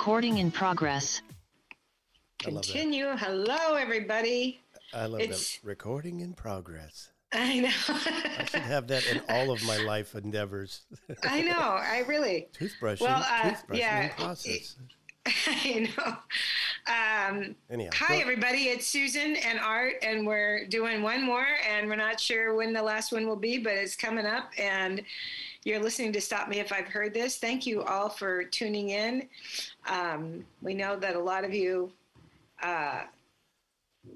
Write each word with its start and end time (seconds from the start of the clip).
Recording 0.00 0.38
in 0.38 0.50
progress. 0.50 1.20
I 2.46 2.48
love 2.48 2.62
that. 2.64 2.72
Continue. 2.72 3.08
Hello, 3.18 3.74
everybody. 3.74 4.62
I 4.94 5.04
love 5.04 5.20
It's- 5.20 5.58
that. 5.58 5.66
Recording 5.68 6.20
in 6.20 6.32
progress. 6.32 7.10
I 7.34 7.60
know. 7.60 7.68
I 7.88 8.46
should 8.46 8.62
have 8.62 8.88
that 8.88 9.06
in 9.08 9.20
all 9.28 9.50
of 9.50 9.62
my 9.64 9.76
life 9.76 10.14
endeavors. 10.14 10.80
I 11.22 11.42
know. 11.42 11.52
I 11.60 12.02
really. 12.08 12.48
Toothbrushing, 12.58 13.02
Well, 13.02 13.22
uh, 13.22 13.50
toothbrushing 13.50 13.76
yeah, 13.78 14.02
in 14.04 14.10
process. 14.12 14.76
I 15.46 15.90
know. 15.98 16.16
Um, 17.36 17.54
Anyhow, 17.70 17.90
hi, 17.92 18.14
go- 18.16 18.20
everybody. 18.22 18.68
It's 18.70 18.86
Susan 18.86 19.36
and 19.36 19.58
Art, 19.60 19.96
and 20.02 20.26
we're 20.26 20.66
doing 20.68 21.02
one 21.02 21.22
more, 21.22 21.46
and 21.70 21.88
we're 21.88 21.96
not 21.96 22.18
sure 22.18 22.54
when 22.54 22.72
the 22.72 22.82
last 22.82 23.12
one 23.12 23.26
will 23.26 23.36
be, 23.36 23.58
but 23.58 23.74
it's 23.74 23.96
coming 23.96 24.24
up. 24.24 24.50
And 24.58 25.02
you're 25.64 25.82
listening 25.82 26.12
to 26.12 26.20
Stop 26.20 26.48
Me 26.48 26.58
If 26.58 26.72
I've 26.72 26.88
Heard 26.88 27.12
This. 27.12 27.36
Thank 27.36 27.66
you 27.66 27.82
all 27.82 28.08
for 28.08 28.44
tuning 28.44 28.90
in. 28.90 29.28
Um, 29.88 30.44
we 30.62 30.74
know 30.74 30.96
that 30.96 31.16
a 31.16 31.20
lot 31.20 31.44
of 31.44 31.52
you 31.52 31.92
uh, 32.62 33.02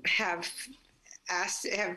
have 0.07 0.51
asked, 1.29 1.69
have 1.69 1.97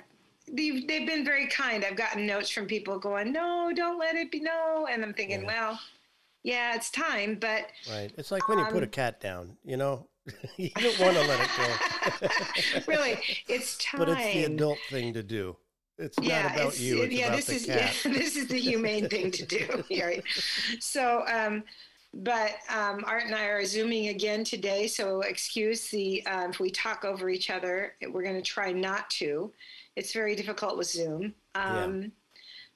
they've, 0.51 0.87
they've 0.87 1.07
been 1.07 1.23
very 1.23 1.47
kind. 1.47 1.85
I've 1.85 1.95
gotten 1.95 2.25
notes 2.25 2.49
from 2.49 2.65
people 2.65 2.99
going, 2.99 3.31
"No, 3.31 3.71
don't 3.73 3.97
let 3.97 4.15
it 4.15 4.31
be 4.31 4.39
no," 4.39 4.87
and 4.89 5.03
I'm 5.03 5.13
thinking, 5.13 5.41
Yeah. 5.41 5.47
well, 5.47 5.79
yeah, 6.43 6.75
it's 6.75 6.89
time, 6.89 7.37
but 7.39 7.67
right. 7.89 8.11
It's 8.17 8.31
like 8.31 8.47
when 8.49 8.59
you 8.59 8.65
put 8.65 8.83
a 8.83 8.87
um, 8.87 8.91
cat 8.91 9.19
down, 9.19 9.57
you 9.63 9.77
know, 9.77 10.07
you 10.57 10.69
don't 10.75 10.99
want 10.99 11.15
to 11.15 11.21
let 11.25 11.39
it 11.41 11.49
go, 11.57 12.81
really, 12.87 13.19
it's 13.47 13.77
time. 13.77 13.99
but 13.99 14.09
it's 14.09 14.33
the 14.33 14.43
adult 14.45 14.77
thing 14.89 15.13
to 15.13 15.23
do. 15.23 15.55
It's 15.99 16.19
not 16.19 16.53
about 16.53 16.79
you. 16.79 17.01
It's 17.01 17.13
yeah, 17.13 17.27
about 17.27 17.37
this 17.37 17.49
is 17.49 17.67
yeah, 17.67 17.91
this 18.03 18.35
is 18.35 18.47
the 18.47 18.59
humane 18.59 19.09
thing 19.09 19.31
to 19.31 19.45
do. 19.45 19.83
Yeah, 19.89 20.05
right. 20.05 20.23
So, 20.79 21.25
um, 21.27 21.63
but 22.13 22.51
um, 22.69 23.03
Art 23.05 23.23
and 23.25 23.35
I 23.35 23.45
are 23.45 23.65
zooming 23.65 24.09
again 24.09 24.43
today, 24.43 24.87
so 24.87 25.21
excuse 25.21 25.89
the 25.89 26.25
um, 26.27 26.51
if 26.51 26.59
we 26.59 26.69
talk 26.69 27.03
over 27.03 27.29
each 27.29 27.49
other. 27.49 27.93
We're 28.09 28.23
going 28.23 28.35
to 28.35 28.41
try 28.41 28.71
not 28.71 29.09
to. 29.11 29.51
It's 29.95 30.13
very 30.13 30.35
difficult 30.35 30.77
with 30.77 30.87
Zoom. 30.87 31.33
Um, 31.55 32.11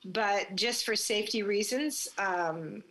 But 0.04 0.56
just 0.56 0.84
for 0.84 0.96
safety 0.96 1.44
reasons, 1.44 2.08
um, 2.18 2.84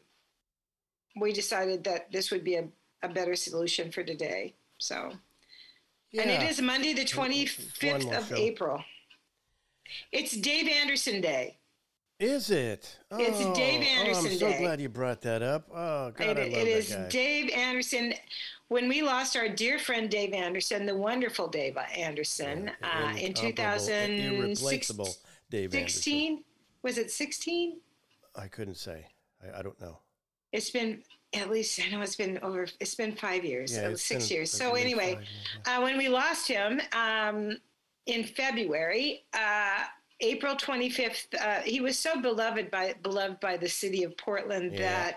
we 1.20 1.32
decided 1.32 1.82
that 1.84 2.12
this 2.12 2.30
would 2.30 2.44
be 2.44 2.54
a, 2.54 2.68
a 3.02 3.08
better 3.08 3.34
solution 3.34 3.90
for 3.90 4.04
today. 4.04 4.54
So, 4.78 5.12
and 6.16 6.30
it 6.30 6.42
is 6.48 6.60
Monday, 6.62 6.92
the 6.92 7.04
25th 7.04 8.16
of 8.16 8.28
show. 8.28 8.34
April. 8.36 8.84
It's 10.12 10.36
Dave 10.36 10.68
Anderson 10.68 11.20
Day. 11.20 11.56
Is 12.18 12.50
it? 12.50 12.98
It's 13.12 13.38
Dave 13.56 13.80
Oh, 13.80 13.84
oh, 13.86 14.00
Anderson 14.00 14.26
I'm 14.32 14.38
so 14.38 14.50
Day. 14.50 14.58
glad 14.58 14.80
you 14.80 14.88
brought 14.90 15.22
that 15.22 15.42
up. 15.42 15.68
Oh 15.72 16.10
God, 16.10 16.20
It, 16.20 16.38
I 16.38 16.42
love 16.42 16.52
it 16.52 16.68
is 16.68 16.92
guy. 16.94 17.08
Dave 17.08 17.50
Anderson. 17.52 18.14
When 18.68 18.88
we 18.88 19.02
lost 19.02 19.36
our 19.36 19.48
dear 19.48 19.78
friend 19.78 20.08
Dave 20.10 20.32
Anderson, 20.32 20.86
the 20.86 20.94
wonderful 20.96 21.48
Dave 21.48 21.76
Anderson, 21.96 22.70
uh, 22.82 23.12
in 23.16 23.34
Incomparable, 23.34 23.88
irreplaceable 23.88 25.08
Dave 25.50 25.74
Anderson. 25.74 26.02
2016, 26.02 26.44
was 26.82 26.98
it 26.98 27.10
16? 27.10 27.80
I 28.36 28.46
couldn't 28.46 28.76
say. 28.76 29.06
I, 29.42 29.58
I 29.58 29.62
don't 29.62 29.80
know. 29.80 29.98
It's 30.52 30.70
been 30.70 31.02
at 31.32 31.48
least 31.48 31.80
I 31.84 31.90
know 31.90 32.00
it's 32.02 32.16
been 32.16 32.38
over. 32.42 32.66
It's 32.80 32.94
been 32.94 33.12
five 33.12 33.44
years, 33.44 33.72
Yeah, 33.72 33.94
six 33.94 34.28
been 34.28 34.36
years. 34.36 34.50
So 34.52 34.74
anyway, 34.74 35.12
years, 35.12 35.26
uh, 35.66 35.80
when 35.80 35.96
we 35.96 36.08
lost 36.08 36.46
him 36.48 36.80
um, 36.92 37.56
in 38.06 38.24
February, 38.24 39.24
uh, 39.34 39.84
April 40.20 40.54
25th, 40.54 41.26
uh, 41.40 41.60
he 41.62 41.80
was 41.80 41.98
so 41.98 42.20
beloved 42.20 42.70
by 42.70 42.94
beloved 43.02 43.40
by 43.40 43.56
the 43.56 43.68
city 43.68 44.02
of 44.04 44.16
Portland 44.16 44.72
Yeah. 44.72 45.12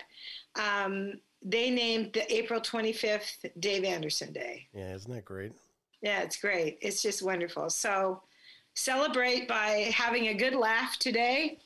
that 0.55 0.85
um, 0.85 1.13
they 1.41 1.69
named 1.69 2.13
the 2.13 2.31
April 2.33 2.61
25th 2.61 3.49
Dave 3.59 3.83
Anderson 3.83 4.31
Day. 4.31 4.67
Yeah, 4.73 4.94
isn't 4.95 5.11
that 5.13 5.25
great? 5.25 5.51
Yeah, 6.01 6.21
it's 6.21 6.38
great. 6.38 6.77
It's 6.81 7.01
just 7.01 7.21
wonderful. 7.21 7.69
So 7.69 8.21
celebrate 8.75 9.47
by 9.47 9.91
having 9.94 10.27
a 10.27 10.33
good 10.33 10.55
laugh 10.55 10.97
today 11.00 11.59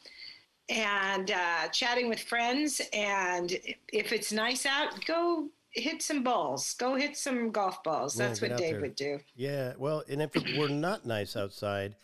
and 0.69 1.31
uh, 1.31 1.67
chatting 1.69 2.09
with 2.09 2.19
friends. 2.19 2.81
And 2.94 3.51
if 3.94 4.11
it's 4.11 4.31
nice 4.31 4.66
out, 4.66 5.03
go 5.05 5.47
hit 5.80 6.02
some 6.02 6.24
balls. 6.24 6.74
Go 6.76 6.96
hit 6.96 7.16
some 7.18 7.52
golf 7.52 7.84
balls. 7.84 8.16
That's 8.16 8.40
get 8.40 8.52
what 8.52 8.60
Dave 8.60 8.72
there. 8.74 8.82
would 8.82 8.96
do. 8.96 9.20
Yeah, 9.36 9.74
well, 9.78 10.04
and 10.10 10.22
if 10.22 10.36
it 10.36 10.58
were 10.58 10.70
not 10.70 11.06
nice 11.06 11.36
outside, 11.36 11.96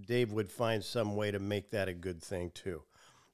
Dave 0.00 0.32
would 0.32 0.50
find 0.50 0.82
some 0.82 1.16
way 1.16 1.30
to 1.30 1.38
make 1.38 1.70
that 1.70 1.88
a 1.88 1.94
good 1.94 2.22
thing 2.22 2.50
too. 2.54 2.82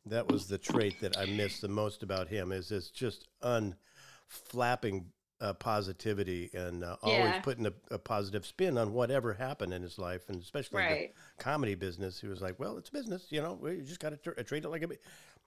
That 0.06 0.30
was 0.30 0.46
the 0.46 0.58
trait 0.58 1.00
that 1.00 1.18
I 1.18 1.26
miss 1.26 1.60
the 1.60 1.68
most 1.68 2.02
about 2.02 2.28
him 2.28 2.50
is 2.52 2.68
this 2.68 2.90
just 2.90 3.28
unflapping 3.42 5.06
uh, 5.40 5.52
positivity 5.54 6.50
and 6.52 6.82
uh, 6.82 6.96
always 7.02 7.18
Yeah. 7.34 7.40
putting 7.42 7.66
a, 7.66 7.72
a 7.92 7.98
positive 7.98 8.44
spin 8.44 8.76
on 8.76 8.92
whatever 8.92 9.34
happened 9.34 9.72
in 9.72 9.82
his 9.82 9.96
life, 9.98 10.28
and 10.28 10.42
especially 10.42 10.78
Right. 10.78 11.14
the 11.36 11.42
comedy 11.44 11.76
business. 11.76 12.20
He 12.20 12.26
was 12.26 12.40
like, 12.40 12.58
"Well, 12.58 12.76
it's 12.76 12.90
business, 12.90 13.26
you 13.30 13.40
know. 13.40 13.56
You 13.64 13.82
just 13.82 14.00
got 14.00 14.10
to 14.10 14.16
tr- 14.16 14.40
treat 14.42 14.64
it 14.64 14.68
like 14.68 14.82
a." 14.82 14.88
bu-" 14.88 14.96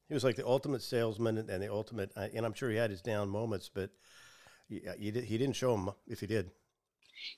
He 0.08 0.14
was 0.14 0.24
like 0.24 0.38
the 0.38 0.48
ultimate 0.48 0.82
salesman 0.82 1.38
and, 1.38 1.50
and 1.50 1.62
the 1.62 1.72
ultimate, 1.72 2.12
uh, 2.16 2.28
and 2.34 2.46
I'm 2.46 2.54
sure 2.54 2.70
he 2.70 2.78
had 2.78 2.90
his 2.90 3.02
down 3.02 3.28
moments, 3.30 3.70
but 3.74 3.90
he, 4.72 4.88
uh, 4.88 4.94
he, 4.98 5.12
did, 5.12 5.24
he 5.26 5.38
didn't 5.38 5.56
show 5.56 5.76
them 5.76 5.92
if 6.08 6.20
he 6.22 6.28
did. 6.28 6.50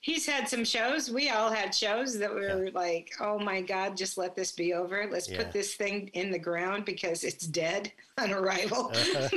He's 0.00 0.24
had 0.24 0.48
some 0.48 0.64
shows. 0.64 1.10
We 1.10 1.28
all 1.28 1.50
had 1.50 1.74
shows 1.74 2.18
that 2.18 2.32
were 2.32 2.70
like, 2.72 3.12
oh 3.20 3.38
my 3.38 3.60
God, 3.60 3.98
just 3.98 4.16
let 4.16 4.34
this 4.34 4.52
be 4.52 4.72
over. 4.72 5.06
Let's 5.10 5.28
Yeah. 5.28 5.36
put 5.42 5.52
this 5.52 5.74
thing 5.74 6.08
in 6.14 6.30
the 6.30 6.38
ground 6.38 6.86
because 6.86 7.22
it's 7.22 7.46
dead 7.46 7.92
on 8.18 8.32
arrival. 8.32 8.90
but 8.92 9.34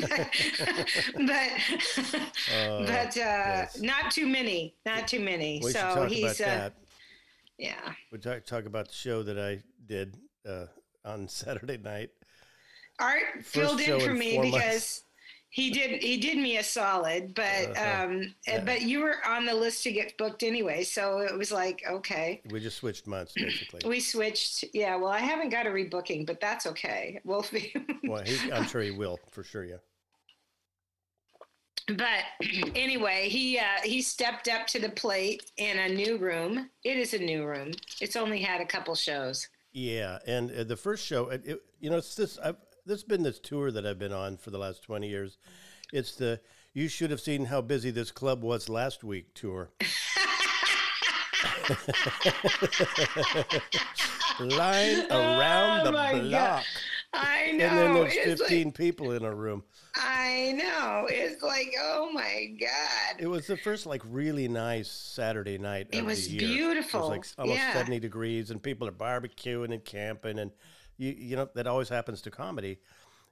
Uh, 2.56 2.85
but 2.85 3.18
uh, 3.18 3.66
yes. 3.66 3.81
not 3.81 4.12
too 4.12 4.25
many. 4.28 4.74
Not 4.85 5.08
too 5.08 5.19
many. 5.19 5.59
We 5.64 5.72
so 5.72 6.06
he's 6.09 6.40
uh, 6.40 6.69
yeah. 7.58 7.94
We 8.12 8.19
talk 8.19 8.46
talk 8.46 8.66
about 8.66 8.88
the 8.88 8.94
show 8.94 9.24
that 9.24 9.38
I 9.38 9.62
did 9.85 10.16
uh, 10.47 10.68
on 11.03 11.28
Saturday 11.28 11.78
night. 11.78 12.12
Art 13.00 13.44
filled 13.44 13.81
in 13.81 14.00
for 14.00 14.14
me 14.14 14.40
because. 14.40 15.03
He 15.57 15.72
did 15.72 16.03
he 16.03 16.18
did 16.18 16.38
me 16.38 16.57
a 16.57 16.63
solid, 16.63 17.34
but 17.34 17.75
Uh-huh. 17.75 18.03
um 18.03 18.35
Yeah. 18.47 18.63
but 18.63 18.84
you 18.84 19.00
were 19.01 19.18
on 19.25 19.44
the 19.47 19.56
list 19.56 19.81
to 19.85 19.91
get 19.91 20.16
booked 20.16 20.44
anyway, 20.44 20.84
so 20.84 21.18
it 21.29 21.35
was 21.35 21.51
like 21.51 21.81
okay. 21.90 22.41
We 22.51 22.59
just 22.59 22.78
switched 22.78 23.07
months 23.07 23.34
basically. 23.34 23.81
We 23.90 24.00
switched. 24.00 24.66
Yeah, 24.73 24.97
well, 24.97 25.09
I 25.12 25.19
haven't 25.31 25.50
got 25.50 25.66
a 25.66 25.72
rebooking, 25.72 26.28
but 26.28 26.40
that's 26.40 26.67
okay. 26.67 27.19
We'll 27.23 27.44
be. 27.51 27.73
well, 28.07 28.23
he, 28.23 28.51
I'm 28.51 28.67
sure 28.67 28.81
he 28.84 28.91
will 28.91 29.17
for 29.31 29.44
sure. 29.44 29.66
Yeah. 29.66 29.78
but 31.88 32.23
anyway, 32.75 33.28
he 33.28 33.57
uh, 33.57 33.81
he 33.84 34.03
stepped 34.03 34.47
up 34.47 34.67
to 34.67 34.79
the 34.79 34.90
plate 34.90 35.41
in 35.57 35.79
a 35.79 35.90
new 35.90 36.17
room. 36.17 36.69
It 36.84 36.97
is 36.97 37.16
a 37.16 37.19
new 37.31 37.46
room. 37.46 37.72
It's 38.00 38.16
only 38.16 38.41
had 38.41 38.62
a 38.62 38.66
couple 38.66 38.94
shows. 38.94 39.47
Yeah, 39.72 40.19
and 40.28 40.51
uh, 40.51 40.63
the 40.66 40.78
first 40.78 41.03
show, 41.06 41.29
it, 41.29 41.41
it, 41.46 41.59
you 41.79 41.90
know, 41.90 41.97
it's 41.97 42.13
this. 42.16 42.38
I've, 42.38 42.57
this 42.88 42.98
has 43.02 43.03
been 43.03 43.24
this 43.24 43.40
tour 43.40 43.72
that 43.72 43.86
I've 43.86 44.00
been 44.00 44.14
on 44.14 44.38
for 44.38 44.50
the 44.52 44.58
last 44.58 44.84
twenty 44.84 45.08
years. 45.09 45.38
It's 45.94 46.16
the 46.16 46.40
you 46.74 46.88
should 46.88 47.12
have 47.12 47.22
seen 47.22 47.46
how 47.46 47.62
busy 47.62 47.92
this 47.92 48.12
club 48.12 48.44
was 48.44 48.70
last 48.70 49.03
week 49.03 49.34
tour. 49.34 49.70
Line 54.40 55.06
oh 55.09 55.40
around 55.40 55.82
Oh 55.82 55.84
the 55.85 55.91
my 55.91 56.11
God. 56.14 56.29
block, 56.29 56.64
I 57.14 57.52
know. 57.53 57.66
and 57.66 57.78
then 57.78 57.94
there's 57.96 58.14
it's 58.16 58.41
like- 58.41 58.50
fifteen 58.50 58.72
people 58.72 59.11
in 59.11 59.23
a 59.23 59.34
room. 59.34 59.64
I 59.96 60.53
know. 60.56 61.08
It's 61.09 61.41
like, 61.41 61.73
oh 61.82 62.11
my 62.14 62.53
god. 62.59 63.16
It 63.20 63.26
was 63.28 63.47
the 63.47 63.58
first 63.58 63.85
like 63.88 64.03
really 64.08 64.47
nice 64.47 64.90
Saturday 64.91 65.58
night. 65.58 65.88
It 65.91 66.00
of 66.02 66.06
was 66.06 66.28
the 66.28 66.35
year. 66.35 66.72
It 66.78 66.94
was 66.94 67.09
like 67.09 67.26
almost 67.40 67.58
Yeah. 67.59 67.73
seventy 67.73 68.00
degrees, 68.00 68.52
and 68.52 68.61
people 68.61 68.88
are 68.88 68.91
barbecuing 68.91 69.73
and 69.73 69.84
camping, 69.84 70.38
and 70.40 70.52
you 70.97 71.16
you 71.17 71.35
know 71.35 71.49
that 71.55 71.67
always 71.67 71.90
happens 71.90 72.22
to 72.23 72.32
comedy, 72.32 72.79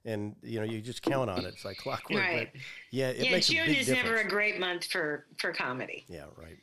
and 0.04 0.34
you 0.42 0.58
know 0.58 0.64
you 0.64 0.80
just 0.80 1.02
count 1.02 1.30
on 1.30 1.40
it. 1.44 1.46
It's 1.54 1.64
like 1.64 1.78
clockwork. 1.78 2.20
Right. 2.20 2.48
But 2.52 2.60
yeah, 2.90 3.08
it 3.10 3.26
yeah, 3.26 3.32
makes 3.32 3.48
June 3.48 3.62
a 3.62 3.66
big 3.66 3.78
is 3.78 3.86
difference. 3.86 4.04
never 4.08 4.20
a 4.20 4.28
great 4.28 4.58
month 4.60 4.84
for 4.86 5.26
for 5.38 5.52
comedy. 5.52 6.04
yeah, 6.08 6.24
right. 6.36 6.58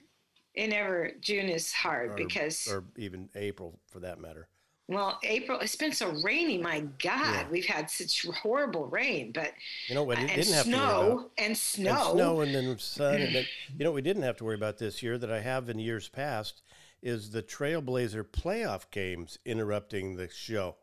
It 0.56 0.68
never. 0.70 1.12
June 1.20 1.50
is 1.50 1.72
hard 1.74 2.12
Or, 2.12 2.16
because 2.16 2.68
or 2.68 2.84
even 2.98 3.28
April 3.36 3.80
for 3.92 4.00
that 4.02 4.20
matter. 4.20 4.48
well, 4.88 5.18
April. 5.24 5.60
It's 5.60 5.76
been 5.76 5.94
so 5.94 6.12
rainy. 6.24 6.60
My 6.60 6.82
God, 7.00 7.34
Yeah. 7.34 7.50
we've 7.50 7.66
had 7.66 7.90
such 7.90 8.26
horrible 8.28 8.86
rain, 8.88 9.32
but 9.32 9.52
You 9.88 9.96
know 9.96 10.04
what? 10.04 10.20
It 10.20 10.28
didn't 10.28 10.54
have 10.54 10.66
to 10.66 10.70
worry 10.70 10.78
snow 10.78 11.12
about. 11.12 11.32
and 11.40 11.58
snow. 11.58 11.92
And 12.12 12.18
snow 12.18 12.42
and 12.42 12.54
then 12.56 12.78
sun 12.78 13.16
and 13.16 13.34
then 13.36 13.46
you 13.78 13.84
know 13.84 13.90
what 13.92 13.96
we 13.96 14.02
didn't 14.04 14.22
have 14.24 14.38
to 14.38 14.44
worry 14.44 14.54
about 14.56 14.78
this 14.78 15.02
year 15.02 15.18
that 15.18 15.32
I 15.32 15.40
have 15.42 15.70
in 15.70 15.80
years 15.80 16.08
past 16.08 16.62
is 17.04 17.32
the 17.32 17.44
Trailblazer 17.44 18.24
playoff 18.24 18.90
games 18.90 19.38
interrupting 19.46 20.16
the 20.16 20.30
show. 20.30 20.78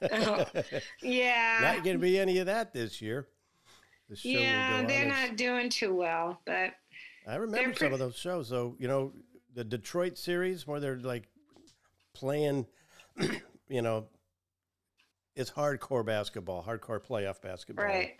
Oh, 0.00 0.46
yeah. 1.02 1.58
not 1.60 1.82
going 1.82 1.96
to 1.96 2.00
be 2.00 2.18
any 2.18 2.38
of 2.38 2.46
that 2.46 2.72
this 2.72 3.02
year. 3.02 3.26
The 4.08 4.14
show 4.14 4.28
yeah, 4.28 4.86
they're 4.86 5.04
on 5.06 5.10
as- 5.10 5.28
not 5.28 5.36
doing 5.36 5.68
too 5.68 5.92
well, 5.92 6.40
but 6.46 6.70
I 7.26 7.34
remember 7.34 7.74
some 7.74 7.92
of 7.92 7.98
those 7.98 8.14
shows. 8.16 8.48
though. 8.48 8.76
you 8.78 8.86
know, 8.86 9.12
the 9.54 9.64
Detroit 9.64 10.16
series 10.16 10.68
where 10.68 10.78
they're 10.78 10.98
like 10.98 11.28
playing, 12.14 12.66
you 13.68 13.82
know, 13.82 14.06
it's 15.34 15.50
hardcore 15.50 16.06
basketball, 16.06 16.62
hardcore 16.62 17.04
playoff 17.04 17.42
basketball. 17.42 17.86
right. 17.86 18.14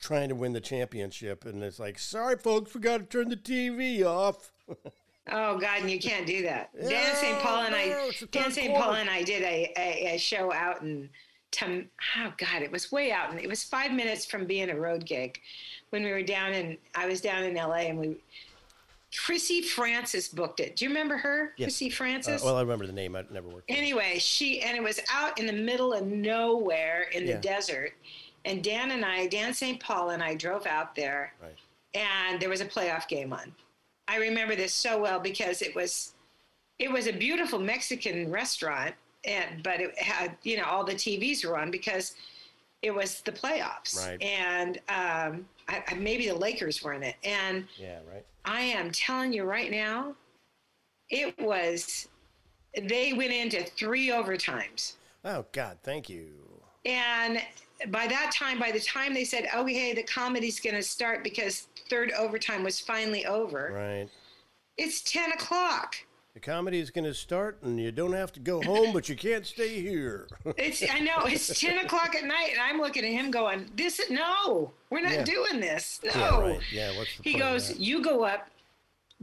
trying 0.00 0.30
to 0.30 0.34
win 0.34 0.54
the 0.54 0.60
championship, 0.62 1.44
and 1.44 1.62
it's 1.62 1.78
like, 1.78 1.98
sorry, 1.98 2.38
folks, 2.38 2.74
we 2.74 2.80
got 2.80 2.98
to 2.98 3.04
turn 3.04 3.28
the 3.28 3.36
TV 3.36 4.02
off. 4.02 4.50
Oh 5.32 5.56
God, 5.58 5.80
and 5.80 5.90
you 5.90 5.98
can't 5.98 6.26
do 6.26 6.42
that. 6.42 6.70
Dan 6.78 7.16
St. 7.16 7.38
Paul 7.40 7.62
and 7.62 7.72
no, 7.72 7.78
I, 7.78 8.10
Dan 8.30 8.50
St. 8.52 8.74
Paul 8.74 8.92
and 8.94 9.08
I 9.08 9.22
did 9.22 9.42
a, 9.42 9.72
a, 9.76 10.14
a 10.14 10.18
show 10.18 10.52
out 10.52 10.82
in, 10.82 11.08
Tum, 11.50 11.86
oh 12.18 12.32
God, 12.36 12.62
it 12.62 12.70
was 12.70 12.90
way 12.92 13.10
out, 13.12 13.30
and 13.30 13.38
it 13.40 13.48
was 13.48 13.62
five 13.64 13.92
minutes 13.92 14.26
from 14.26 14.44
being 14.44 14.68
a 14.70 14.76
road 14.76 15.06
gig, 15.06 15.40
when 15.90 16.02
we 16.02 16.10
were 16.10 16.22
down 16.22 16.52
in, 16.52 16.76
I 16.94 17.06
was 17.06 17.20
down 17.20 17.44
in 17.44 17.56
L.A. 17.56 17.88
and 17.88 17.98
we, 17.98 18.16
Chrissy 19.16 19.62
Francis 19.62 20.26
booked 20.28 20.58
it. 20.58 20.74
Do 20.76 20.84
you 20.84 20.88
remember 20.90 21.16
her, 21.16 21.52
Yes. 21.56 21.66
Chrissy 21.68 21.86
Uh, 21.90 21.94
Francis? 21.94 22.42
well, 22.42 22.56
I 22.56 22.60
remember 22.62 22.86
the 22.86 22.92
name. 22.92 23.14
I 23.14 23.22
never 23.30 23.48
worked. 23.48 23.68
with 23.70 23.78
anyway, 23.78 24.18
she 24.18 24.60
and 24.62 24.76
it 24.76 24.82
was 24.82 25.00
out 25.12 25.38
in 25.38 25.46
the 25.46 25.52
middle 25.52 25.92
of 25.92 26.04
nowhere 26.06 27.02
in 27.12 27.24
Yeah. 27.26 27.34
the 27.36 27.40
desert, 27.40 27.92
and 28.44 28.62
Dan 28.62 28.90
and 28.90 29.04
I, 29.04 29.28
Dan 29.28 29.54
St. 29.54 29.78
Paul 29.80 30.10
and 30.10 30.22
I 30.22 30.34
drove 30.34 30.66
out 30.66 30.96
there 30.96 31.32
Right. 31.40 31.54
and 31.94 32.40
there 32.42 32.48
was 32.50 32.60
a 32.60 32.66
playoff 32.66 33.06
game 33.06 33.32
on. 33.32 33.54
I 34.08 34.16
remember 34.18 34.54
this 34.56 34.72
so 34.72 35.00
well 35.00 35.20
because 35.20 35.62
it 35.62 35.74
was 35.74 36.12
it 36.78 36.90
was 36.90 37.06
a 37.06 37.12
beautiful 37.12 37.58
Mexican 37.58 38.30
restaurant 38.30 38.94
and 39.24 39.62
but 39.62 39.80
it 39.80 39.98
had 39.98 40.36
you 40.42 40.56
know 40.56 40.64
all 40.64 40.84
the 40.84 40.94
TVs 40.94 41.44
were 41.44 41.58
on 41.58 41.70
because 41.70 42.14
it 42.82 42.94
was 42.94 43.20
the 43.22 43.32
playoffs 43.32 43.96
Right. 44.06 44.20
and 44.22 44.76
um, 44.88 45.46
I, 45.68 45.82
I, 45.88 45.94
maybe 45.94 46.28
the 46.28 46.34
Lakers 46.34 46.82
were 46.82 46.92
in 46.92 47.02
it 47.02 47.16
and 47.24 47.66
Yeah, 47.78 48.00
right. 48.12 48.24
I 48.44 48.60
am 48.60 48.90
telling 48.90 49.32
you 49.32 49.44
right 49.44 49.70
now 49.70 50.14
it 51.10 51.34
was 51.40 52.08
they 52.82 53.12
went 53.12 53.32
into 53.32 53.62
three 53.64 54.08
overtimes 54.08 54.94
Oh 55.24 55.46
God, 55.52 55.78
thank 55.82 56.10
you. 56.10 56.28
and 56.84 57.40
by 57.90 58.06
that 58.06 58.32
time, 58.32 58.58
by 58.58 58.70
the 58.70 58.80
time 58.80 59.14
they 59.14 59.24
said, 59.24 59.48
okay, 59.54 59.92
the 59.94 60.02
comedy's 60.02 60.60
going 60.60 60.76
to 60.76 60.82
start 60.82 61.22
because 61.24 61.68
third 61.90 62.12
overtime 62.12 62.62
was 62.64 62.80
finally 62.80 63.26
over, 63.26 63.72
Right. 63.74 64.08
it's 64.76 65.00
10 65.02 65.32
o'clock. 65.32 65.96
The 66.34 66.40
comedy 66.40 66.80
is 66.80 66.90
going 66.90 67.04
to 67.04 67.14
start, 67.14 67.58
and 67.62 67.78
you 67.80 67.92
don't 67.92 68.12
have 68.12 68.32
to 68.32 68.40
go 68.40 68.60
home, 68.60 68.92
but 68.92 69.08
you 69.08 69.14
can't 69.14 69.46
stay 69.46 69.80
here. 69.80 70.26
It's, 70.56 70.82
I 70.88 70.98
know, 70.98 71.26
it's 71.26 71.60
10 71.60 71.84
o'clock 71.84 72.14
at 72.16 72.24
night, 72.24 72.50
and 72.52 72.60
I'm 72.60 72.80
looking 72.80 73.04
at 73.04 73.12
him 73.12 73.30
going, 73.30 73.70
this, 73.76 74.00
no, 74.10 74.72
we're 74.90 75.00
not 75.00 75.12
Yeah. 75.12 75.24
doing 75.24 75.60
this. 75.60 76.00
No. 76.04 76.10
yeah, 76.12 76.38
right. 76.40 76.60
Yeah, 76.72 76.96
what's 76.98 77.16
the 77.18 77.22
He 77.22 77.38
goes, 77.38 77.78
you 77.78 78.02
go 78.02 78.24
up, 78.24 78.48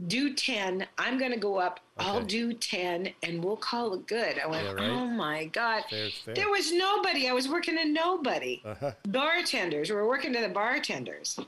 do 0.06 0.34
10. 0.34 0.86
I'm 0.98 1.18
going 1.18 1.30
to 1.32 1.38
go 1.38 1.56
up. 1.58 1.80
I'll 1.98 2.22
do 2.22 2.52
10, 2.52 3.12
and 3.22 3.44
we'll 3.44 3.56
call 3.56 3.94
it 3.94 4.06
good. 4.06 4.38
I 4.42 4.46
went, 4.46 4.64
Yeah, 4.66 4.72
right. 4.72 4.90
oh 4.90 5.06
my 5.06 5.44
God. 5.46 5.84
Fair's 5.88 6.14
fair. 6.18 6.34
There 6.34 6.48
was 6.50 6.72
nobody. 6.72 7.28
I 7.28 7.32
was 7.32 7.48
working 7.48 7.76
to 7.76 7.84
nobody. 7.84 8.60
Uh-huh. 8.64 8.92
Bartenders. 9.08 9.90
We 9.90 9.96
were 9.96 10.08
working 10.08 10.32
to 10.32 10.40
the 10.40 10.48
bartenders 10.48 11.38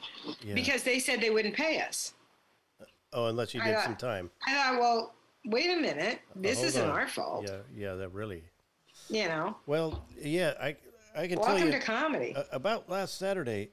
Yeah. 0.43 0.55
because 0.55 0.83
they 0.83 0.99
said 0.99 1.21
they 1.21 1.31
wouldn't 1.31 1.55
pay 1.57 1.81
us. 1.81 2.15
oh, 3.13 3.27
unless 3.27 3.55
you 3.55 3.63
did 3.63 3.79
some 3.81 3.97
time. 3.97 4.31
I 4.47 4.55
thought, 4.55 4.81
well, 4.81 5.15
wait 5.47 5.71
a 5.71 5.77
minute. 5.81 6.21
This 6.37 6.63
Uh, 6.63 6.67
isn't 6.67 6.85
on. 6.85 6.91
our 6.91 7.07
fault. 7.09 7.47
Yeah, 7.49 7.59
yeah, 7.75 7.95
that 7.95 8.09
really. 8.11 8.43
You 9.09 9.29
know, 9.29 9.57
Well, 9.67 10.05
yeah, 10.21 10.55
I 10.61 10.77
I 11.17 11.29
can 11.29 11.39
welcome 11.39 11.39
tell 11.39 11.59
you 11.59 11.65
Welcome 11.67 11.81
to 11.81 11.87
comedy. 11.87 12.35
uh, 12.35 12.43
about 12.51 12.89
last 12.91 13.19
Saturday. 13.19 13.71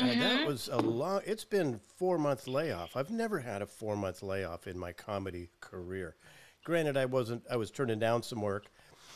Mm-hmm. 0.00 0.20
that 0.20 0.46
was 0.46 0.68
a 0.72 0.78
long. 0.80 1.20
It's 1.26 1.44
been 1.44 1.80
four 1.96 2.18
month 2.18 2.46
layoff. 2.46 2.96
I've 2.96 3.10
never 3.10 3.38
had 3.40 3.62
a 3.62 3.66
four 3.66 3.96
month 3.96 4.22
layoff 4.22 4.66
in 4.66 4.78
my 4.78 4.92
comedy 4.92 5.50
career. 5.60 6.16
Granted, 6.64 6.96
I 6.96 7.06
wasn't. 7.06 7.42
I 7.50 7.56
was 7.56 7.70
turning 7.70 7.98
down 7.98 8.22
some 8.22 8.42
work. 8.42 8.66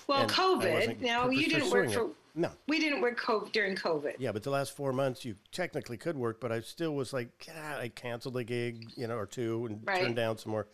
well, 0.07 0.27
COVID. 0.27 1.01
Now 1.01 1.29
you 1.29 1.47
didn't 1.49 1.71
work 1.71 1.91
it. 1.91 1.95
for. 1.95 2.11
No. 2.35 2.51
We 2.67 2.79
didn't 2.81 3.03
work 3.03 3.21
COVID 3.21 3.53
during 3.53 3.77
COVID. 3.77 4.15
Yeah, 4.19 4.33
but 4.33 4.43
the 4.43 4.49
last 4.51 4.75
four 4.75 4.93
months 4.95 5.23
you 5.25 5.35
technically 5.51 5.99
could 5.99 6.17
work, 6.17 6.41
but 6.41 6.51
I 6.51 6.61
still 6.61 6.95
was 6.95 7.13
like, 7.13 7.29
God, 7.47 7.79
I 7.79 7.89
canceled 7.89 8.39
a 8.39 8.45
gig, 8.45 8.91
you 8.97 9.07
know, 9.07 9.17
or 9.19 9.27
two 9.27 9.67
and 9.67 9.81
Right. 9.85 10.01
turned 10.01 10.17
down 10.17 10.39
some 10.39 10.53
more. 10.53 10.67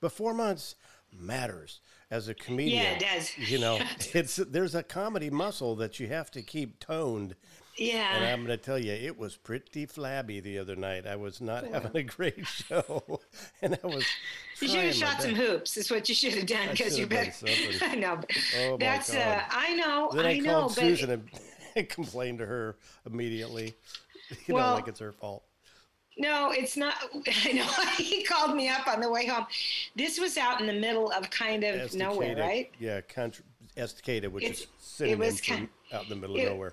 But 0.00 0.12
four 0.12 0.32
months 0.32 0.74
matters 1.12 1.80
as 2.10 2.28
a 2.28 2.34
comedian. 2.34 2.82
Yeah, 2.82 2.90
it 2.92 3.00
does. 3.00 3.36
You 3.50 3.58
know, 3.58 3.78
it's 4.14 4.36
there's 4.36 4.74
a 4.74 4.82
comedy 4.82 5.28
muscle 5.28 5.76
that 5.76 6.00
you 6.00 6.06
have 6.08 6.30
to 6.30 6.42
keep 6.42 6.78
toned. 6.80 7.34
And 7.78 8.24
I'm 8.24 8.44
going 8.46 8.56
to 8.58 8.64
tell 8.64 8.78
you, 8.78 8.92
it 8.92 9.18
was 9.18 9.36
pretty 9.36 9.86
flabby 9.86 10.40
the 10.40 10.58
other 10.58 10.76
night. 10.76 11.06
I 11.06 11.16
was 11.16 11.40
not 11.40 11.66
having 11.66 11.94
a 11.96 12.02
great 12.02 12.46
show, 12.46 13.20
and 13.62 13.78
I 13.82 13.86
was. 13.86 14.04
You 14.60 14.68
should 14.68 14.84
have 14.84 14.94
shot 14.94 15.22
some 15.22 15.34
hoops. 15.34 15.76
Is 15.76 15.90
what 15.90 16.08
you 16.08 16.14
should 16.14 16.32
have 16.34 16.46
done 16.46 16.68
because 16.70 16.98
you 16.98 17.04
should 17.04 17.12
have 17.12 17.26
bet. 17.26 17.34
something. 17.34 17.88
I 17.90 17.94
know. 17.96 18.20
Oh, 18.60 18.70
my 18.72 18.76
That's. 18.78 19.12
God. 19.12 19.20
Uh, 19.20 19.42
I 19.50 19.74
know. 19.74 20.10
Then 20.14 20.24
I, 20.26 20.30
I 20.30 20.38
know. 20.38 20.52
called 20.60 20.74
But 20.74 20.80
Susan 20.80 21.10
and, 21.76 21.88
complained 21.90 22.38
to 22.38 22.46
her 22.46 22.76
immediately. 23.04 23.74
You 24.30 24.36
know, 24.48 24.54
Well- 24.54 24.74
like 24.74 24.88
it's 24.88 25.00
her 25.00 25.12
fault. 25.12 25.42
No, 26.18 26.50
it's 26.50 26.78
not. 26.78 26.94
I 27.44 27.52
know. 27.52 27.66
he 27.98 28.24
called 28.24 28.56
me 28.56 28.70
up 28.70 28.88
on 28.88 29.02
the 29.02 29.10
way 29.10 29.26
home. 29.26 29.44
This 29.96 30.18
was 30.18 30.38
out 30.38 30.62
in 30.62 30.66
the 30.66 30.72
middle 30.72 31.10
of 31.10 31.28
kind 31.28 31.62
of 31.62 31.92
nowhere, 31.92 32.34
right? 32.38 32.70
Yeah, 32.78 33.02
country, 33.02 33.44
Estacada, 33.76 34.30
which 34.32 34.44
It's- 34.44 34.60
is 34.60 34.64
it 34.64 34.68
synonym 34.80 35.18
was 35.18 35.40
for 35.40 35.52
kind- 35.54 35.68
out 35.92 36.04
in 36.04 36.08
the 36.08 36.16
middle 36.16 36.36
of 36.36 36.42
it- 36.42 36.48
nowhere. 36.48 36.72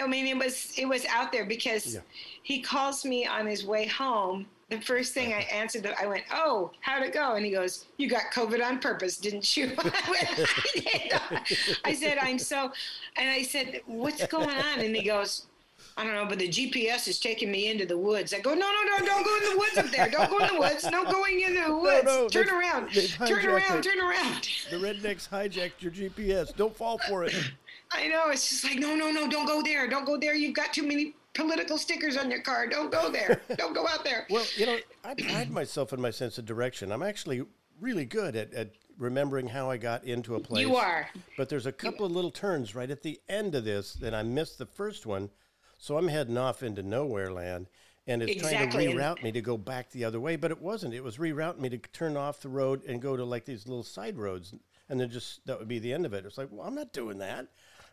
I 0.00 0.06
mean, 0.06 0.26
it 0.26 0.36
was 0.36 0.72
it 0.76 0.86
was 0.86 1.04
out 1.06 1.32
there 1.32 1.44
because 1.44 1.94
Yeah. 1.94 2.00
he 2.42 2.60
calls 2.60 3.04
me 3.04 3.26
on 3.26 3.46
his 3.46 3.64
way 3.64 3.86
home. 3.86 4.46
The 4.70 4.80
first 4.82 5.14
thing 5.14 5.32
I 5.32 5.40
answered, 5.52 5.86
I 6.00 6.06
went, 6.06 6.24
"Oh, 6.32 6.70
how'd 6.80 7.02
it 7.02 7.12
go?" 7.14 7.34
And 7.36 7.44
he 7.44 7.50
goes, 7.52 7.86
"You 7.96 8.08
got 8.08 8.24
COVID 8.32 8.62
on 8.64 8.78
purpose, 8.80 9.16
didn't 9.16 9.56
you?" 9.56 9.72
I, 9.78 10.60
did. 10.74 11.20
I 11.84 11.94
said, 11.94 12.18
"I'm 12.20 12.38
so," 12.38 12.72
and 13.16 13.30
I 13.30 13.42
said, 13.42 13.80
"What's 13.86 14.26
going 14.26 14.50
on?" 14.50 14.80
And 14.80 14.94
he 14.94 15.02
goes, 15.02 15.46
"I 15.96 16.04
don't 16.04 16.14
know, 16.14 16.26
but 16.26 16.38
the 16.38 16.48
GPS 16.48 17.08
is 17.08 17.18
taking 17.18 17.50
me 17.50 17.70
into 17.70 17.86
the 17.86 17.96
woods." 17.96 18.34
I 18.34 18.40
go, 18.40 18.50
"No, 18.54 18.70
no, 18.70 18.96
no! 18.98 19.06
Don't 19.06 19.24
go 19.24 19.36
in 19.36 19.52
the 19.52 19.58
woods 19.58 19.78
up 19.78 19.86
there! 19.90 20.08
Don't 20.10 20.28
go 20.30 20.38
in 20.38 20.54
the 20.54 20.60
woods! 20.60 20.84
No 20.90 21.04
going 21.04 21.40
into 21.40 21.62
the 21.66 21.74
woods! 21.86 22.04
no, 22.04 22.28
turn 22.28 22.46
they've- 22.46 22.54
around! 22.54 22.90
they've 22.92 23.10
Turn 23.10 23.28
hijacked 23.28 23.44
around! 23.44 23.82
Turn 23.82 24.00
around!" 24.00 24.48
The 24.70 24.76
rednecks 24.76 25.28
hijacked 25.30 25.80
your 25.80 25.92
GPS. 25.92 26.54
Don't 26.54 26.76
fall 26.76 26.98
for 27.08 27.24
it. 27.24 27.34
I 27.92 28.06
know. 28.08 28.28
It's 28.30 28.48
just 28.48 28.64
like, 28.64 28.78
no, 28.78 28.94
no, 28.94 29.10
no, 29.10 29.28
don't 29.28 29.46
go 29.46 29.62
there. 29.62 29.88
Don't 29.88 30.04
go 30.04 30.18
there. 30.18 30.34
You've 30.34 30.54
got 30.54 30.72
too 30.72 30.86
many 30.86 31.14
political 31.34 31.78
stickers 31.78 32.16
on 32.16 32.30
your 32.30 32.42
car. 32.42 32.66
Don't 32.66 32.92
go 32.92 33.10
there. 33.10 33.40
don't 33.56 33.74
go 33.74 33.86
out 33.86 34.04
there. 34.04 34.26
Well, 34.30 34.44
you 34.56 34.66
know, 34.66 34.78
I 35.04 35.14
pride 35.14 35.50
myself 35.50 35.92
in 35.92 36.00
my 36.00 36.10
sense 36.10 36.38
of 36.38 36.46
direction. 36.46 36.92
I'm 36.92 37.02
actually 37.02 37.42
really 37.80 38.04
good 38.04 38.36
at, 38.36 38.52
at 38.52 38.70
remembering 38.98 39.46
how 39.48 39.70
I 39.70 39.76
got 39.76 40.04
into 40.04 40.34
a 40.34 40.40
place. 40.40 40.66
you 40.66 40.76
are. 40.76 41.08
But 41.36 41.48
there's 41.48 41.66
a 41.66 41.72
couple 41.72 42.04
of 42.04 42.12
little 42.12 42.30
turns 42.30 42.74
right 42.74 42.90
at 42.90 43.02
the 43.02 43.20
end 43.28 43.54
of 43.54 43.64
this 43.64 43.94
that 43.94 44.14
I 44.14 44.22
missed 44.22 44.58
the 44.58 44.66
first 44.66 45.06
one. 45.06 45.30
So 45.78 45.96
I'm 45.96 46.08
heading 46.08 46.36
off 46.36 46.62
into 46.62 46.82
nowhere 46.82 47.32
land. 47.32 47.68
And 48.08 48.22
it's 48.22 48.36
Exactly, 48.36 48.86
trying 48.86 48.96
to 48.96 49.02
reroute 49.02 49.22
me 49.22 49.32
to 49.32 49.42
go 49.42 49.58
back 49.58 49.90
the 49.90 50.04
other 50.04 50.18
way, 50.18 50.36
but 50.36 50.50
it 50.50 50.62
wasn't. 50.62 50.94
It 50.94 51.04
was 51.04 51.18
rerouting 51.18 51.60
me 51.60 51.68
to 51.68 51.78
turn 51.78 52.16
off 52.16 52.40
the 52.40 52.48
road 52.48 52.82
and 52.86 53.02
go 53.02 53.16
to 53.18 53.24
like 53.24 53.44
these 53.44 53.68
little 53.68 53.84
side 53.84 54.16
roads, 54.16 54.54
and 54.88 54.98
then 54.98 55.10
just 55.10 55.44
that 55.44 55.58
would 55.58 55.68
be 55.68 55.78
the 55.78 55.92
end 55.92 56.06
of 56.06 56.14
it. 56.14 56.24
It's 56.24 56.38
like, 56.38 56.48
well, 56.50 56.66
I'm 56.66 56.74
not 56.74 56.94
doing 56.94 57.18
that. 57.18 57.48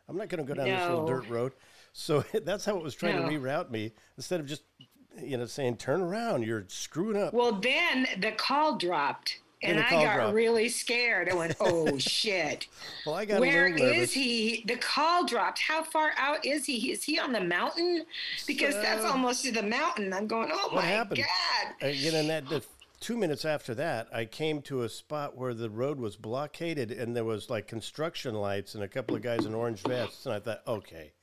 I'm 0.08 0.18
not 0.18 0.30
going 0.30 0.46
to 0.46 0.48
go 0.48 0.54
down 0.54 0.70
this 0.70 0.88
little 0.90 1.08
dirt 1.08 1.30
road. 1.30 1.54
So 1.94 2.24
that's 2.44 2.66
how 2.66 2.78
it 2.78 2.84
was 2.84 2.96
trying 2.96 3.16
No. 3.22 3.30
to 3.30 3.40
reroute 3.40 3.72
me 3.72 3.92
instead 4.18 4.40
of 4.40 4.46
just, 4.46 4.64
you 5.22 5.38
know, 5.38 5.46
saying 5.46 5.78
turn 5.78 6.02
around. 6.02 6.44
You're 6.44 6.66
screwing 6.68 7.22
up. 7.22 7.34
Well, 7.34 7.54
then 7.54 8.08
the 8.20 8.32
call 8.32 8.78
dropped. 8.78 9.40
And 9.64 9.80
the 9.80 9.88
I 9.88 9.90
got 10.04 10.16
dropped. 10.18 10.36
really 10.36 10.70
scared. 10.70 11.28
I 11.30 11.34
went, 11.34 11.56
"Oh 11.60 11.98
shit! 11.98 12.68
Well, 13.04 13.16
I 13.16 13.26
got 13.26 13.40
Where 13.40 13.68
a 13.68 13.72
little 13.72 13.88
nervous. 13.88 14.10
is 14.10 14.14
he?" 14.14 14.64
The 14.68 14.76
call 14.76 15.26
dropped. 15.26 15.60
How 15.60 15.82
far 15.82 16.12
out 16.18 16.46
is 16.46 16.66
he? 16.66 16.92
Is 16.92 17.04
he 17.04 17.18
on 17.18 17.32
the 17.32 17.40
mountain? 17.42 18.06
Because 18.46 18.76
that's 18.76 19.04
almost 19.06 19.44
to 19.46 19.52
the 19.52 19.64
mountain. 19.64 20.14
I'm 20.14 20.28
going, 20.28 20.50
"Oh 20.52 20.66
What 20.68 20.76
my 20.76 20.82
happened? 20.82 21.22
god!" 21.22 21.74
Uh, 21.82 21.88
you 21.88 22.12
and 22.12 22.30
that 22.30 22.48
two 23.00 23.18
minutes 23.18 23.46
after 23.46 23.74
that, 23.76 24.08
I 24.14 24.26
came 24.26 24.62
to 24.64 24.84
a 24.84 24.90
spot 24.90 25.38
where 25.38 25.54
the 25.54 25.70
road 25.70 26.00
was 26.00 26.16
blockaded 26.16 26.92
and 26.92 27.16
there 27.16 27.24
was 27.24 27.50
like 27.50 27.68
construction 27.68 28.36
lights 28.36 28.76
and 28.76 28.84
a 28.84 28.88
couple 28.88 29.16
of 29.16 29.22
guys 29.22 29.46
in 29.46 29.54
orange 29.54 29.82
vests, 29.82 30.26
and 30.26 30.34
I 30.36 30.40
thought, 30.40 30.62
okay, 30.68 31.14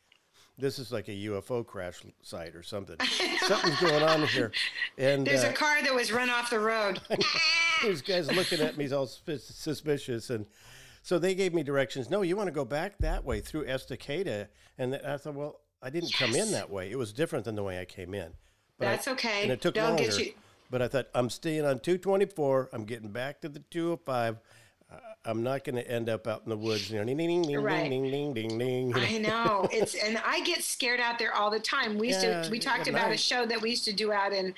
this 0.59 0.79
is 0.79 0.93
like 0.93 1.09
a 1.09 1.12
UFO 1.12 1.67
crash 1.67 2.02
site 2.23 2.55
or 2.55 2.62
something. 2.62 2.97
Something's 3.47 3.81
going 3.81 4.02
on 4.02 4.26
here, 4.26 4.52
and 4.99 5.26
There's 5.26 5.45
uh, 5.45 5.49
a 5.49 5.52
car 5.52 5.83
that 5.83 5.95
was 5.95 6.12
run 6.12 6.31
off 6.31 6.50
the 6.50 6.61
road. 6.61 7.00
these 7.83 8.02
guys 8.02 8.31
looking 8.35 8.61
at 8.61 8.76
me 8.76 8.91
all 8.93 9.07
suspicious 9.07 10.31
and. 10.31 10.47
So 11.05 11.19
they 11.19 11.35
gave 11.35 11.52
me 11.52 11.64
directions. 11.64 12.11
No, 12.11 12.23
you 12.23 12.37
want 12.37 12.47
to 12.47 12.52
go 12.52 12.64
back 12.64 12.97
that 12.99 13.25
way 13.25 13.41
through 13.41 13.64
Estacada, 13.67 14.47
and 14.79 14.95
I 14.95 15.17
thought, 15.17 15.35
well, 15.35 15.59
I 15.83 15.91
didn't 15.91 16.12
come 16.12 16.33
in 16.33 16.52
that 16.52 16.71
way. 16.71 16.93
It 16.93 16.97
was 16.97 17.12
different 17.12 17.45
than 17.45 17.57
the 17.57 17.64
way 17.64 17.81
I 17.81 17.85
came 17.85 18.14
in. 18.14 18.35
But 18.79 18.87
I- 18.87 18.91
That's 18.93 19.09
okay. 19.09 19.43
and 19.43 19.50
it 19.50 19.61
took 19.61 19.75
They'll 19.75 19.88
longer. 19.88 20.05
get 20.05 20.19
you. 20.21 20.33
But 20.73 20.81
I 20.81 20.88
thought 20.88 21.07
I'm 21.14 21.29
staying 21.29 21.67
on 21.67 21.81
224. 21.81 22.71
I'm 22.73 22.85
getting 22.87 23.11
back 23.11 23.43
to 23.43 23.50
the 23.50 23.59
205. 23.71 24.38
Uh, 24.91 24.97
I'm 25.26 25.43
not 25.43 25.64
going 25.64 25.76
to 25.76 25.87
end 25.88 26.09
up 26.09 26.26
out 26.26 26.43
in 26.45 26.49
the 26.49 26.57
woods. 26.57 26.91
You 26.91 26.99
know, 26.99 27.05
ding 27.05 27.19
ding 27.19 27.43
ding 27.43 27.62
Right. 27.62 27.91
ding 27.91 28.11
ding 28.11 28.33
ding 28.33 28.59
ding. 28.59 28.95
I 28.97 29.19
know 29.19 29.69
it's, 29.73 29.95
and 29.95 30.19
I 30.25 30.41
get 30.41 30.64
scared 30.64 30.99
out 30.99 31.19
there 31.19 31.35
all 31.35 31.50
the 31.50 31.61
time. 31.61 31.99
We 31.99 32.09
used 32.09 32.23
Yeah, 32.25 32.43
to, 32.43 32.50
we 32.50 32.59
talked 32.59 32.88
about 32.88 33.12
a 33.12 33.19
show 33.19 33.45
that 33.45 33.61
we 33.61 33.69
used 33.71 33.85
to 33.85 33.93
do 33.93 34.12
out 34.12 34.33
in 34.33 34.55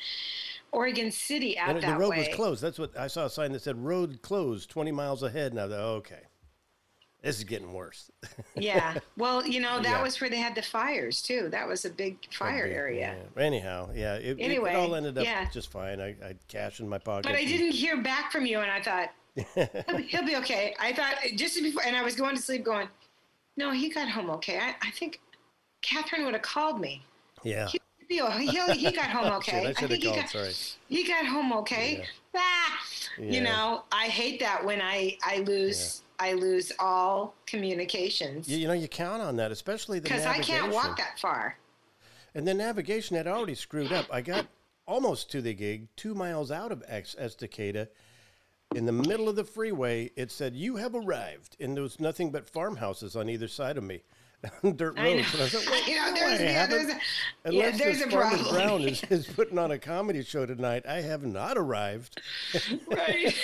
Oregon 0.70 1.10
City 1.10 1.58
out 1.58 1.70
And 1.70 1.78
the 1.78 1.86
that 1.88 1.98
road 1.98 2.10
way. 2.10 2.18
was 2.18 2.28
closed. 2.36 2.62
That's 2.62 2.78
what 2.78 2.96
I 2.96 3.08
saw 3.08 3.24
a 3.24 3.30
sign 3.30 3.50
that 3.52 3.62
said 3.62 3.76
"road 3.84 4.22
closed 4.22 4.70
20 4.70 4.92
miles 4.92 5.24
ahead." 5.24 5.50
And 5.50 5.60
I 5.60 5.68
thought, 5.68 5.80
okay. 5.80 6.20
This 7.24 7.38
is 7.38 7.44
getting 7.44 7.72
worse. 7.72 8.10
yeah. 8.54 8.98
Well, 9.16 9.46
you 9.46 9.60
know, 9.60 9.76
that 9.80 9.84
Yeah. 9.84 10.02
was 10.02 10.20
where 10.20 10.28
they 10.30 10.36
had 10.36 10.54
the 10.54 10.62
fires 10.62 11.22
too. 11.22 11.48
That 11.50 11.66
was 11.66 11.84
a 11.84 11.90
big 11.90 12.18
fire 12.32 12.64
area. 12.66 13.16
Yeah. 13.36 13.42
Anyhow, 13.42 13.88
yeah, 13.94 14.14
it, 14.16 14.36
Anyway, 14.38 14.72
it 14.72 14.76
all 14.76 14.94
ended 14.94 15.16
up 15.18 15.24
yeah. 15.24 15.48
just 15.50 15.72
fine. 15.72 16.00
I, 16.00 16.14
I 16.22 16.26
had 16.28 16.48
cash 16.48 16.80
in 16.80 16.88
my 16.88 16.98
pocket. 16.98 17.24
But 17.24 17.34
I 17.34 17.44
didn't 17.44 17.72
hear 17.72 18.00
back 18.02 18.30
from 18.30 18.46
you, 18.46 18.60
and 18.60 18.70
I 18.70 18.80
thought 18.82 19.10
he'll, 19.34 19.96
be, 19.96 20.02
he'll 20.08 20.24
be 20.26 20.36
okay. 20.36 20.76
I 20.78 20.92
thought 20.92 21.14
just 21.34 21.60
before, 21.62 21.82
and 21.84 21.96
I 21.96 22.02
was 22.02 22.14
going 22.14 22.36
to 22.36 22.42
sleep, 22.42 22.62
going, 22.64 22.88
"No, 23.56 23.72
he 23.72 23.88
got 23.88 24.08
home 24.08 24.30
okay." 24.30 24.58
I, 24.58 24.74
I 24.82 24.90
think 24.90 25.20
Catherine 25.82 26.24
would 26.26 26.34
have 26.34 26.42
called 26.42 26.80
me. 26.80 27.02
Yeah. 27.42 27.68
O- 28.20 28.30
he'll, 28.30 28.72
he 28.74 28.92
got 28.92 29.06
home 29.06 29.32
okay. 29.38 29.64
Shit, 29.64 29.76
I 29.78 29.80
have 29.80 29.90
think 29.90 30.02
he 30.04 30.12
got, 30.12 30.28
Sorry. 30.28 30.52
he 30.88 31.08
got 31.08 31.26
home 31.26 31.52
okay. 31.54 32.04
Ah, 32.36 32.78
Yeah. 33.18 33.30
you 33.32 33.40
know, 33.40 33.84
I 33.90 34.04
hate 34.06 34.40
that 34.40 34.64
when 34.64 34.80
I 34.82 35.16
I 35.24 35.38
lose 35.38 36.02
I 36.18 36.32
lose 36.34 36.72
all 36.78 37.34
communications 37.46 38.48
You, 38.48 38.58
you 38.58 38.66
know, 38.68 38.72
you 38.72 38.88
count 38.88 39.20
on 39.22 39.36
that, 39.36 39.50
especially 39.50 39.98
the 39.98 40.04
because 40.04 40.26
I 40.26 40.38
can't 40.38 40.72
walk 40.72 40.96
that 40.98 41.18
far. 41.18 41.56
And 42.34 42.46
the 42.46 42.54
navigation 42.54 43.16
had 43.16 43.26
already 43.26 43.54
screwed 43.54 43.92
up. 43.92 44.06
I 44.12 44.20
got 44.20 44.46
almost 44.86 45.30
to 45.32 45.40
the 45.40 45.54
gig, 45.54 45.88
two 45.96 46.14
miles 46.14 46.50
out 46.50 46.72
of 46.72 46.82
Ex- 46.88 47.14
Estacada. 47.20 47.88
In 48.74 48.86
the 48.86 48.92
middle 48.92 49.28
of 49.28 49.36
the 49.36 49.44
freeway, 49.44 50.10
it 50.16 50.30
said, 50.32 50.54
You 50.54 50.76
have 50.76 50.94
arrived. 50.94 51.56
And 51.60 51.76
there 51.76 51.82
was 51.82 52.00
nothing 52.00 52.30
but 52.30 52.48
farmhouses 52.48 53.14
on 53.14 53.28
either 53.28 53.46
side 53.48 53.76
of 53.76 53.84
me. 53.84 54.02
Dirt 54.76 54.98
I 54.98 55.02
know. 55.02 55.16
roads. 55.16 55.34
And 55.34 55.42
I 55.42 55.48
thought, 55.48 55.66
"Wait, 55.72 55.86
you 55.86 55.94
know, 55.96 56.10
no, 56.10 56.14
there's, 56.14 56.40
I 56.40 56.44
yeah, 56.44 56.66
there's 56.66 56.88
a, 56.90 57.52
yeah, 57.52 57.70
there's 57.70 58.00
a 58.02 58.06
problem. 58.08 58.54
Brown 58.54 58.82
is, 58.82 59.02
is 59.10 59.26
putting 59.26 59.58
on 59.58 59.70
a 59.70 59.78
comedy 59.78 60.22
show 60.22 60.44
tonight, 60.44 60.84
I 60.86 61.00
have 61.02 61.24
not 61.24 61.56
arrived. 61.56 62.20
right. 62.88 63.34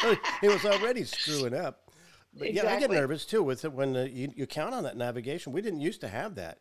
So 0.00 0.16
it 0.42 0.48
was 0.48 0.64
already 0.64 1.04
screwing 1.04 1.54
up. 1.54 1.90
But 2.36 2.52
yeah, 2.52 2.72
I 2.72 2.78
get 2.78 2.90
nervous 2.90 3.24
too 3.24 3.42
with 3.42 3.64
it 3.64 3.72
when 3.72 3.96
uh, 3.96 4.04
you, 4.04 4.32
you 4.36 4.46
count 4.46 4.74
on 4.74 4.84
that 4.84 4.96
navigation. 4.96 5.52
We 5.52 5.62
didn't 5.62 5.80
used 5.80 6.00
to 6.02 6.08
have 6.08 6.36
that. 6.36 6.58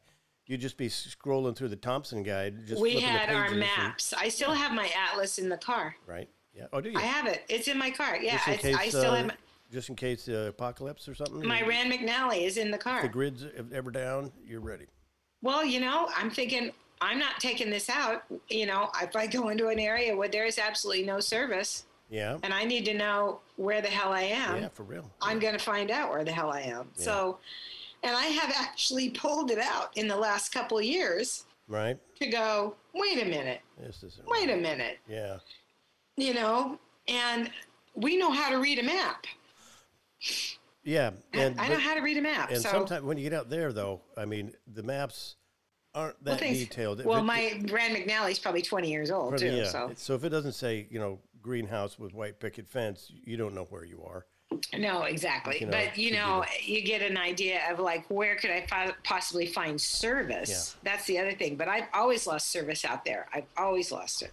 You'd 0.47 0.61
just 0.61 0.77
be 0.77 0.89
scrolling 0.89 1.55
through 1.55 1.67
the 1.67 1.75
Thompson 1.75 2.23
guide. 2.23 2.65
Just 2.65 2.81
we 2.81 2.99
had 2.99 3.29
our 3.29 3.43
pages 3.43 3.51
and- 3.51 3.59
maps. 3.59 4.13
I 4.13 4.29
still 4.29 4.51
have 4.51 4.73
my 4.73 4.89
atlas 4.97 5.37
in 5.37 5.47
the 5.47 5.57
car. 5.57 5.95
right? 6.07 6.27
Yeah. 6.55 6.65
Oh, 6.73 6.81
do 6.81 6.89
you? 6.89 6.97
I 6.97 7.01
have 7.01 7.27
it. 7.27 7.43
It's 7.47 7.67
in 7.67 7.77
my 7.77 7.91
car. 7.91 8.17
Yeah, 8.17 8.33
just 8.33 8.47
in 8.47 8.53
it's, 8.53 8.63
case, 8.63 8.75
I 8.75 8.89
still 8.89 9.11
uh, 9.11 9.15
have 9.15 9.27
my, 9.27 9.35
just 9.71 9.89
in 9.89 9.95
case 9.95 10.25
the 10.25 10.47
apocalypse 10.47 11.07
or 11.07 11.13
something. 11.13 11.47
my 11.47 11.59
if 11.59 11.67
Rand 11.67 11.91
McNally 11.93 12.45
is 12.45 12.57
in 12.57 12.71
the 12.71 12.77
car. 12.77 13.03
the 13.03 13.09
grid's 13.09 13.45
ever 13.71 13.91
down, 13.91 14.31
you're 14.43 14.59
ready. 14.59 14.87
Well, 15.43 15.63
you 15.63 15.79
know, 15.79 16.09
I'm 16.17 16.31
thinking 16.31 16.71
I'm 16.99 17.19
not 17.19 17.39
taking 17.39 17.69
this 17.69 17.89
out. 17.89 18.23
You 18.49 18.65
know, 18.65 18.89
if 19.01 19.15
I 19.15 19.27
go 19.27 19.49
into 19.49 19.67
an 19.67 19.79
area 19.79 20.15
where 20.15 20.27
there 20.27 20.45
is 20.45 20.57
absolutely 20.57 21.05
no 21.05 21.19
service 21.19 21.85
Yeah. 22.09 22.37
and 22.43 22.53
I 22.53 22.63
need 22.65 22.85
to 22.85 22.93
know 22.93 23.39
where 23.57 23.81
the 23.81 23.87
hell 23.87 24.11
I 24.11 24.21
am, 24.21 24.61
Yeah, 24.63 24.69
for 24.69 24.83
real. 24.83 25.09
I'm 25.21 25.39
going 25.39 25.53
to 25.53 25.59
find 25.63 25.91
out 25.91 26.09
where 26.09 26.23
the 26.23 26.31
hell 26.31 26.49
I 26.51 26.61
am. 26.61 26.89
So, 26.95 27.37
and 28.03 28.15
I 28.15 28.25
have 28.25 28.51
actually 28.57 29.09
pulled 29.11 29.51
it 29.51 29.59
out 29.59 29.95
in 29.95 30.07
the 30.07 30.15
last 30.15 30.49
couple 30.51 30.77
of 30.79 30.83
years 30.83 31.45
Right. 31.67 31.97
to 32.19 32.27
go, 32.27 32.75
wait 32.95 33.21
a 33.21 33.25
minute, 33.25 33.61
This 33.77 34.01
isn't. 34.03 34.27
wait 34.27 34.47
right. 34.49 34.57
a 34.57 34.61
minute, 34.61 34.97
Yeah. 35.07 35.37
you 36.17 36.33
know, 36.33 36.79
and 37.07 37.51
we 37.95 38.17
know 38.17 38.31
how 38.31 38.49
to 38.49 38.57
read 38.57 38.79
a 38.79 38.83
map. 38.83 39.25
Yeah. 40.83 41.11
And 41.33 41.59
I 41.59 41.67
know 41.67 41.75
but- 41.75 41.83
how 41.83 41.93
to 41.93 42.01
read 42.01 42.17
a 42.17 42.21
map. 42.21 42.49
and 42.51 42.61
so, 42.61 42.69
sometimes 42.69 43.03
when 43.03 43.17
you 43.17 43.29
get 43.29 43.33
out 43.37 43.49
there, 43.49 43.71
though, 43.71 44.01
I 44.17 44.25
mean, 44.25 44.53
the 44.73 44.81
maps 44.83 45.35
aren't 45.93 46.23
that 46.23 46.39
well, 46.41 46.53
detailed. 46.53 47.03
Well, 47.05 47.19
it- 47.19 47.23
my 47.23 47.61
Rand 47.69 47.95
McNally's 47.95 48.39
probably 48.39 48.61
20 48.61 48.89
years 48.89 49.11
old 49.11 49.31
Probably, 49.31 49.49
too. 49.49 49.55
yeah. 49.57 49.67
So 49.67 49.91
So 49.95 50.15
if 50.15 50.23
it 50.23 50.29
doesn't 50.29 50.53
say, 50.53 50.87
you 50.89 50.99
know, 50.99 51.19
greenhouse 51.53 51.97
with 51.97 52.13
white 52.13 52.39
picket 52.39 52.67
fence, 52.69 53.11
you 53.25 53.35
don't 53.35 53.55
know 53.55 53.65
where 53.71 53.83
you 53.83 53.99
are. 54.05 54.27
No, 54.77 55.03
exactly. 55.03 55.57
You 55.59 55.65
know, 55.65 55.71
but 55.71 55.97
you 55.97 56.11
know, 56.13 56.45
you 56.61 56.81
get 56.83 57.01
an 57.01 57.17
idea 57.17 57.61
of 57.71 57.79
like 57.79 58.05
where 58.09 58.35
could 58.35 58.51
I 58.51 58.93
possibly 59.03 59.47
find 59.47 59.81
service? 59.81 60.75
That's 60.83 61.05
the 61.05 61.17
other 61.17 61.33
thing. 61.33 61.55
But 61.55 61.67
I've 61.67 61.87
always 61.93 62.27
lost 62.27 62.51
service 62.51 62.85
out 62.85 63.03
there. 63.03 63.27
I've 63.33 63.47
always 63.57 63.91
lost 63.91 64.21
it. 64.21 64.31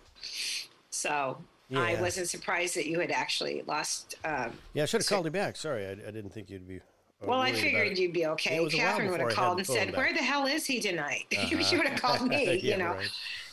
So 0.90 1.38
I 1.74 1.98
wasn't 2.00 2.28
surprised 2.28 2.76
that 2.76 2.86
you 2.86 3.00
had 3.00 3.10
actually 3.10 3.62
lost. 3.66 4.14
Um, 4.24 4.52
Yeah, 4.74 4.82
I 4.82 4.86
should 4.86 5.00
have 5.00 5.08
called 5.08 5.24
you 5.24 5.30
back. 5.30 5.56
Sorry, 5.56 5.86
I, 5.86 5.92
I 5.92 6.10
didn't 6.16 6.30
think 6.34 6.50
you'd 6.50 6.68
be. 6.68 6.76
uh, 6.76 7.26
well, 7.28 7.40
I 7.40 7.52
figured 7.52 7.98
you'd 7.98 8.12
be 8.12 8.26
okay. 8.26 8.56
Yeah, 8.56 8.60
it 8.60 8.64
was 8.64 8.74
a 8.74 8.76
while 8.76 8.86
Catherine 8.88 9.10
would 9.10 9.20
have 9.20 9.30
called 9.30 9.58
and 9.58 9.66
said, 9.66 9.88
back. 9.88 9.96
"Where 9.96 10.12
the 10.12 10.22
hell 10.22 10.46
is 10.46 10.66
he 10.66 10.80
tonight?" 10.80 11.24
Uh-huh. 11.38 11.62
she 11.62 11.76
would 11.78 11.88
have 11.88 12.00
called 12.00 12.28
me. 12.34 12.44
Yeah, 12.44 12.72
you 12.72 12.76
know. 12.82 12.92
right. 12.94 13.10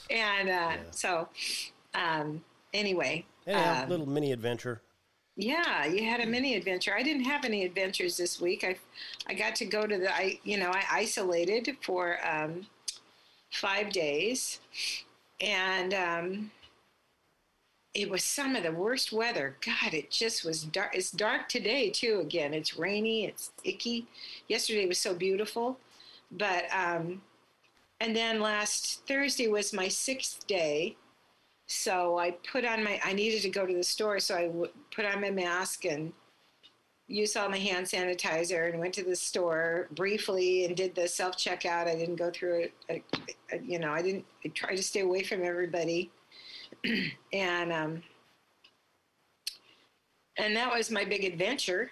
And 0.09 0.49
uh, 0.49 0.71
so, 0.91 1.29
um, 1.93 2.43
anyway. 2.73 3.25
Anyhow, 3.47 3.83
um, 3.83 3.89
little 3.89 4.09
mini 4.09 4.31
adventure. 4.31 4.81
Yeah, 5.35 5.85
you 5.85 6.03
had 6.07 6.19
a 6.19 6.25
mini 6.27 6.55
adventure. 6.55 6.93
I 6.95 7.01
didn't 7.01 7.23
have 7.23 7.43
any 7.43 7.65
adventures 7.65 8.17
this 8.17 8.39
week. 8.39 8.63
I, 8.63 8.77
I 9.27 9.33
got 9.33 9.55
to 9.55 9.65
go 9.65 9.87
to 9.87 9.97
the. 9.97 10.13
I 10.13 10.39
you 10.43 10.57
know 10.57 10.69
I 10.69 10.83
isolated 10.91 11.75
for 11.81 12.19
um, 12.25 12.67
five 13.51 13.91
days, 13.91 14.59
and 15.41 15.93
um, 15.93 16.51
it 17.93 18.09
was 18.09 18.23
some 18.23 18.55
of 18.55 18.63
the 18.63 18.71
worst 18.71 19.11
weather. 19.11 19.57
God, 19.65 19.93
it 19.93 20.11
just 20.11 20.45
was 20.45 20.63
dark. 20.63 20.95
It's 20.95 21.11
dark 21.11 21.49
today 21.49 21.89
too. 21.89 22.19
Again, 22.21 22.53
it's 22.53 22.77
rainy. 22.77 23.25
It's 23.25 23.51
icky. 23.63 24.07
Yesterday 24.47 24.87
was 24.87 24.99
so 24.99 25.15
beautiful, 25.15 25.79
but 26.31 26.65
um, 26.71 27.21
and 27.99 28.15
then 28.15 28.39
last 28.39 29.01
Thursday 29.07 29.47
was 29.47 29.73
my 29.73 29.87
sixth 29.87 30.45
day. 30.45 30.95
So 31.67 32.17
I 32.19 32.31
put 32.51 32.65
on 32.65 32.83
my, 32.83 32.99
I 33.03 33.13
needed 33.13 33.41
to 33.43 33.49
go 33.49 33.65
to 33.65 33.73
the 33.73 33.83
store. 33.83 34.19
So 34.19 34.35
I 34.35 34.47
w- 34.47 34.71
put 34.93 35.05
on 35.05 35.21
my 35.21 35.31
mask 35.31 35.85
and 35.85 36.11
used 37.07 37.35
all 37.37 37.49
my 37.49 37.57
hand 37.57 37.85
sanitizer 37.85 38.69
and 38.69 38.79
went 38.79 38.93
to 38.95 39.03
the 39.03 39.15
store 39.15 39.87
briefly 39.91 40.65
and 40.65 40.75
did 40.75 40.95
the 40.95 41.07
self 41.07 41.35
checkout. 41.37 41.87
I 41.87 41.95
didn't 41.95 42.15
go 42.15 42.31
through 42.31 42.63
it. 42.63 42.73
I, 43.51 43.55
you 43.63 43.79
know, 43.79 43.91
I 43.91 44.01
didn't, 44.01 44.25
I 44.45 44.49
tried 44.49 44.75
to 44.75 44.83
stay 44.83 45.01
away 45.01 45.23
from 45.23 45.43
everybody. 45.43 46.11
and, 47.33 47.71
um, 47.71 48.03
and 50.37 50.55
that 50.55 50.73
was 50.73 50.91
my 50.91 51.05
big 51.05 51.23
adventure. 51.23 51.91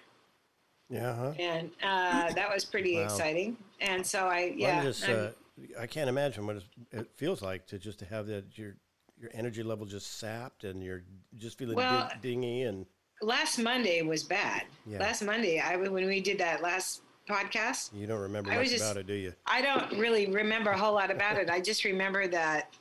Yeah, 0.90 1.16
huh? 1.16 1.34
And 1.40 1.72
uh, 1.82 2.34
that 2.34 2.50
was 2.54 2.66
pretty 2.66 2.96
Wow. 2.98 3.04
exciting. 3.04 3.58
And 3.80 4.06
so 4.06 4.26
I, 4.28 4.54
yeah. 4.58 4.80
I'm 4.80 4.84
just, 4.84 5.08
uh, 5.08 5.32
I 5.80 5.88
can't 5.88 6.10
imagine 6.10 6.46
what 6.46 6.62
it 6.92 7.08
feels 7.16 7.42
like 7.42 7.68
to 7.68 7.80
just 7.80 8.00
to 8.00 8.06
have 8.06 8.28
that 8.28 8.58
your 8.58 8.76
your 9.22 9.32
energy 9.34 9.62
level 9.64 9.86
just 9.86 10.18
sapped 10.20 10.64
and 10.64 10.84
you're 10.84 11.04
just 11.38 11.58
feeling 11.58 11.76
Well, 11.76 12.10
ding- 12.22 12.42
dingy 12.42 12.64
and 12.64 12.86
last 13.22 13.60
Monday 13.60 14.02
was 14.02 14.24
bad. 14.24 14.64
Yeah. 14.86 15.00
Last 15.00 15.22
Monday, 15.22 15.60
I 15.60 15.76
when 15.78 16.08
we 16.08 16.20
did 16.22 16.40
that 16.40 16.62
last 16.62 17.02
podcast, 17.30 17.94
you 17.94 18.08
don't 18.08 18.20
remember 18.20 18.52
I 18.52 18.58
much 18.58 18.70
just- 18.70 18.84
about 18.84 18.98
it, 18.98 19.06
do 19.08 19.14
you? 19.14 19.34
I 19.46 19.62
don't 19.62 19.92
really 20.00 20.26
remember 20.28 20.72
a 20.72 20.78
whole 20.78 20.94
lot 20.94 21.12
about 21.12 21.38
it. 21.38 21.50
I 21.50 21.62
just 21.62 21.84
remember 21.84 22.28
that 22.28 22.74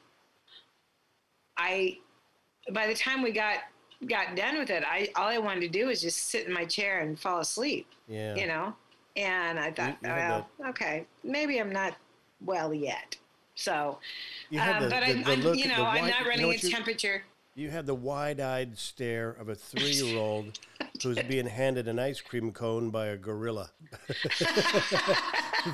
I, 1.57 1.99
by 2.73 2.87
the 2.87 2.95
time 2.95 3.23
we 3.23 3.33
got 3.33 3.59
got 4.09 4.35
done 4.35 4.59
with 4.59 4.71
it, 4.71 4.83
I 4.87 5.11
all 5.15 5.29
I 5.29 5.37
wanted 5.39 5.61
to 5.61 5.69
do 5.69 5.87
was 5.89 6.01
just 6.01 6.29
sit 6.29 6.47
in 6.47 6.55
my 6.55 6.65
chair 6.65 7.01
and 7.01 7.21
fall 7.21 7.41
asleep. 7.41 7.87
Yeah. 8.09 8.35
You 8.35 8.47
know, 8.47 8.75
and 9.15 9.59
I 9.59 9.71
thought, 9.73 9.99
you 10.03 10.09
had 10.09 10.29
well, 10.31 10.49
okay, 10.71 11.05
maybe 11.23 11.59
I'm 11.61 11.71
not 11.73 11.95
well 12.41 12.73
yet. 12.73 13.17
So, 13.55 13.99
um, 14.77 14.83
the- 14.85 14.89
but 14.91 15.01
the- 15.01 15.07
I'm, 15.13 15.25
the 15.25 15.37
look- 15.37 15.59
you 15.59 15.69
know, 15.69 15.85
I'm 15.85 16.03
wide- 16.03 16.11
not 16.11 16.19
you 16.21 16.25
know 16.25 16.29
running 16.49 16.51
a 16.51 16.59
temperature. 16.71 17.25
You 17.55 17.71
had 17.71 17.85
the 17.87 17.95
wide-eyed 17.95 18.79
stare 18.79 19.31
of 19.31 19.49
a 19.49 19.55
three-year-old 21.01 21.29
being 21.29 21.47
handed 21.47 21.89
an 21.89 21.99
ice 21.99 22.21
cream 22.21 22.53
cone 22.53 22.91
by 22.91 23.07
a 23.07 23.17
gorilla. 23.17 23.71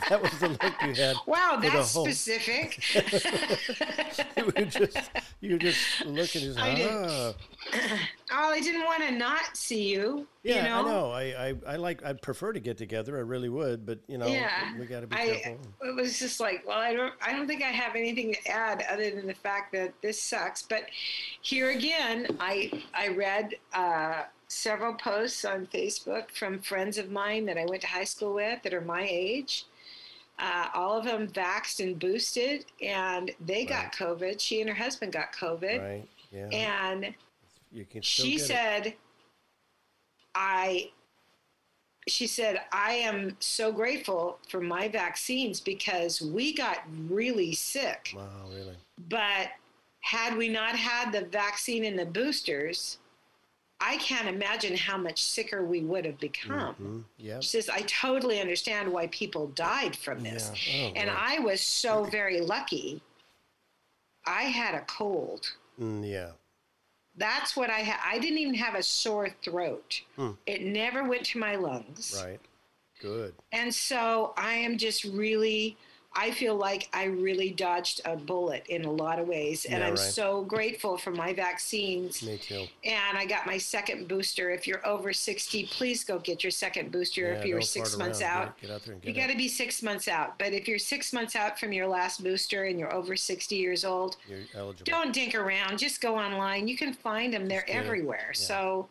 that 0.09 0.21
was 0.23 0.33
the 0.39 0.49
look 0.49 0.75
you 0.87 0.95
had. 0.95 1.17
Wow, 1.27 1.59
that's 1.61 1.91
specific. 1.91 2.81
you 4.37 4.45
were 4.45 4.65
just 4.65 5.11
you 5.41 5.53
were 5.53 5.59
just 5.59 6.05
looking 6.07 6.41
just 6.43 6.59
I 6.59 6.75
did. 6.75 6.91
ah. 6.91 7.35
oh, 8.33 8.51
I 8.53 8.61
didn't 8.61 8.85
want 8.85 9.03
to 9.03 9.11
not 9.13 9.57
see 9.57 9.89
you. 9.93 10.27
Yeah, 10.43 10.57
you 10.57 10.63
know? 10.63 10.79
I 10.79 10.83
know. 10.83 11.11
I, 11.11 11.23
I 11.49 11.55
I 11.73 11.77
like 11.77 12.05
I'd 12.05 12.23
prefer 12.23 12.53
to 12.53 12.61
get 12.61 12.79
together. 12.79 13.17
I 13.17 13.21
really 13.21 13.49
would, 13.49 13.85
but 13.85 13.99
you 14.07 14.19
know, 14.19 14.27
Yeah, 14.27 14.77
we 14.79 14.87
got 14.87 15.01
to 15.01 15.07
be 15.09 15.17
I, 15.17 15.27
careful. 15.27 15.59
it 15.83 15.95
was 15.97 16.19
just 16.19 16.39
like, 16.41 16.65
well, 16.67 16.79
I 16.79 16.95
don't, 16.95 17.13
I 17.21 17.33
don't 17.33 17.47
think 17.49 17.63
I 17.63 17.69
have 17.71 17.97
anything 17.97 18.35
to 18.35 18.49
add 18.51 18.85
other 18.91 19.11
than 19.11 19.27
the 19.27 19.35
fact 19.35 19.73
that 19.73 19.93
this 20.03 20.23
sucks. 20.23 20.63
But 20.63 20.85
here 21.43 21.71
again, 21.71 22.29
I, 22.39 22.71
I 22.95 23.09
read 23.09 23.55
uh, 23.75 24.23
several 24.49 24.95
posts 24.95 25.45
on 25.45 25.67
Facebook 25.67 26.31
from 26.31 26.61
friends 26.61 26.99
of 26.99 27.11
mine 27.11 27.47
that 27.47 27.59
I 27.59 27.65
went 27.67 27.83
to 27.83 27.89
high 27.89 28.05
school 28.05 28.35
with 28.35 28.63
that 28.63 28.73
are 28.75 28.81
my 28.81 29.07
age. 29.11 29.65
Uh, 30.39 30.69
all 30.75 30.99
of 30.99 31.05
them 31.05 31.29
vaxxed 31.29 31.81
and 31.81 31.99
boosted, 31.99 32.67
and 32.83 33.31
they 33.45 33.65
got 33.65 33.95
COVID. 33.95 34.39
She 34.39 34.61
and 34.61 34.69
her 34.69 34.77
husband 34.77 35.13
got 35.13 35.33
COVID, 35.33 35.81
Right? 35.81 36.09
Yeah. 36.31 36.49
and 36.53 37.15
you 37.73 37.85
can 37.87 38.03
still 38.03 38.27
she 38.27 38.33
get 38.37 38.41
it. 38.43 38.47
said 38.47 38.95
i 40.35 40.91
she 42.09 42.27
said 42.27 42.61
i 42.73 42.93
am 42.93 43.37
so 43.41 43.73
grateful 43.73 44.39
for 44.49 44.61
my 44.61 44.89
vaccines 44.89 45.61
because 45.61 46.21
we 46.21 46.53
got 46.53 46.79
really 47.09 47.53
sick 47.55 48.13
Wow, 48.15 48.27
really? 48.51 48.77
but 49.09 49.49
had 50.01 50.37
we 50.37 50.49
not 50.49 50.77
had 50.77 51.11
the 51.13 51.25
vaccine 51.27 51.85
and 51.85 51.99
the 51.99 52.05
boosters 52.07 52.99
I 53.81 53.99
can't 53.99 54.27
imagine 54.29 54.77
how 54.77 54.97
much 54.97 55.23
sicker 55.23 55.65
we 55.65 55.81
would 55.81 56.05
have 56.07 56.19
become. 56.19 56.75
Mhm. 56.75 57.05
Yep. 57.19 57.43
She 57.43 57.49
says, 57.49 57.69
I 57.69 57.83
totally 57.83 58.41
understand 58.41 58.91
why 58.93 59.09
people 59.09 59.49
died 59.49 59.97
from 59.97 60.23
this. 60.23 60.51
Yeah. 60.67 60.87
Oh, 60.87 60.93
and 60.97 61.09
wow. 61.11 61.17
I 61.19 61.39
was 61.41 61.61
so 61.61 62.05
very 62.05 62.41
lucky. 62.41 63.03
I 64.25 64.45
had 64.45 64.75
a 64.75 64.81
cold. 64.87 65.53
Mm, 65.79 66.11
yeah. 66.11 66.33
That's 67.17 67.57
what 67.57 67.71
I 67.71 67.81
had. 67.81 67.99
I 68.05 68.19
didn't 68.19 68.39
even 68.39 68.55
have 68.55 68.75
a 68.75 68.83
sore 68.83 69.31
throat. 69.43 70.03
Hmm. 70.17 70.33
It 70.47 70.63
never 70.63 71.05
went 71.05 71.25
to 71.27 71.39
my 71.39 71.57
lungs. 71.57 72.21
Right. 72.23 72.41
Good. 73.01 73.35
And 73.53 73.75
so 73.75 74.33
I 74.37 74.55
am 74.55 74.79
just 74.79 75.05
really, 75.05 75.77
I 76.19 76.31
feel 76.31 76.57
like 76.57 76.89
I 76.95 77.05
really 77.05 77.51
dodged 77.51 78.01
a 78.07 78.17
bullet 78.17 78.65
in 78.69 78.85
a 78.87 78.91
lot 78.91 79.19
of 79.19 79.29
ways. 79.29 79.67
And 79.67 79.81
Yeah, 79.81 79.87
I'm 79.89 79.95
right. 79.95 79.99
so 79.99 80.43
grateful 80.45 80.97
for 80.97 81.11
my 81.11 81.35
vaccines. 81.35 82.23
Me 82.23 82.39
too. 82.39 82.65
And 82.85 83.19
I 83.19 83.27
got 83.27 83.47
my 83.47 83.59
second 83.59 84.09
booster. 84.09 84.51
If 84.51 84.67
you're 84.67 84.87
over 84.87 85.13
60, 85.13 85.67
please 85.67 86.05
go 86.05 86.19
get 86.19 86.43
your 86.43 86.51
second 86.51 86.91
booster 86.91 87.23
Yeah, 87.23 87.39
if 87.39 87.45
you're 87.45 87.61
six 87.61 87.97
months 87.97 88.23
around. 88.23 88.31
out. 88.49 88.61
Get, 88.61 88.69
get 88.69 88.75
out 88.77 88.85
there 88.85 88.95
and 88.95 89.05
You 89.05 89.13
got 89.13 89.29
to 89.31 89.37
be 89.37 89.49
six 89.49 89.83
months 89.83 90.09
out. 90.09 90.39
But 90.39 90.53
if 90.55 90.67
you're 90.67 90.79
six 90.79 91.13
months 91.13 91.37
out 91.37 91.59
from 91.61 91.73
your 91.73 91.87
last 91.87 92.23
booster 92.25 92.65
and 92.65 92.79
you're 92.79 92.93
over 92.95 93.15
60 93.17 93.55
years 93.55 93.85
old, 93.85 94.17
You're 94.29 94.39
eligible. 94.55 94.85
don't 94.87 95.13
dink 95.13 95.35
around. 95.35 95.79
Just 95.79 96.01
go 96.01 96.17
online. 96.17 96.67
You 96.67 96.77
can 96.77 96.95
find 96.95 97.33
them. 97.35 97.47
They're 97.47 97.61
Just 97.61 97.67
get 97.73 97.77
it. 97.77 97.85
everywhere. 97.87 98.29
Yeah, 98.29 98.47
So 98.47 98.89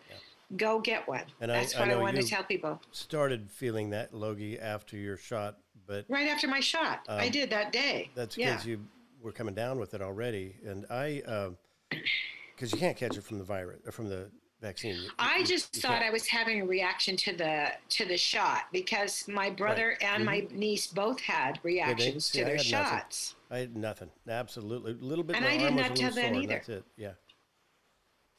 go 0.58 0.80
get 0.80 1.08
one. 1.08 1.24
And 1.42 1.50
That's 1.50 1.76
I 1.76 1.80
what 1.80 1.90
I, 1.90 1.96
wanted 1.96 2.18
you- 2.18 2.24
to 2.24 2.30
tell 2.30 2.44
people. 2.44 2.80
Started 2.92 3.50
feeling 3.50 3.90
that, 3.90 4.14
Logie, 4.14 4.60
after 4.60 4.96
your 4.96 5.18
shot, 5.18 5.58
but 5.88 6.06
Right 6.10 6.28
after 6.28 6.48
my 6.48 6.60
shot, 6.60 7.02
I 7.08 7.28
Um, 7.28 7.32
did 7.32 7.50
that 7.52 7.72
day. 7.72 8.10
that's 8.16 8.38
yeah. 8.38 8.52
because 8.52 8.66
you 8.66 8.86
were 9.22 9.32
coming 9.32 9.54
down 9.56 9.80
with 9.80 9.94
it 9.94 10.02
already. 10.02 10.56
And 10.66 10.86
I, 10.90 11.22
um, 11.22 11.58
because 11.90 12.72
you 12.72 12.78
can't 12.78 12.98
catch 12.98 13.18
it 13.18 13.24
from 13.24 13.38
the 13.38 13.44
virus, 13.44 13.82
or 13.86 13.92
from 13.92 14.10
the 14.10 14.32
vaccine. 14.62 14.96
You- 14.96 15.10
I 15.20 15.38
you- 15.40 15.46
just 15.46 15.76
you 15.76 15.82
thought 15.82 16.00
can't. 16.00 16.06
I 16.06 16.10
was 16.10 16.28
having 16.28 16.62
a 16.62 16.66
reaction 16.66 17.18
to 17.18 17.36
the 17.36 17.72
to 17.90 18.06
the 18.06 18.18
shot 18.18 18.68
because 18.72 19.28
my 19.28 19.50
brother 19.50 19.98
and 20.02 20.26
my 20.26 20.42
mm-hmm. 20.42 20.58
niece 20.58 20.88
both 20.88 21.20
had 21.20 21.60
reactions 21.64 22.26
see, 22.28 22.40
to 22.40 22.44
I 22.46 22.48
their 22.48 22.56
nothing. 22.56 22.70
shots. 22.70 23.36
I 23.52 23.58
had 23.60 23.76
nothing. 23.76 24.10
Absolutely, 24.28 24.94
a 24.94 24.96
little 24.96 25.24
bit. 25.24 25.36
And 25.36 25.46
I 25.46 25.58
did 25.58 25.74
not 25.76 25.90
a 25.90 25.90
little 25.94 26.04
have 26.06 26.16
that 26.16 26.32
sore, 26.34 26.42
either. 26.42 26.54
That's 26.56 26.70
it. 26.70 26.84
Yeah. 26.98 27.14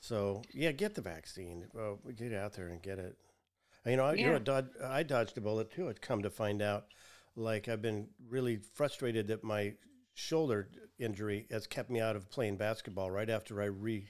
So 0.00 0.42
yeah, 0.52 0.72
get 0.72 0.94
the 0.94 1.02
vaccine. 1.02 1.66
Well, 1.72 1.98
get 2.16 2.32
out 2.32 2.54
there 2.54 2.68
and 2.68 2.80
get 2.82 2.98
it. 2.98 3.16
You 3.84 3.96
know, 3.96 4.06
I, 4.06 4.14
you 4.14 4.26
know, 4.26 4.34
I 4.36 4.38
dodged, 4.38 4.68
I 4.82 5.02
dodged 5.04 5.38
a 5.38 5.40
bullet 5.40 5.70
too. 5.70 5.88
I'd 5.88 6.00
come 6.00 6.22
to 6.22 6.30
find 6.30 6.60
out, 6.60 6.86
like 7.36 7.68
I've 7.68 7.82
been 7.82 8.08
really 8.28 8.58
frustrated 8.74 9.28
that 9.28 9.44
my 9.44 9.74
shoulder 10.14 10.68
injury 10.98 11.46
has 11.50 11.66
kept 11.66 11.90
me 11.90 12.00
out 12.00 12.16
of 12.16 12.30
playing 12.30 12.56
basketball. 12.56 13.10
Right 13.10 13.28
after 13.30 13.60
I 13.62 13.66
re, 13.66 14.08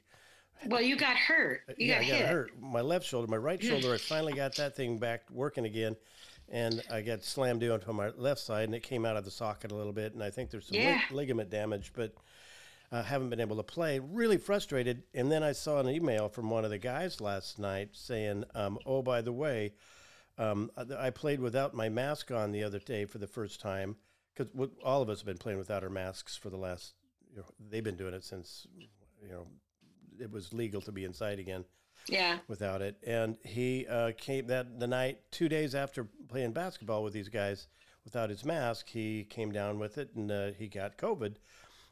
Well, 0.67 0.81
you 0.81 0.97
got 0.97 1.17
hurt. 1.17 1.63
You 1.77 1.89
yeah, 1.89 1.95
got 1.95 2.01
I 2.01 2.05
hit. 2.05 2.21
got 2.21 2.29
hurt. 2.31 2.51
My 2.61 2.81
left 2.81 3.05
shoulder, 3.07 3.27
my 3.29 3.37
right 3.37 3.63
shoulder, 3.63 3.93
I 3.95 3.99
finally 3.99 4.33
got 4.33 4.55
that 4.57 4.77
thing 4.77 4.99
back 4.99 5.23
working 5.31 5.65
again, 5.67 5.97
and 6.49 6.83
I 6.91 7.03
got 7.03 7.25
slammed 7.25 7.61
down 7.61 7.81
to 7.81 7.93
my 7.93 8.11
left 8.17 8.41
side, 8.41 8.65
and 8.65 8.75
it 8.75 8.83
came 8.85 9.05
out 9.05 9.17
of 9.17 9.25
the 9.25 9.31
socket 9.31 9.73
a 9.73 9.75
little 9.75 9.93
bit, 9.93 10.15
and 10.15 10.23
I 10.23 10.31
think 10.31 10.51
there's 10.51 10.67
some 10.69 10.79
lig- 10.79 11.11
ligament 11.11 11.51
damage, 11.51 11.93
but 11.95 12.15
I 12.93 13.03
haven't 13.03 13.31
been 13.31 13.41
able 13.41 13.57
to 13.57 13.65
play. 13.65 13.99
Really 13.99 14.39
frustrated. 14.39 15.03
And 15.13 15.31
then 15.31 15.43
I 15.43 15.51
saw 15.51 15.81
an 15.81 15.89
email 15.89 16.29
from 16.29 16.49
one 16.51 16.65
of 16.65 16.71
the 16.71 16.79
guys 16.79 17.21
last 17.21 17.59
night 17.59 17.89
saying, 17.95 18.45
um, 18.55 18.79
"Oh, 18.87 19.03
by 19.03 19.23
the 19.23 19.33
way, 19.33 19.73
um, 20.39 20.71
I 20.77 21.07
I 21.07 21.11
played 21.11 21.41
without 21.41 21.75
my 21.75 21.89
mask 21.89 22.31
on 22.31 22.53
the 22.53 22.63
other 22.65 22.79
day 22.79 23.05
for 23.07 23.19
the 23.19 23.27
first 23.27 23.61
time 23.61 23.97
because 24.35 24.53
all 24.85 25.03
of 25.03 25.09
us 25.09 25.21
have 25.21 25.27
been 25.27 25.39
playing 25.39 25.59
without 25.59 25.83
our 25.83 25.91
masks 25.91 26.37
for 26.37 26.51
the 26.51 26.57
last. 26.59 26.95
You 27.31 27.39
know, 27.39 27.45
they've 27.71 27.85
been 27.85 27.97
doing 27.97 28.15
it 28.15 28.25
since 28.25 28.67
you 29.23 29.29
know 29.29 29.47
it 30.21 30.31
was 30.31 30.53
legal 30.53 30.81
to 30.83 30.93
be 30.93 31.05
inside 31.05 31.39
again 31.39 31.65
Yeah. 32.09 32.39
without 32.49 32.81
it. 32.81 32.97
And 33.07 33.37
he 33.45 33.87
uh, 33.87 34.13
came 34.17 34.47
that 34.47 34.81
the 34.81 34.87
night, 34.87 35.19
two 35.31 35.49
days 35.49 35.75
after 35.75 36.05
playing 36.29 36.53
basketball 36.53 37.03
with 37.05 37.13
these 37.13 37.29
guys 37.29 37.69
without 38.05 38.31
his 38.31 38.43
mask, 38.45 38.89
he 38.89 39.25
came 39.25 39.53
down 39.53 39.79
with 39.79 39.99
it 39.99 40.15
and 40.15 40.31
uh, 40.31 40.51
he 40.59 40.69
got 40.69 40.97
COVID. 40.97 41.35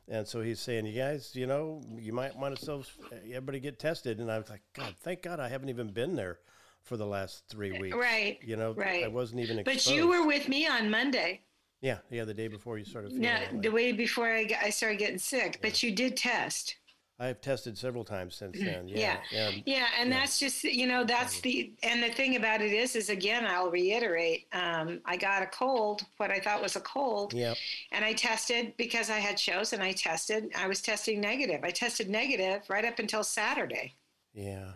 And 0.08 0.26
so 0.26 0.40
he's 0.40 0.60
saying, 0.60 0.86
you 0.86 0.98
guys, 0.98 1.32
you 1.34 1.46
know, 1.46 1.82
you 1.98 2.12
might 2.14 2.34
want 2.36 2.56
to 2.56 2.64
self, 2.64 2.96
everybody 3.26 3.60
get 3.60 3.78
tested. 3.78 4.18
And 4.20 4.30
I 4.30 4.38
was 4.38 4.48
like, 4.48 4.62
God, 4.74 4.94
thank 5.02 5.22
God 5.22 5.38
I 5.40 5.48
haven't 5.48 5.68
even 5.70 5.88
been 5.88 6.14
there 6.16 6.38
for 6.84 6.96
the 6.96 7.06
last 7.06 7.44
three 7.48 7.72
weeks. 7.78 7.96
Right, 7.96 8.38
You 8.42 8.56
know, 8.56 8.72
right. 8.72 9.04
I 9.04 9.08
wasn't 9.08 9.40
even 9.40 9.58
exposed. 9.58 9.86
But 9.86 9.94
you 9.94 10.08
were 10.08 10.26
with 10.26 10.48
me 10.48 10.66
on 10.66 10.90
Monday. 10.90 11.40
Yeah, 11.80 11.98
yeah, 12.10 12.24
the 12.24 12.32
day 12.34 12.48
before 12.48 12.78
you 12.78 12.84
started 12.84 13.10
feeling 13.10 13.24
Yeah, 13.24 13.42
the 13.60 13.70
way 13.70 13.92
before 13.92 14.28
I, 14.32 14.44
got, 14.44 14.62
I 14.62 14.70
started 14.70 14.98
getting 14.98 15.18
sick. 15.18 15.58
But 15.60 15.82
you 15.82 15.92
did 15.94 16.16
test. 16.16 16.76
I've 17.18 17.40
tested 17.40 17.78
several 17.78 18.04
times 18.04 18.34
since 18.34 18.58
then. 18.58 18.88
Yeah. 18.88 19.18
Yeah. 19.30 19.48
And 19.48 19.62
Yeah, 19.66 19.86
and 20.00 20.10
that's 20.10 20.40
just 20.40 20.64
you 20.64 20.86
know 20.88 21.04
that's 21.04 21.40
the 21.42 21.72
and 21.84 22.02
the 22.02 22.08
thing 22.10 22.34
about 22.34 22.60
it 22.60 22.72
is 22.72 22.96
is 22.96 23.08
again 23.08 23.46
I'll 23.46 23.70
reiterate 23.70 24.48
um, 24.52 25.00
I 25.04 25.16
got 25.16 25.40
a 25.42 25.46
cold 25.46 26.02
what 26.16 26.32
I 26.32 26.40
thought 26.40 26.60
was 26.60 26.74
a 26.74 26.80
cold 26.80 27.32
Yep. 27.32 27.56
and 27.92 28.04
I 28.04 28.14
tested 28.14 28.74
because 28.78 29.10
I 29.10 29.18
had 29.18 29.38
shows 29.38 29.72
and 29.72 29.80
I 29.80 29.92
tested 29.92 30.50
I 30.56 30.66
was 30.66 30.82
testing 30.82 31.20
negative 31.20 31.60
I 31.62 31.70
tested 31.70 32.10
negative 32.10 32.62
right 32.68 32.84
up 32.84 32.98
until 32.98 33.22
Saturday 33.22 33.94
Yeah. 34.34 34.72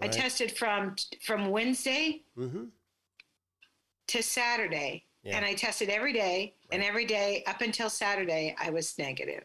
I 0.00 0.08
tested 0.08 0.52
from 0.56 0.96
from 1.22 1.50
Wednesday 1.50 2.22
Mm-hmm. 2.36 2.64
to 4.08 4.22
Saturday 4.22 5.04
Yeah. 5.22 5.36
and 5.36 5.44
I 5.44 5.54
tested 5.54 5.88
every 5.88 6.12
day 6.12 6.54
and 6.72 6.82
every 6.82 7.04
day 7.04 7.42
up 7.46 7.60
until 7.60 7.90
Saturday 7.90 8.54
I 8.58 8.70
was 8.70 8.96
negative 8.98 9.44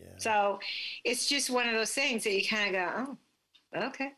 Yeah. 0.00 0.06
so 0.18 0.58
it's 1.04 1.26
just 1.26 1.50
one 1.50 1.68
of 1.68 1.74
those 1.74 1.92
things 1.92 2.24
that 2.24 2.32
you 2.32 2.48
kind 2.48 2.74
of 2.76 2.80
go, 3.06 3.16
oh, 3.74 3.86
okay. 3.88 4.12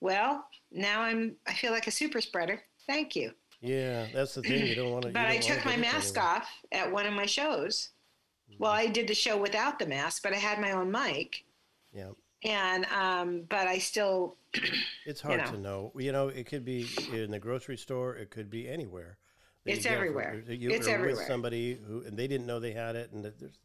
Well, 0.00 0.44
now 0.70 1.00
I'm, 1.02 1.34
I 1.46 1.52
feel 1.54 1.72
like 1.72 1.86
a 1.88 1.90
super 1.90 2.20
spreader. 2.20 2.62
Thank 2.86 3.16
you. 3.16 3.32
Yeah, 3.60 4.06
that's 4.14 4.34
the 4.34 4.42
thing. 4.42 4.64
You 4.66 4.76
don't 4.76 4.92
want 4.92 5.02
to. 5.06 5.10
But 5.10 5.26
I 5.26 5.38
took 5.38 5.64
my 5.64 5.76
mask 5.76 6.16
off 6.16 6.48
at 6.70 6.90
one 6.92 7.04
of 7.06 7.12
my 7.14 7.26
shows. 7.26 7.90
Well, 8.60 8.70
I 8.70 8.86
did 8.86 9.08
the 9.08 9.14
show 9.14 9.36
without 9.36 9.80
the 9.80 9.86
mask, 9.86 10.22
but 10.22 10.32
I 10.32 10.36
had 10.36 10.60
my 10.60 10.70
own 10.70 10.90
mic. 10.92 11.44
Yeah. 11.92 12.10
And, 12.44 12.84
um, 12.86 13.42
but 13.48 13.66
I 13.66 13.78
still, 13.78 14.36
It's 15.06 15.20
hard 15.20 15.38
know. 15.40 15.50
to 15.52 15.58
know. 15.58 15.92
You 15.96 16.12
know, 16.12 16.28
it 16.28 16.46
could 16.46 16.64
be 16.64 16.86
in 17.12 17.30
the 17.30 17.38
grocery 17.40 17.76
store. 17.76 18.14
It 18.16 18.30
could 18.30 18.48
be 18.50 18.68
anywhere. 18.68 19.18
It's 19.64 19.84
you 19.84 19.90
everywhere. 19.90 20.42
You 20.48 20.70
It's 20.70 20.86
everywhere. 20.86 21.16
with 21.16 21.26
somebody 21.26 21.78
who 21.86 22.02
and 22.02 22.16
they 22.16 22.26
didn't 22.28 22.46
know 22.46 22.58
they 22.60 22.72
had 22.72 22.96
it, 22.96 23.10
and 23.12 23.24
there's. 23.24 23.58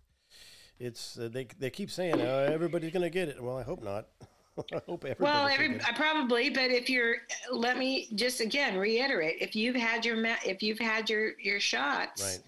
It's 0.79 1.17
uh, 1.19 1.29
they 1.31 1.47
they 1.59 1.69
keep 1.69 1.89
saying 1.91 2.19
oh, 2.19 2.39
everybody's 2.51 2.91
gonna 2.91 3.09
get 3.11 3.29
it. 3.29 3.41
Well, 3.41 3.57
I 3.57 3.63
hope 3.63 3.81
not. 3.83 4.07
I 4.73 4.81
hope 4.87 5.05
everybody. 5.05 5.23
well, 5.23 5.47
every, 5.47 5.79
I 5.81 5.93
probably, 5.93 6.49
but 6.49 6.69
if 6.71 6.89
you're, 6.89 7.17
let 7.51 7.77
me 7.77 8.09
just 8.15 8.39
again 8.41 8.77
reiterate, 8.77 9.37
if 9.39 9.55
you've 9.55 9.75
had 9.75 10.03
your, 10.05 10.17
if 10.45 10.61
you've 10.61 10.77
had 10.79 11.09
your, 11.09 11.39
your 11.39 11.59
shots, 11.59 12.21
Right. 12.21 12.39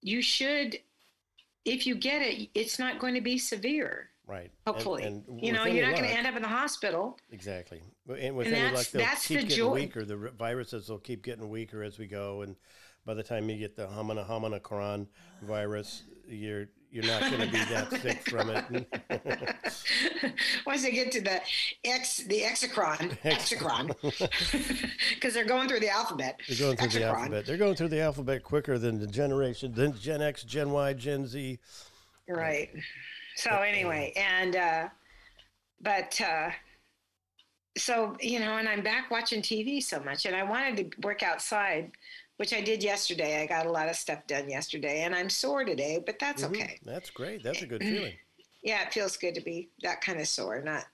you 0.00 0.22
should, 0.22 0.78
if 1.64 1.88
you 1.88 1.96
get 1.96 2.22
it, 2.22 2.50
it's 2.54 2.78
not 2.78 3.00
going 3.00 3.14
to 3.14 3.20
be 3.20 3.36
severe. 3.36 4.10
Right. 4.26 4.50
Hopefully, 4.66 5.02
and 5.02 5.24
you 5.42 5.52
know, 5.52 5.64
you're 5.66 5.84
not 5.84 5.96
going 5.96 6.08
to 6.08 6.16
end 6.16 6.26
up 6.26 6.36
in 6.36 6.42
the 6.42 6.48
hospital. 6.48 7.18
Exactly. 7.32 7.82
And 8.08 8.36
with 8.36 8.46
And 8.46 8.56
any 8.56 8.64
that's- 8.64 8.74
luck, 8.74 8.86
they'll 8.92 9.02
that's 9.02 9.26
keep 9.26 9.38
the 9.40 9.42
getting 9.44 9.56
joy. 9.56 9.74
weaker. 9.74 10.04
The 10.04 10.16
viruses 10.38 10.88
will 10.88 10.98
keep 10.98 11.22
getting 11.24 11.48
weaker 11.50 11.82
as 11.82 11.98
we 11.98 12.06
go, 12.06 12.42
and 12.42 12.56
by 13.04 13.14
the 13.14 13.22
time 13.22 13.50
you 13.50 13.56
get 13.58 13.74
the 13.76 13.86
homina 13.86 14.26
homina 14.26 15.06
virus, 15.42 16.04
you're 16.28 16.68
you're 16.90 17.04
not 17.04 17.22
going 17.22 17.40
to 17.40 17.46
be 17.52 17.58
that 17.64 17.90
sick 18.02 18.28
from 18.28 18.50
it. 18.50 18.86
Once 20.66 20.82
they 20.82 20.90
get 20.92 21.10
to 21.12 21.20
the 21.20 21.40
X, 21.84 22.18
the 22.18 22.40
Exicron, 22.42 23.18
Exicron, 23.24 23.88
because 25.14 25.32
they're 25.34 25.44
going 25.46 25.68
through 25.68 25.80
the 25.80 25.88
alphabet. 25.88 26.38
They're 26.48 26.58
going 26.58 26.76
through 26.76 27.00
the 27.00 27.06
alphabet. 27.06 27.46
They're 27.46 27.56
going 27.56 27.74
through 27.76 27.88
the 27.88 28.00
alphabet 28.00 28.42
quicker 28.44 28.78
than 28.78 28.98
the 29.00 29.06
generation, 29.06 29.72
than 29.72 29.98
Gen 29.98 30.20
X, 30.22 30.42
Gen 30.44 30.70
Y, 30.70 30.92
Gen 30.92 31.26
Z. 31.26 31.58
Right. 32.28 32.70
So 33.36 33.50
anyway, 33.62 34.12
and 34.16 34.56
uh, 34.56 34.88
but 35.80 36.20
uh, 36.20 36.50
so 37.76 38.16
you 38.20 38.38
know, 38.38 38.56
and 38.58 38.68
I'm 38.68 38.82
back 38.82 39.10
watching 39.10 39.40
TV 39.42 39.80
so 39.80 40.00
much, 40.00 40.26
and 40.26 40.36
I 40.36 40.42
wanted 40.42 40.76
to 40.92 41.00
work 41.00 41.22
outside, 41.22 41.92
which 42.36 42.52
I 42.52 42.60
did 42.60 42.82
yesterday. 42.82 43.42
I 43.42 43.46
got 43.46 43.66
a 43.66 43.70
lot 43.70 43.88
of 43.88 43.96
stuff 43.96 44.26
done 44.26 44.48
yesterday, 44.48 45.02
and 45.04 45.14
I'm 45.14 45.30
sore 45.30 45.64
today, 45.64 46.02
but 46.04 46.18
that's 46.18 46.42
Mhm. 46.42 46.50
okay. 46.50 46.78
That's 46.84 47.10
great. 47.10 47.42
That's 47.42 47.62
a 47.62 47.66
good 47.66 47.82
feeling. 47.86 48.18
Yeah, 48.62 48.82
it 48.86 48.92
feels 48.92 49.16
good 49.16 49.34
to 49.34 49.40
be 49.40 49.70
that 49.82 50.00
kind 50.02 50.20
of 50.20 50.28
sore, 50.28 50.60
not 50.60 50.84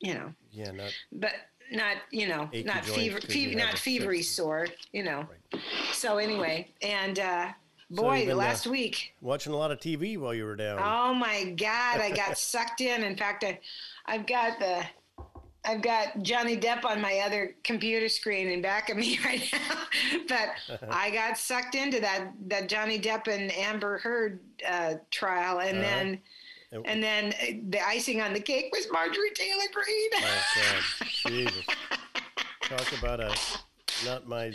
you 0.00 0.14
know, 0.14 0.34
Yeah, 0.52 0.72
not 0.72 0.92
but 1.12 1.32
not 1.70 1.96
you 2.10 2.28
know, 2.28 2.50
not 2.64 2.84
fever, 2.84 3.18
'cause 3.20 3.34
you 3.34 3.48
fever 3.50 3.60
have 3.60 3.68
not 3.70 3.78
fevery 3.78 4.22
sore, 4.22 4.66
you 4.92 5.02
know. 5.02 5.20
Right. 5.20 5.62
So 5.94 6.18
anyway, 6.18 6.68
and 6.82 7.18
uh, 7.18 7.52
boy, 7.96 8.20
been, 8.26 8.32
uh, 8.32 8.36
last 8.36 8.66
week. 8.66 9.14
watching 9.20 9.52
a 9.52 9.56
lot 9.56 9.70
of 9.70 9.78
TV 9.78 10.18
while 10.18 10.34
you 10.34 10.44
were 10.44 10.56
down. 10.56 10.78
Oh 10.82 11.14
my 11.14 11.50
God, 11.56 12.00
I 12.00 12.10
got 12.10 12.36
sucked 12.52 12.80
in. 12.80 13.02
In 13.04 13.16
fact, 13.16 13.44
I, 13.44 13.58
I've 14.06 14.26
got 14.26 14.58
the, 14.58 14.84
I've 15.64 15.82
got 15.82 16.22
Johnny 16.22 16.56
Depp 16.56 16.84
on 16.84 17.00
my 17.00 17.22
other 17.24 17.54
computer 17.62 18.08
screen 18.08 18.48
in 18.48 18.62
back 18.62 18.88
of 18.88 18.96
me 18.96 19.18
right 19.24 19.48
now. 19.52 20.18
but 20.28 20.48
I 20.90 21.10
got 21.10 21.38
sucked 21.38 21.74
into 21.74 22.00
that 22.00 22.32
that 22.48 22.68
Johnny 22.68 22.98
Depp 22.98 23.28
and 23.28 23.52
Amber 23.52 23.98
Heard 23.98 24.40
uh, 24.68 24.94
trial, 25.10 25.60
and 25.60 25.78
Uh-huh. 25.78 25.86
then 25.86 26.06
And- 26.08 26.18
and 26.86 27.02
then 27.02 27.34
uh, 27.34 27.46
the 27.68 27.86
icing 27.86 28.22
on 28.22 28.32
the 28.32 28.40
cake 28.40 28.70
was 28.72 28.86
Marjorie 28.90 29.30
Taylor 29.34 29.64
Greene. 29.74 30.10
Oh, 30.14 30.42
God. 30.56 31.06
Jesus. 31.28 31.66
Talk 32.62 32.98
about 32.98 33.20
a 33.20 33.34
not 34.06 34.26
my 34.26 34.52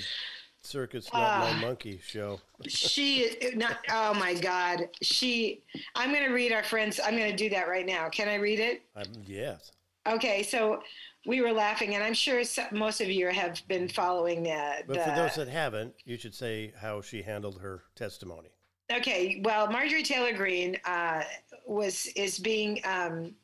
circus, 0.67 1.11
not 1.13 1.53
my 1.53 1.61
monkey 1.61 1.99
show. 2.05 2.39
she 2.67 3.35
not 3.55 3.77
oh 3.91 4.13
my 4.15 4.33
god 4.33 4.89
she 5.01 5.61
i'm 5.95 6.11
going 6.11 6.25
to 6.25 6.33
read 6.33 6.51
our 6.51 6.63
friends 6.63 6.99
i'm 7.05 7.15
going 7.15 7.29
to 7.29 7.37
do 7.37 7.49
that 7.49 7.67
right 7.67 7.85
now 7.85 8.09
can 8.09 8.27
i 8.27 8.35
read 8.35 8.59
it 8.59 8.81
I'm, 8.95 9.05
yes. 9.25 9.71
okay 10.07 10.41
so 10.41 10.81
we 11.27 11.41
were 11.41 11.51
laughing 11.51 11.93
and 11.95 12.03
i'm 12.03 12.15
sure 12.15 12.41
most 12.71 12.99
of 12.99 13.09
you 13.09 13.27
have 13.29 13.61
been 13.67 13.87
following 13.87 14.43
that 14.43 14.87
But 14.87 14.97
the 14.97 15.03
for 15.03 15.15
those 15.15 15.35
that 15.35 15.47
haven't, 15.47 15.93
you 16.05 16.17
should 16.17 16.33
say 16.33 16.73
how 16.79 17.01
she 17.01 17.21
handled 17.21 17.61
her 17.61 17.83
testimony. 17.95 18.49
okay 18.91 19.39
well 19.43 19.69
marjorie 19.69 20.03
taylor 20.03 20.33
greene 20.33 20.77
uh, 20.85 21.23
was 21.67 22.07
is 22.15 22.39
being 22.39 22.81
um, 22.85 23.35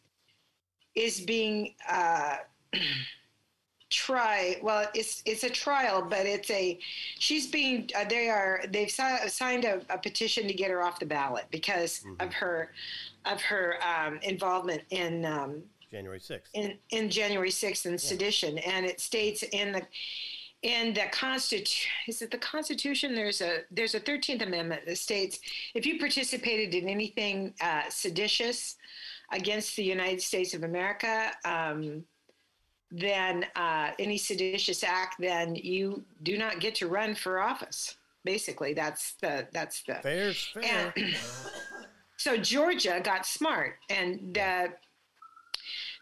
is 0.95 1.21
being 1.21 1.75
uh, 1.87 2.37
try 3.93 4.57
well 4.63 4.87
it's 4.93 5.21
it's 5.25 5.43
a 5.43 5.49
trial 5.49 6.01
but 6.01 6.25
it's 6.25 6.49
a 6.49 6.79
she's 7.19 7.47
being 7.47 7.89
uh, 7.95 8.03
they 8.09 8.27
are 8.27 8.61
they've 8.71 8.89
si- 8.89 9.27
signed 9.27 9.65
a, 9.65 9.81
a 9.89 9.97
petition 9.97 10.47
to 10.47 10.53
get 10.53 10.71
her 10.71 10.81
off 10.81 10.99
the 10.99 11.05
ballot 11.05 11.45
because 11.51 12.03
of 12.19 12.33
her 12.33 12.71
of 13.25 13.41
her 13.41 13.75
um, 13.83 14.19
involvement 14.23 14.81
in 14.89 15.25
um, 15.25 15.63
January 15.93 16.19
6th. 16.19 16.41
in, 16.53 16.77
in 16.89 17.09
January 17.09 17.51
6th 17.51 17.85
in 17.85 17.97
sedition. 17.97 18.57
And 18.57 18.85
it 18.85 18.99
states 18.99 19.43
in 19.43 19.71
the 19.73 19.83
in 20.63 20.93
the 20.93 21.03
constitution 21.11 21.91
is 22.07 22.21
it 22.21 22.31
the 22.31 22.37
constitution 22.37 23.13
there's 23.13 23.41
a 23.41 23.59
there's 23.69 23.95
a 23.95 23.99
13th 23.99 24.41
amendment 24.41 24.81
that 24.85 24.97
states 24.97 25.39
if 25.75 25.85
you 25.85 25.99
participated 25.99 26.73
in 26.73 26.87
anything 26.87 27.53
uh, 27.59 27.81
seditious 27.89 28.77
against 29.33 29.75
the 29.75 29.83
united 29.83 30.21
states 30.21 30.53
of 30.53 30.63
america 30.63 31.31
um, 31.43 32.01
then 32.95 33.45
uh, 33.55 33.89
any 33.99 34.17
seditious 34.17 34.83
act 34.83 35.15
then 35.19 35.55
you 35.55 36.03
do 36.21 36.37
not 36.37 36.59
get 36.59 36.75
to 36.75 36.87
run 36.87 37.15
for 37.15 37.39
office 37.39 37.95
basically 38.23 38.73
that's 38.73 39.13
the 39.21 39.47
that's 39.51 39.81
the 39.83 39.95
Fair's 39.95 40.45
fair. 40.53 40.93
and 40.95 41.15
so 42.23 42.37
Georgia 42.37 43.01
got 43.03 43.25
smart, 43.25 43.75
and 43.89 44.37
uh, 44.37 44.67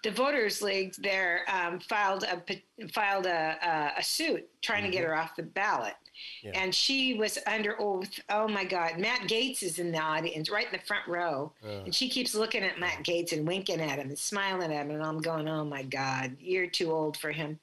the 0.04 0.12
Voters 0.12 0.62
League 0.62 0.94
there 1.00 1.42
um, 1.52 1.80
filed 1.80 2.24
a 2.24 2.88
filed 2.90 3.26
a, 3.26 3.58
a, 3.64 4.00
a 4.00 4.04
suit 4.04 4.48
trying 4.62 4.84
to 4.84 4.90
get 4.90 5.04
her 5.04 5.16
off 5.16 5.36
the 5.36 5.42
ballot. 5.42 5.96
Yeah. 6.44 6.52
And 6.56 6.74
she 6.74 7.14
was 7.14 7.38
under 7.48 7.80
oath. 7.80 8.20
Oh 8.30 8.48
my 8.48 8.64
God. 8.64 8.98
Matt 8.98 9.22
Gaetz 9.22 9.62
is 9.64 9.80
in 9.80 9.92
the 9.92 10.00
audience, 10.00 10.50
right 10.50 10.66
in 10.66 10.72
the 10.72 10.86
front 10.86 11.08
row. 11.08 11.54
Uh. 11.64 11.84
And 11.86 11.94
she 11.96 12.10
keeps 12.10 12.34
looking 12.34 12.64
at 12.64 12.80
Matt 12.80 13.04
Gaetz 13.04 13.32
and 13.32 13.48
winking 13.48 13.80
at 13.80 14.00
him 14.00 14.10
and 14.10 14.18
smiling 14.18 14.74
at 14.74 14.86
him. 14.86 14.92
And 14.92 15.04
I'm 15.04 15.20
going, 15.22 15.48
oh 15.48 15.64
my 15.66 15.84
God, 15.84 16.36
you're 16.40 16.68
too 16.68 16.92
old 16.92 17.18
for 17.18 17.32
him. 17.32 17.60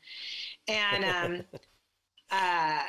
And 0.69 1.05
um, 1.05 1.45
uh, 2.31 2.83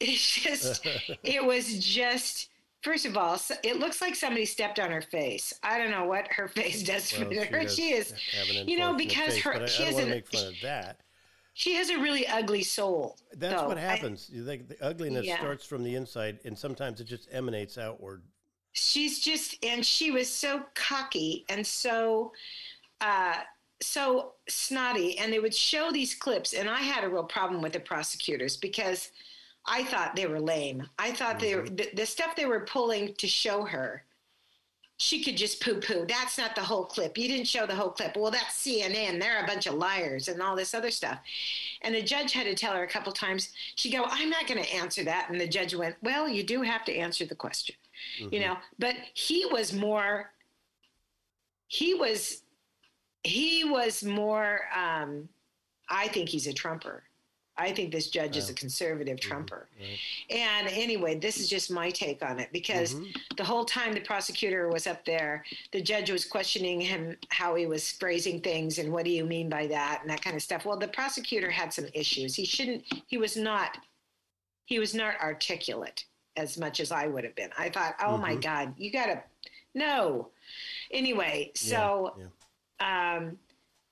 it's 0.00 0.40
just, 0.40 0.86
it 1.22 1.44
was 1.44 1.78
just, 1.84 2.48
first 2.82 3.06
of 3.06 3.16
all, 3.16 3.38
it 3.62 3.78
looks 3.78 4.00
like 4.00 4.14
somebody 4.14 4.44
stepped 4.44 4.78
on 4.78 4.90
her 4.90 5.02
face. 5.02 5.52
I 5.62 5.78
don't 5.78 5.90
know 5.90 6.06
what 6.06 6.26
her 6.30 6.48
face 6.60 6.82
does 6.82 7.10
for 7.10 7.28
Well, 7.28 7.44
her. 7.44 7.68
She 7.68 7.92
is, 7.92 8.14
you 8.66 8.78
know, 8.78 8.94
because 8.94 9.34
face, 9.34 9.42
her- 9.42 9.62
I, 9.62 9.66
she 9.66 9.84
I 9.84 9.92
want 9.92 10.04
to 10.06 10.10
make 10.10 10.32
fun 10.32 10.46
of 10.46 10.54
that. 10.62 11.00
She 11.54 11.74
has 11.74 11.88
a 11.88 11.96
really 11.98 12.26
ugly 12.26 12.62
soul. 12.62 13.16
That's 13.32 13.62
though. 13.62 13.68
what 13.68 13.78
happens. 13.78 14.28
You 14.30 14.44
think 14.44 14.68
the 14.68 14.84
ugliness 14.84 15.24
Yeah. 15.24 15.38
starts 15.38 15.64
from 15.64 15.82
the 15.84 15.94
inside, 15.94 16.40
and 16.44 16.58
sometimes 16.58 17.00
it 17.00 17.04
just 17.04 17.28
emanates 17.32 17.78
outward. 17.78 18.22
she's 18.72 19.20
just 19.20 19.64
and 19.64 19.86
she 19.86 20.10
was 20.10 20.28
so 20.28 20.62
cocky 20.74 21.44
and 21.48 21.64
so 21.64 22.32
uh 23.00 23.36
so 23.80 24.32
snotty 24.48 25.16
and 25.18 25.32
they 25.32 25.38
would 25.38 25.54
show 25.54 25.92
these 25.92 26.12
clips 26.14 26.52
and 26.54 26.68
i 26.68 26.80
had 26.80 27.04
a 27.04 27.08
real 27.08 27.22
problem 27.22 27.62
with 27.62 27.72
the 27.72 27.78
prosecutors 27.78 28.56
because 28.56 29.12
i 29.64 29.84
thought 29.84 30.16
they 30.16 30.26
were 30.26 30.40
lame 30.40 30.88
i 30.98 31.12
thought 31.12 31.38
they 31.38 31.54
were 31.54 31.68
the, 31.68 31.88
the 31.94 32.04
stuff 32.04 32.34
they 32.34 32.46
were 32.46 32.66
pulling 32.66 33.14
to 33.14 33.28
show 33.28 33.62
her 33.64 34.02
she 34.96 35.22
could 35.24 35.36
just 35.36 35.60
poo 35.60 35.80
poo. 35.80 36.06
That's 36.08 36.38
not 36.38 36.54
the 36.54 36.62
whole 36.62 36.84
clip. 36.84 37.18
You 37.18 37.28
didn't 37.28 37.48
show 37.48 37.66
the 37.66 37.74
whole 37.74 37.90
clip. 37.90 38.16
Well, 38.16 38.30
that's 38.30 38.64
CNN. 38.64 39.18
They're 39.18 39.42
a 39.42 39.46
bunch 39.46 39.66
of 39.66 39.74
liars 39.74 40.28
and 40.28 40.40
all 40.40 40.54
this 40.54 40.74
other 40.74 40.90
stuff. 40.90 41.18
And 41.82 41.94
the 41.94 42.02
judge 42.02 42.32
had 42.32 42.44
to 42.44 42.54
tell 42.54 42.74
her 42.74 42.84
a 42.84 42.88
couple 42.88 43.12
times, 43.12 43.50
she 43.74 43.90
go, 43.90 44.04
I'm 44.08 44.30
not 44.30 44.46
going 44.46 44.62
to 44.62 44.74
answer 44.74 45.02
that. 45.04 45.30
And 45.30 45.40
the 45.40 45.48
judge 45.48 45.74
went, 45.74 45.96
Well, 46.02 46.28
you 46.28 46.44
do 46.44 46.62
have 46.62 46.84
to 46.84 46.94
answer 46.94 47.26
the 47.26 47.34
question, 47.34 47.74
you 48.30 48.40
know. 48.40 48.56
But 48.78 48.96
he 49.14 49.46
was 49.46 49.72
more, 49.72 50.30
he 51.66 51.94
was, 51.94 52.42
he 53.24 53.64
was 53.64 54.04
more, 54.04 54.60
um, 54.76 55.28
I 55.88 56.08
think 56.08 56.28
he's 56.28 56.46
a 56.46 56.52
Trumper. 56.52 57.03
I 57.56 57.72
think 57.72 57.92
this 57.92 58.08
judge 58.08 58.36
is 58.36 58.50
a 58.50 58.54
conservative 58.54 59.18
mm-hmm. 59.18 59.28
Trumper. 59.28 59.68
And 60.30 60.68
anyway, 60.68 61.16
this 61.18 61.38
is 61.38 61.48
just 61.48 61.70
my 61.70 61.90
take 61.90 62.24
on 62.24 62.40
it 62.40 62.48
because 62.52 62.94
mm-hmm. 62.94 63.10
the 63.36 63.44
whole 63.44 63.64
time 63.64 63.92
the 63.92 64.00
prosecutor 64.00 64.68
was 64.68 64.86
up 64.86 65.04
there, 65.04 65.44
the 65.72 65.80
judge 65.80 66.10
was 66.10 66.24
questioning 66.24 66.80
him 66.80 67.16
how 67.28 67.54
he 67.54 67.66
was 67.66 67.92
phrasing 67.92 68.40
things 68.40 68.78
and 68.78 68.92
what 68.92 69.04
do 69.04 69.10
you 69.10 69.24
mean 69.24 69.48
by 69.48 69.66
that 69.68 70.00
and 70.00 70.10
that 70.10 70.22
kind 70.22 70.34
of 70.34 70.42
stuff. 70.42 70.64
Well, 70.64 70.78
the 70.78 70.88
prosecutor 70.88 71.50
had 71.50 71.72
some 71.72 71.86
issues. 71.94 72.34
He 72.34 72.44
shouldn't, 72.44 72.84
he 73.06 73.18
was 73.18 73.36
not, 73.36 73.78
he 74.64 74.78
was 74.80 74.94
not 74.94 75.14
articulate 75.20 76.06
as 76.36 76.58
much 76.58 76.80
as 76.80 76.90
I 76.90 77.06
would 77.06 77.22
have 77.22 77.36
been. 77.36 77.50
I 77.56 77.68
thought, 77.68 77.94
oh 78.02 78.16
my 78.16 78.32
mm-hmm. 78.32 78.40
God, 78.40 78.74
you 78.76 78.90
got 78.90 79.06
to, 79.06 79.22
no. 79.76 80.30
Anyway, 80.90 81.52
so, 81.54 82.16
yeah. 82.80 83.16
um, 83.16 83.38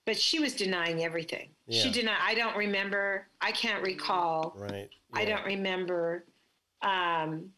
but 0.04 0.18
she 0.18 0.38
was 0.40 0.54
denying 0.54 1.02
everything. 1.04 1.48
She 1.70 1.90
denied, 1.90 2.18
I 2.20 2.34
don't 2.34 2.56
remember, 2.56 3.28
I 3.40 3.52
can't 3.52 3.82
recall. 3.82 4.54
right. 4.56 4.90
I 5.14 5.24
don't 5.24 5.44
remember. 5.44 6.24
Um, 6.82 7.50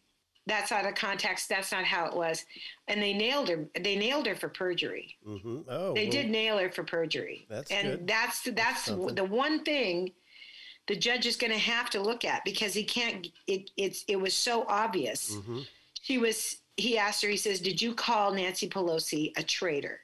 that's 0.47 0.71
out 0.71 0.85
of 0.85 0.93
context. 0.93 1.49
That's 1.49 1.71
not 1.71 1.85
how 1.85 2.05
it 2.05 2.13
was. 2.15 2.45
And 2.87 3.01
they 3.01 3.13
nailed 3.13 3.49
her. 3.49 3.65
They 3.79 3.95
nailed 3.95 4.27
her 4.27 4.35
for 4.35 4.47
perjury. 4.47 5.17
Mhm. 5.27 5.65
Oh, 5.67 5.93
They 5.95 6.03
well, 6.03 6.11
did 6.11 6.29
nail 6.29 6.59
her 6.59 6.69
for 6.71 6.83
perjury. 6.83 7.47
That's 7.49 7.71
and 7.71 7.87
good. 7.99 8.07
that's 8.07 8.41
that's 8.43 8.83
something. 8.85 9.15
the 9.15 9.23
one 9.23 9.63
thing 9.63 10.11
the 10.87 10.95
judge 10.95 11.25
is 11.25 11.35
going 11.35 11.51
to 11.51 11.57
have 11.57 11.89
to 11.89 11.99
look 11.99 12.23
at 12.25 12.45
because 12.45 12.75
he 12.75 12.83
can't. 12.83 13.27
It 13.47 13.71
it's 13.75 14.05
it 14.07 14.17
was 14.17 14.35
so 14.35 14.65
obvious. 14.67 15.31
Mhm. 15.35 15.65
She 16.03 16.19
was. 16.19 16.57
He 16.77 16.95
asked 16.97 17.23
her. 17.23 17.29
He 17.29 17.37
says, 17.37 17.59
"Did 17.59 17.81
you 17.81 17.95
call 17.95 18.31
Nancy 18.31 18.69
Pelosi 18.69 19.31
a 19.37 19.41
traitor?" 19.43 20.01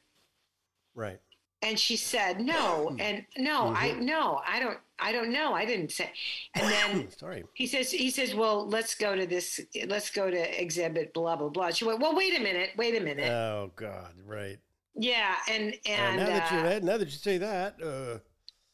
Right. 0.95 1.19
And 1.63 1.78
she 1.80 1.95
said, 1.95 2.39
"No." 2.41 2.95
And 3.00 3.26
no, 3.38 3.67
I 3.76 3.89
Mm-hmm. 3.89 4.06
no, 4.06 4.41
I 4.47 4.60
don't. 4.60 4.78
I 5.04 5.12
don't 5.12 5.32
know. 5.32 5.54
I 5.54 5.65
didn't 5.65 5.91
say. 5.91 6.12
And 6.56 6.67
then 6.71 7.12
Sorry. 7.17 7.43
he 7.54 7.65
says, 7.65 7.91
he 7.91 8.12
says, 8.12 8.36
well, 8.36 8.67
let's 8.67 8.93
go 8.93 9.15
to 9.15 9.26
this, 9.26 9.60
let's 9.88 10.12
go 10.12 10.30
to 10.30 10.62
exhibit, 10.62 11.12
blah, 11.12 11.36
blah, 11.36 11.50
blah. 11.50 11.71
She 11.71 11.86
went, 11.86 12.00
well, 12.00 12.15
wait 12.15 12.38
a 12.38 12.39
minute, 12.39 12.69
wait 12.78 12.95
a 12.95 13.04
minute. 13.04 13.28
Oh 13.32 13.71
God. 13.76 14.13
Right. 14.28 14.60
yeah. 14.93 15.38
And, 15.50 15.74
Uh, 15.74 15.89
and, 15.91 16.17
now 16.17 16.26
that 16.28 16.52
you 16.52 16.58
uh, 16.60 16.80
now 16.84 16.97
that 16.97 17.06
you 17.06 17.12
say 17.17 17.39
that, 17.39 17.76
uh, 17.84 18.19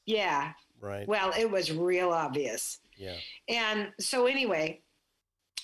yeah, 0.05 0.51
right. 0.81 1.07
well, 1.07 1.31
it 1.39 1.49
was 1.49 1.71
real 1.71 2.09
obvious. 2.11 2.79
yeah. 2.97 3.15
And 3.47 3.93
so 3.97 4.25
anyway, 4.27 4.81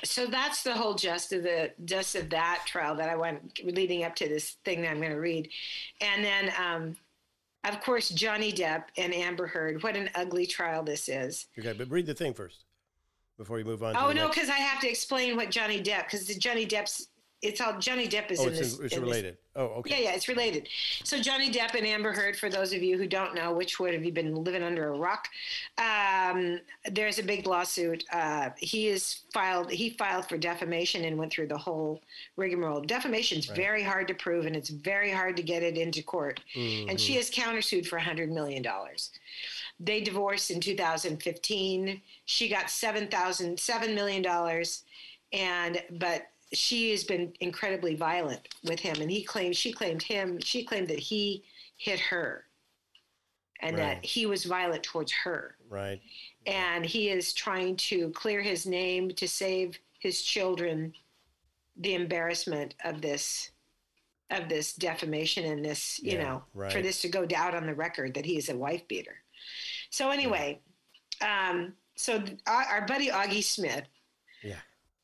so 0.05 0.25
that's 0.27 0.63
the 0.63 0.73
whole 0.75 0.93
gist 0.95 1.33
of 1.33 1.43
the 1.43 1.71
gist 1.83 2.15
of 2.15 2.29
that 2.29 2.63
trial 2.65 2.95
that 2.95 3.09
I 3.09 3.15
went 3.17 3.59
leading 3.65 4.05
up 4.05 4.15
to 4.15 4.29
this 4.29 4.51
thing 4.63 4.81
that 4.83 4.91
I'm 4.91 4.99
going 4.99 5.11
to 5.11 5.17
read. 5.19 5.49
And 5.99 6.23
then, 6.23 6.53
um, 6.57 6.95
of 7.63 7.81
course, 7.81 8.09
Johnny 8.09 8.51
Depp 8.51 8.85
and 8.97 9.13
Amber 9.13 9.47
Heard. 9.47 9.83
What 9.83 9.95
an 9.95 10.09
ugly 10.15 10.45
trial 10.45 10.83
this 10.83 11.07
is. 11.07 11.47
Okay, 11.57 11.73
but 11.73 11.89
read 11.89 12.05
the 12.05 12.13
thing 12.13 12.33
first 12.33 12.65
before 13.37 13.59
you 13.59 13.65
move 13.65 13.83
on. 13.83 13.95
Oh 13.95 14.11
no, 14.11 14.27
because 14.27 14.49
I 14.49 14.57
have 14.57 14.81
to 14.81 14.89
explain 14.89 15.35
what 15.35 15.49
Johnny 15.49 15.81
Depp 15.81 16.05
because 16.05 16.27
Johnny 16.37 16.65
Depp's 16.65 17.07
it's 17.43 17.59
all 17.61 17.77
Johnny 17.77 18.07
Depp 18.07 18.31
is 18.31 18.39
Oh, 18.39 18.43
in 18.43 18.49
it's, 18.49 18.59
this. 18.59 18.73
it's 18.79 18.79
in 18.79 18.87
this- 18.87 18.99
related. 18.99 19.37
Oh, 19.55 19.65
okay. 19.65 19.91
Yeah, 20.01 20.09
yeah, 20.09 20.15
it's 20.15 20.27
related. 20.27 20.67
So 21.03 21.19
Johnny 21.21 21.51
Depp 21.51 21.75
and 21.75 21.85
Amber 21.85 22.11
Heard, 22.11 22.35
for 22.35 22.49
those 22.49 22.73
of 22.73 22.81
you 22.81 22.97
who 22.97 23.05
don't 23.05 23.35
know, 23.35 23.53
which 23.53 23.79
would 23.79 23.93
have 23.93 24.03
you 24.03 24.11
been 24.11 24.43
living 24.43 24.63
under 24.63 24.87
a 24.87 24.97
rock? 24.97 25.27
Um, 25.77 26.59
there's 26.91 27.19
a 27.19 27.23
big 27.23 27.45
lawsuit. 27.45 28.03
Uh, 28.11 28.49
he 28.57 28.87
is 28.87 29.19
filed. 29.31 29.69
He 29.69 29.91
filed 29.91 30.27
for 30.27 30.37
defamation 30.39 31.05
and 31.05 31.17
went 31.19 31.31
through 31.31 31.47
the 31.49 31.57
whole 31.57 32.01
rigmarole. 32.35 32.81
Defamation's 32.81 33.45
very 33.45 33.83
hard 33.83 34.07
to 34.07 34.15
prove, 34.15 34.47
and 34.47 34.55
it's 34.55 34.69
very 34.69 35.11
hard 35.11 35.35
to 35.37 35.43
get 35.43 35.61
it 35.61 35.77
into 35.77 36.01
court. 36.01 36.39
And 36.55 36.63
Mm-hmm. 36.63 36.95
she 36.97 37.13
has 37.15 37.29
countersued 37.29 37.85
for 37.85 37.99
hundred 37.99 38.31
million 38.31 38.63
dollars. 38.63 39.11
They 39.79 40.01
divorced 40.01 40.49
in 40.49 40.61
2015. 40.61 42.01
She 42.25 42.49
got 42.49 42.69
seven 42.69 43.07
thousand 43.07 43.59
seven 43.59 43.93
million 43.93 44.21
dollars, 44.23 44.83
and 45.31 45.81
but 45.91 46.27
she 46.53 46.91
has 46.91 47.03
been 47.03 47.33
incredibly 47.39 47.95
violent 47.95 48.47
with 48.63 48.79
him, 48.79 49.01
and 49.01 49.09
he 49.09 49.23
claimed 49.23 49.55
she 49.55 49.71
claimed 49.73 50.03
him. 50.03 50.39
She 50.39 50.63
claimed 50.63 50.87
that 50.89 50.99
he 50.99 51.43
hit 51.77 51.99
her, 51.99 52.45
and 53.61 53.77
Right. 53.77 54.01
that 54.01 54.05
he 54.05 54.25
was 54.25 54.45
violent 54.45 54.83
towards 54.83 55.11
her. 55.11 55.57
Right. 55.69 56.01
And 56.45 56.85
he 56.85 57.09
is 57.09 57.33
trying 57.33 57.77
to 57.77 58.09
clear 58.11 58.41
his 58.41 58.65
name 58.65 59.11
to 59.11 59.27
save 59.27 59.79
his 59.99 60.21
children 60.21 60.93
the 61.77 61.95
embarrassment 61.95 62.75
of 62.83 63.01
this 63.01 63.49
of 64.29 64.49
this 64.49 64.73
defamation 64.73 65.45
and 65.45 65.63
this 65.65 65.99
you 66.03 66.13
Yeah, 66.13 66.23
know 66.23 66.43
for 66.71 66.81
this 66.81 67.01
to 67.01 67.07
go 67.09 67.27
out 67.35 67.53
on 67.55 67.65
the 67.65 67.73
record 67.75 68.13
that 68.15 68.25
he 68.25 68.37
is 68.37 68.49
a 68.49 68.55
wife 68.57 68.87
beater 68.87 69.23
So 69.89 70.09
anyway, 70.11 70.59
um, 71.21 71.73
so 71.95 72.23
our, 72.47 72.63
our 72.63 72.85
buddy 72.85 73.09
Augie 73.09 73.43
Smith 73.43 73.85
Yeah. 73.85 73.92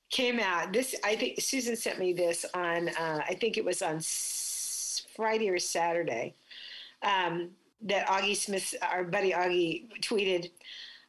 Came 0.09 0.39
out. 0.39 0.73
This 0.73 0.95
I 1.03 1.15
think 1.15 1.41
Susan 1.41 1.75
sent 1.75 1.99
me 1.99 2.13
this 2.13 2.45
on. 2.53 2.89
Uh, 2.89 3.21
I 3.27 3.35
think 3.35 3.57
it 3.57 3.65
was 3.65 3.81
on 3.81 3.97
s- 3.97 5.05
Friday 5.15 5.49
or 5.49 5.59
Saturday. 5.59 6.35
Um, 7.03 7.51
that 7.81 8.07
Augie 8.07 8.35
Smith, 8.35 8.75
our 8.81 9.03
buddy 9.03 9.31
Augie, 9.31 9.89
tweeted. 10.01 10.51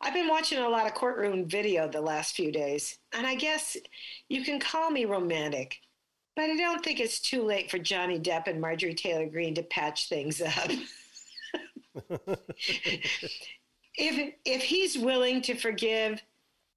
I've 0.00 0.14
been 0.14 0.28
watching 0.28 0.58
a 0.58 0.68
lot 0.68 0.86
of 0.86 0.94
courtroom 0.94 1.46
video 1.48 1.88
the 1.88 2.00
last 2.00 2.34
few 2.36 2.52
days, 2.52 2.98
and 3.12 3.26
I 3.26 3.34
guess 3.34 3.76
you 4.28 4.44
can 4.44 4.60
call 4.60 4.90
me 4.90 5.04
romantic, 5.04 5.80
but 6.36 6.44
I 6.50 6.56
don't 6.56 6.84
think 6.84 7.00
it's 7.00 7.20
too 7.20 7.42
late 7.44 7.70
for 7.70 7.78
Johnny 7.78 8.18
Depp 8.18 8.46
and 8.48 8.60
Marjorie 8.60 8.94
Taylor 8.94 9.26
Greene 9.26 9.54
to 9.56 9.62
patch 9.62 10.08
things 10.08 10.40
up. 10.40 10.70
if 13.96 14.34
if 14.44 14.62
he's 14.62 14.98
willing 14.98 15.42
to 15.42 15.54
forgive, 15.54 16.22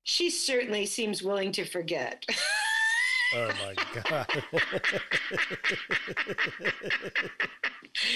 she 0.04 0.30
certainly 0.30 0.86
seems 0.86 1.24
willing 1.24 1.52
to 1.54 1.66
forget. 1.66 2.26
Oh 3.36 3.50
my 3.66 3.74
God. 4.04 4.28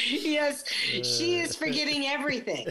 yes, 0.07 0.63
she 0.71 1.39
is 1.39 1.55
forgetting 1.55 2.05
everything. 2.05 2.67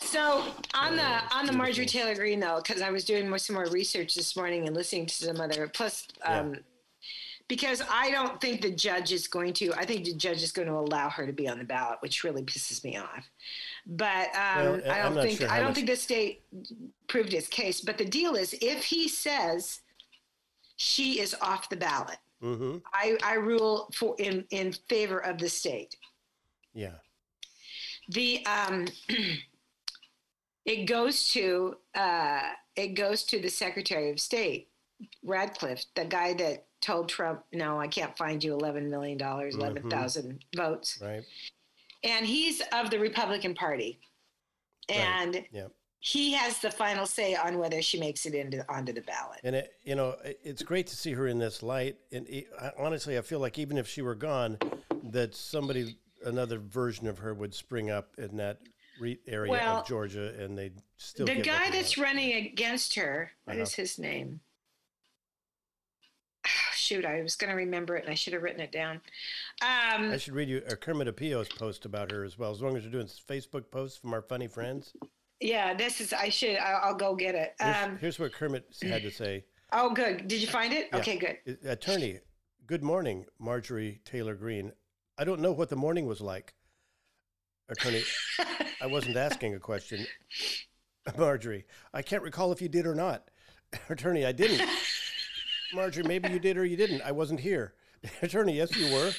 So 0.00 0.42
on 0.74 0.96
the 0.96 1.22
on 1.32 1.46
the 1.46 1.52
Marjorie 1.52 1.86
Taylor 1.86 2.16
Greene 2.16 2.40
though, 2.40 2.60
because 2.60 2.82
I 2.82 2.90
was 2.90 3.04
doing 3.04 3.28
more, 3.28 3.38
some 3.38 3.54
more 3.54 3.66
research 3.66 4.16
this 4.16 4.34
morning 4.34 4.66
and 4.66 4.74
listening 4.74 5.06
to 5.06 5.14
some 5.14 5.40
other 5.40 5.68
plus. 5.68 6.08
Um, 6.24 6.56
Because 7.50 7.82
I 7.90 8.12
don't 8.12 8.40
think 8.40 8.60
the 8.62 8.70
judge 8.70 9.10
is 9.10 9.26
going 9.26 9.52
to. 9.54 9.74
I 9.74 9.84
think 9.84 10.04
the 10.04 10.14
judge 10.14 10.40
is 10.40 10.52
going 10.52 10.68
to 10.68 10.74
allow 10.74 11.10
her 11.10 11.26
to 11.26 11.32
be 11.32 11.48
on 11.48 11.58
the 11.58 11.64
ballot, 11.64 11.98
which 12.00 12.22
really 12.22 12.44
pisses 12.44 12.84
me 12.84 12.96
off. 12.96 13.28
But 13.84 14.28
um, 14.36 14.80
Well, 14.80 14.80
I 14.88 15.02
don't 15.02 15.14
think 15.20 15.40
sure 15.40 15.50
I 15.50 15.56
don't 15.58 15.66
much- 15.70 15.74
think 15.74 15.88
the 15.88 15.96
state 15.96 16.44
proved 17.08 17.32
his 17.32 17.48
case. 17.48 17.80
But 17.80 17.98
the 17.98 18.04
deal 18.04 18.36
is, 18.36 18.54
if 18.62 18.84
he 18.84 19.08
says 19.08 19.80
she 20.76 21.18
is 21.18 21.34
off 21.42 21.68
the 21.68 21.76
ballot, 21.76 22.18
hmm 22.40 22.76
I, 22.94 23.18
I 23.24 23.34
rule 23.34 23.90
for 23.96 24.14
in 24.20 24.44
in 24.50 24.72
favor 24.88 25.18
of 25.18 25.38
the 25.38 25.48
state. 25.48 25.96
Yeah. 26.72 26.98
The 28.10 28.46
um, 28.46 28.86
it 30.64 30.84
goes 30.86 31.28
to 31.32 31.76
uh, 31.96 32.42
it 32.76 32.94
goes 32.94 33.24
to 33.24 33.40
the 33.40 33.48
Secretary 33.50 34.10
of 34.10 34.20
State, 34.20 34.68
Radcliffe, 35.24 35.84
the 35.96 36.04
guy 36.04 36.34
that 36.34 36.66
told 36.80 37.08
Trump, 37.08 37.44
"No, 37.52 37.78
I 37.80 37.88
can't 37.88 38.16
find 38.16 38.42
you 38.42 38.52
eleven 38.54 38.88
million 38.90 39.18
dollars, 39.18 39.54
Mhm. 39.54 39.58
eleven 39.60 39.90
thousand 39.90 40.44
votes," 40.56 40.98
Right. 41.00 41.24
and 42.02 42.26
he's 42.26 42.62
of 42.72 42.90
the 42.90 42.98
Republican 42.98 43.54
Party, 43.54 44.00
Right. 44.88 44.98
and 44.98 45.46
Yeah. 45.52 45.68
he 46.00 46.32
has 46.32 46.58
the 46.60 46.70
final 46.70 47.06
say 47.06 47.34
on 47.34 47.58
whether 47.58 47.82
she 47.82 48.00
makes 48.00 48.24
it 48.26 48.34
into 48.34 48.64
onto 48.72 48.92
the 48.92 49.02
ballot. 49.02 49.40
And 49.44 49.54
it, 49.56 49.74
you 49.82 49.94
know, 49.94 50.16
it's 50.24 50.62
great 50.62 50.86
to 50.88 50.96
see 50.96 51.12
her 51.12 51.26
in 51.28 51.38
this 51.38 51.62
light. 51.62 51.98
And 52.12 52.26
it, 52.28 52.48
I, 52.58 52.72
honestly, 52.78 53.18
I 53.18 53.22
feel 53.22 53.38
like 53.40 53.58
even 53.58 53.76
if 53.76 53.86
she 53.86 54.00
were 54.02 54.14
gone, 54.14 54.58
that 55.02 55.34
somebody, 55.34 55.98
another 56.24 56.58
version 56.58 57.06
of 57.06 57.18
her, 57.18 57.34
would 57.34 57.54
spring 57.54 57.90
up 57.90 58.18
in 58.18 58.36
that 58.38 58.60
area 59.26 59.50
Well, 59.50 59.78
of 59.78 59.86
Georgia, 59.86 60.34
and 60.42 60.56
they 60.58 60.72
still. 60.98 61.24
the 61.26 61.36
guy 61.36 61.70
that's 61.70 61.96
running 61.96 62.32
against 62.46 62.94
her, 62.96 63.32
what 63.44 63.56
is 63.56 63.70
Uh-huh. 63.72 63.82
his 63.82 63.98
name? 63.98 64.40
Shoot, 66.90 67.04
I 67.04 67.22
was 67.22 67.36
going 67.36 67.50
to 67.50 67.56
remember 67.56 67.94
it 67.94 68.02
and 68.02 68.10
I 68.10 68.16
should 68.16 68.32
have 68.32 68.42
written 68.42 68.58
it 68.60 68.72
down. 68.72 68.96
Um, 69.62 70.10
I 70.10 70.16
should 70.16 70.34
read 70.34 70.48
you 70.48 70.60
a 70.68 70.74
Kermit 70.74 71.06
Apio's 71.06 71.48
post 71.48 71.84
about 71.84 72.10
her 72.10 72.24
as 72.24 72.36
well. 72.36 72.50
As 72.50 72.60
long 72.60 72.76
as 72.76 72.82
you're 72.82 72.90
doing 72.90 73.06
Facebook 73.06 73.70
posts 73.70 73.96
from 73.96 74.12
our 74.12 74.22
funny 74.22 74.48
friends. 74.48 74.92
yeah, 75.40 75.72
this 75.72 76.00
is, 76.00 76.12
I 76.12 76.30
should, 76.30 76.56
I'll, 76.56 76.80
I'll 76.88 76.94
go 76.96 77.14
get 77.14 77.36
it. 77.36 77.54
Here's, 77.60 77.76
Um, 77.76 77.98
here's 77.98 78.18
what 78.18 78.32
Kermit 78.32 78.64
had 78.82 79.02
to 79.02 79.10
say. 79.12 79.44
oh, 79.72 79.90
good. 79.94 80.26
Did 80.26 80.40
you 80.40 80.48
find 80.48 80.72
it? 80.72 80.88
Yeah. 80.92 80.98
Okay, 80.98 81.16
good. 81.16 81.58
Attorney, 81.64 82.18
good 82.66 82.82
morning, 82.82 83.24
Marjorie 83.38 84.00
Taylor 84.04 84.34
Greene. 84.34 84.72
I 85.16 85.22
don't 85.22 85.40
know 85.40 85.52
what 85.52 85.68
the 85.68 85.76
morning 85.76 86.06
was 86.06 86.20
like. 86.20 86.54
Attorney, 87.68 88.02
I 88.82 88.88
wasn't 88.88 89.16
asking 89.16 89.54
a 89.54 89.60
question. 89.60 90.04
Marjorie, 91.16 91.66
I 91.94 92.02
can't 92.02 92.24
recall 92.24 92.50
if 92.50 92.60
you 92.60 92.68
did 92.68 92.84
or 92.84 92.96
not. 92.96 93.30
Attorney, 93.88 94.26
I 94.26 94.32
didn't. 94.32 94.68
Marjorie, 95.74 96.04
maybe 96.04 96.28
you 96.30 96.38
did 96.38 96.56
or 96.56 96.64
you 96.64 96.76
didn't. 96.76 97.02
I 97.02 97.12
wasn't 97.12 97.40
here. 97.40 97.74
Attorney, 98.22 98.56
yes, 98.56 98.74
you 98.76 98.92
were. 98.92 99.12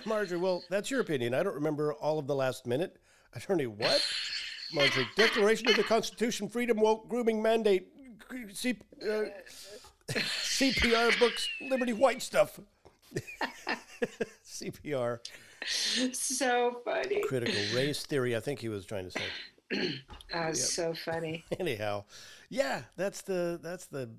Marjorie, 0.06 0.38
well, 0.38 0.62
that's 0.70 0.90
your 0.90 1.00
opinion. 1.00 1.34
I 1.34 1.42
don't 1.42 1.54
remember 1.54 1.92
all 1.94 2.18
of 2.18 2.26
the 2.26 2.34
last 2.34 2.66
minute. 2.66 2.96
Attorney, 3.34 3.66
what? 3.66 4.04
Marjorie, 4.72 5.08
Declaration 5.16 5.68
of 5.68 5.76
the 5.76 5.84
Constitution, 5.84 6.48
Freedom, 6.48 6.78
Woke, 6.78 7.08
Grooming 7.08 7.40
Mandate, 7.40 7.88
C, 8.52 8.76
uh, 9.02 9.24
CPR 10.10 11.18
books, 11.18 11.48
Liberty 11.60 11.92
White 11.92 12.22
stuff. 12.22 12.58
CPR, 14.44 15.18
so 15.66 16.80
funny. 16.84 17.22
critical 17.22 17.60
race 17.74 18.04
theory, 18.04 18.36
I 18.36 18.40
think 18.40 18.60
he 18.60 18.68
was 18.68 18.84
trying 18.84 19.10
to 19.10 19.18
say. 19.18 19.22
Oh, 20.34 20.52
so 20.52 20.92
funny. 20.92 21.44
Anyhow, 21.58 22.04
yeah, 22.50 22.82
that's 22.96 23.22
the 23.22 23.58
that's 23.62 23.86
the 23.86 24.10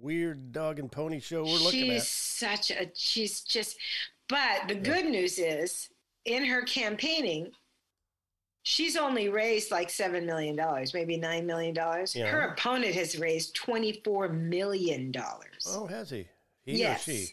weird 0.00 0.52
dog 0.52 0.78
and 0.78 0.90
pony 0.90 1.20
show 1.20 1.42
we're 1.44 1.50
looking 1.58 1.90
she's 1.90 1.90
at. 1.90 1.94
She's 2.02 2.08
such 2.08 2.70
a, 2.70 2.90
she's 2.94 3.40
just, 3.42 3.76
but 4.28 4.68
the 4.68 4.74
good 4.74 5.06
news 5.06 5.38
is 5.38 5.88
in 6.24 6.44
her 6.44 6.62
campaigning, 6.62 7.50
she's 8.62 8.96
only 8.96 9.28
raised 9.28 9.70
like 9.70 9.88
$7 9.88 10.24
million, 10.24 10.56
maybe 10.94 11.18
$9 11.18 11.44
million. 11.44 11.74
Yeah. 12.14 12.26
Her 12.26 12.40
opponent 12.52 12.94
has 12.94 13.18
raised 13.18 13.56
$24 13.56 14.32
million. 14.34 15.12
Oh, 15.66 15.86
has 15.86 16.10
he? 16.10 16.26
He 16.64 16.78
Yes. 16.78 17.08
or 17.08 17.12
she? 17.12 17.26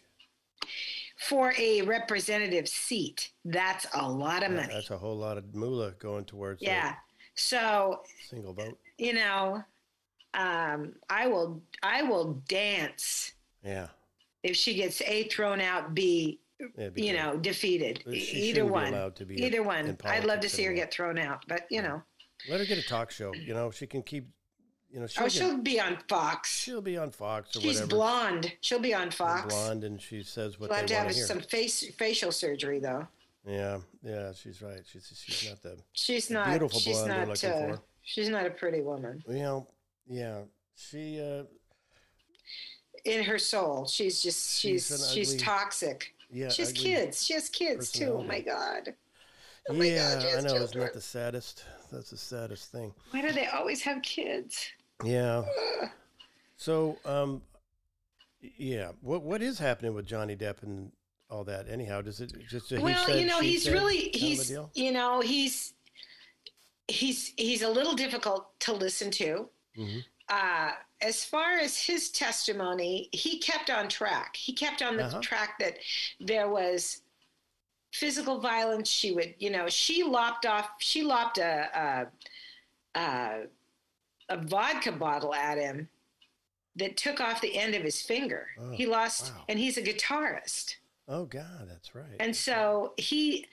for 1.17 1.53
a 1.57 1.81
representative 1.83 2.67
seat. 2.67 3.31
That's 3.45 3.87
a 3.93 4.07
lot 4.09 4.43
of 4.43 4.51
Yeah, 4.51 4.57
money. 4.61 4.73
That's 4.73 4.91
a 4.91 4.97
whole 4.97 5.15
lot 5.17 5.37
of 5.37 5.55
moolah 5.55 5.91
going 5.99 6.25
towards 6.25 6.61
Yeah. 6.61 6.93
So, 7.35 8.01
single 8.29 8.53
vote. 8.53 8.77
you 8.97 9.13
know, 9.13 9.63
um, 10.35 10.93
I 11.09 11.27
will 11.27 11.61
I 11.83 12.03
will 12.03 12.41
dance 12.47 13.33
Yeah. 13.63 13.87
if 14.43 14.55
she 14.55 14.73
gets 14.75 15.01
A 15.01 15.23
thrown 15.29 15.61
out, 15.61 15.93
B, 15.95 16.39
yeah 16.77 16.89
you 16.95 17.13
know, 17.13 17.37
defeated. 17.37 18.03
She 18.13 18.49
Either 18.49 18.65
one. 18.65 18.93
allowed 18.93 19.15
to 19.17 19.25
be 19.25 19.43
Either 19.43 19.59
in 19.61 19.65
one. 19.65 19.97
I'd 20.05 20.25
love 20.25 20.39
to 20.41 20.49
see 20.49 20.63
her 20.63 20.73
get 20.73 20.91
thrown 20.93 21.17
out, 21.17 21.43
but 21.47 21.65
you 21.69 21.81
know. 21.81 22.01
Let 22.49 22.59
her 22.59 22.65
get 22.65 22.77
a 22.77 22.83
talk 22.87 23.11
show. 23.11 23.33
You 23.33 23.53
know, 23.53 23.71
she 23.71 23.87
can 23.87 24.03
keep. 24.03 24.27
You 24.91 25.01
know, 25.01 25.07
she'll, 25.07 25.23
oh, 25.23 25.25
get- 25.25 25.31
she'll 25.33 25.57
be 25.57 25.79
on 25.79 25.97
Fox. 26.07 26.57
she'll 26.61 26.81
be 26.81 26.95
on 26.97 27.11
Fox 27.11 27.55
or 27.57 27.59
She's 27.61 27.75
whatever. 27.81 27.87
blonde. 27.89 28.53
She'll 28.61 28.79
be 28.79 28.93
on 28.93 29.09
She's 29.09 29.17
Fox. 29.17 29.53
blonde, 29.53 29.83
and 29.83 30.01
she 30.01 30.23
says 30.23 30.57
what 30.59 30.67
She'll 30.69 30.75
have 30.77 30.87
they 30.87 30.93
to 30.93 30.99
have 30.99 31.07
to 31.09 31.13
hear. 31.15 31.25
some 31.25 31.41
face 31.41 31.83
facial 31.97 32.31
surgery 32.31 32.79
though. 32.79 33.05
Yeah, 33.47 33.79
yeah, 34.03 34.31
she's 34.33 34.61
right. 34.61 34.81
She's 34.91 35.11
she's 35.25 35.49
not 35.49 35.61
the 35.63 35.77
She's 35.93 36.29
not. 36.29 36.47
beautiful 36.49 36.79
she's 36.79 37.03
not. 37.05 37.27
looking 37.27 37.49
uh, 37.51 37.75
for. 37.75 37.81
She's 38.03 38.29
not 38.29 38.45
a 38.45 38.51
pretty 38.51 38.81
woman 38.81 39.23
you 39.27 39.35
know. 39.39 39.67
Yeah, 40.07 40.41
she. 40.75 41.19
uh 41.21 41.43
in 43.05 43.23
her 43.23 43.37
soul. 43.37 43.85
She's 43.87 44.21
just. 44.21 44.59
She's 44.59 44.87
She's 44.87 45.11
she's, 45.11 45.41
toxic. 45.41 46.13
Yeah, 46.31 46.49
she 46.49 46.63
has 46.63 46.71
kids. 46.71 47.23
She 47.23 47.33
has 47.33 47.49
kids 47.49 47.91
too. 47.91 48.17
Oh 48.19 48.23
my 48.23 48.41
god. 48.41 48.95
Oh 49.69 49.73
my 49.73 49.85
yeah, 49.85 50.15
God, 50.15 50.25
I 50.25 50.41
know. 50.41 50.55
Isn't 50.55 50.79
that 50.79 50.93
the 50.93 51.01
saddest? 51.01 51.63
That's 51.91 52.09
the 52.09 52.17
saddest 52.17 52.71
thing. 52.71 52.93
Why 53.11 53.21
do 53.21 53.31
they 53.31 53.47
always 53.47 53.81
have 53.83 54.01
kids? 54.01 54.67
Yeah. 55.03 55.43
Ugh. 55.81 55.89
So, 56.57 56.97
um, 57.05 57.41
yeah. 58.41 58.91
What 59.01 59.21
what 59.21 59.41
is 59.41 59.59
happening 59.59 59.93
with 59.93 60.05
Johnny 60.05 60.35
Depp 60.35 60.63
and 60.63 60.91
all 61.29 61.43
that? 61.45 61.67
Anyhow, 61.69 62.01
does 62.01 62.21
it 62.21 62.33
just 62.49 62.71
well, 62.71 63.05
said, 63.05 63.19
you 63.19 63.27
know, 63.27 63.39
he's 63.39 63.63
said 63.63 63.73
really 63.73 64.09
kind 64.09 64.15
of 64.15 64.21
a 64.21 64.25
he's 64.25 64.57
you 64.73 64.91
know 64.91 65.21
he's 65.21 65.73
he's 66.87 67.33
he's 67.37 67.61
a 67.61 67.69
little 67.69 67.93
difficult 67.93 68.59
to 68.61 68.73
listen 68.73 69.11
to. 69.11 69.49
Mhm. 69.77 70.03
Uh, 70.29 70.71
as 71.01 71.23
far 71.23 71.57
as 71.57 71.77
his 71.77 72.09
testimony, 72.09 73.09
he 73.11 73.37
kept 73.39 73.69
on 73.69 73.87
track. 73.87 74.35
He 74.35 74.53
kept 74.53 74.81
on 74.81 74.97
the 74.97 75.05
Uh-huh. 75.05 75.21
track 75.21 75.59
that 75.59 75.77
there 76.19 76.49
was 76.49 77.01
physical 77.91 78.39
violence. 78.39 78.89
She 78.89 79.11
would, 79.11 79.35
you 79.37 79.49
know, 79.51 79.69
she 79.69 80.03
lopped 80.03 80.45
off. 80.45 80.69
She 80.79 81.03
lopped 81.03 81.37
a 81.37 82.09
a, 82.95 82.99
a, 82.99 83.47
a 84.29 84.37
vodka 84.37 84.91
bottle 84.91 85.33
at 85.33 85.57
him 85.57 85.89
that 86.77 86.97
took 86.97 87.21
off 87.21 87.39
the 87.41 87.55
end 87.57 87.75
of 87.75 87.83
his 87.83 88.01
finger. 88.01 88.47
Oh, 88.59 88.71
he 88.71 88.85
lost, 88.85 89.31
wow. 89.33 89.45
and 89.47 89.59
he's 89.59 89.77
a 89.77 89.81
guitarist. 89.81 90.75
Oh 91.07 91.25
God, 91.25 91.67
that's 91.69 91.93
right. 91.93 92.15
And 92.19 92.35
so 92.35 92.93
he 92.97 93.45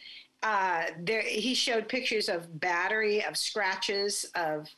uh, 0.42 0.86
there 0.98 1.22
he 1.22 1.54
showed 1.54 1.86
pictures 1.88 2.28
of 2.30 2.58
battery, 2.60 3.22
of 3.24 3.36
scratches, 3.36 4.24
of 4.34 4.68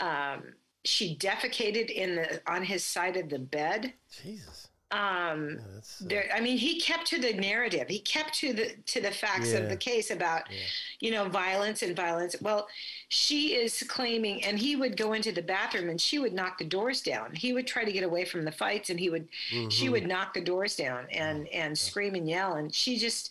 um, 0.00 0.52
she 0.84 1.16
defecated 1.16 1.90
in 1.90 2.16
the 2.16 2.40
on 2.46 2.62
his 2.64 2.84
side 2.84 3.16
of 3.16 3.28
the 3.28 3.38
bed. 3.38 3.92
Jesus. 4.22 4.68
um 4.90 5.50
Yeah, 5.50 5.56
uh, 5.76 5.80
there 6.00 6.24
i 6.34 6.40
mean 6.40 6.56
he 6.56 6.80
kept 6.80 7.06
to 7.08 7.18
the 7.20 7.34
narrative 7.34 7.86
he 7.88 7.98
kept 8.00 8.32
to 8.40 8.54
the 8.54 8.74
to 8.86 9.02
the 9.02 9.10
facts 9.10 9.52
of 9.52 9.68
the 9.68 9.76
case 9.76 10.10
about 10.10 10.44
Yeah. 10.50 10.56
you 11.00 11.10
know 11.10 11.28
violence 11.28 11.82
and 11.82 11.94
violence 11.94 12.36
well 12.40 12.68
she 13.10 13.54
is 13.54 13.82
claiming 13.86 14.42
and 14.44 14.58
he 14.58 14.76
would 14.76 14.96
go 14.96 15.12
into 15.12 15.30
the 15.30 15.42
bathroom 15.42 15.90
and 15.90 16.00
she 16.00 16.18
would 16.18 16.32
knock 16.32 16.56
the 16.56 16.64
doors 16.64 17.02
down 17.02 17.34
he 17.34 17.52
would 17.52 17.66
try 17.66 17.84
to 17.84 17.92
get 17.92 18.02
away 18.02 18.24
from 18.24 18.46
the 18.46 18.52
fights 18.52 18.88
and 18.88 18.98
he 18.98 19.10
would 19.10 19.28
she 19.68 19.88
mhm. 19.88 19.92
would 19.92 20.06
knock 20.06 20.32
the 20.32 20.40
doors 20.40 20.74
down 20.74 21.06
and 21.10 21.46
and 21.48 21.76
scream 21.76 22.14
and 22.14 22.26
yell 22.26 22.54
and 22.54 22.74
she 22.74 22.96
just 22.96 23.30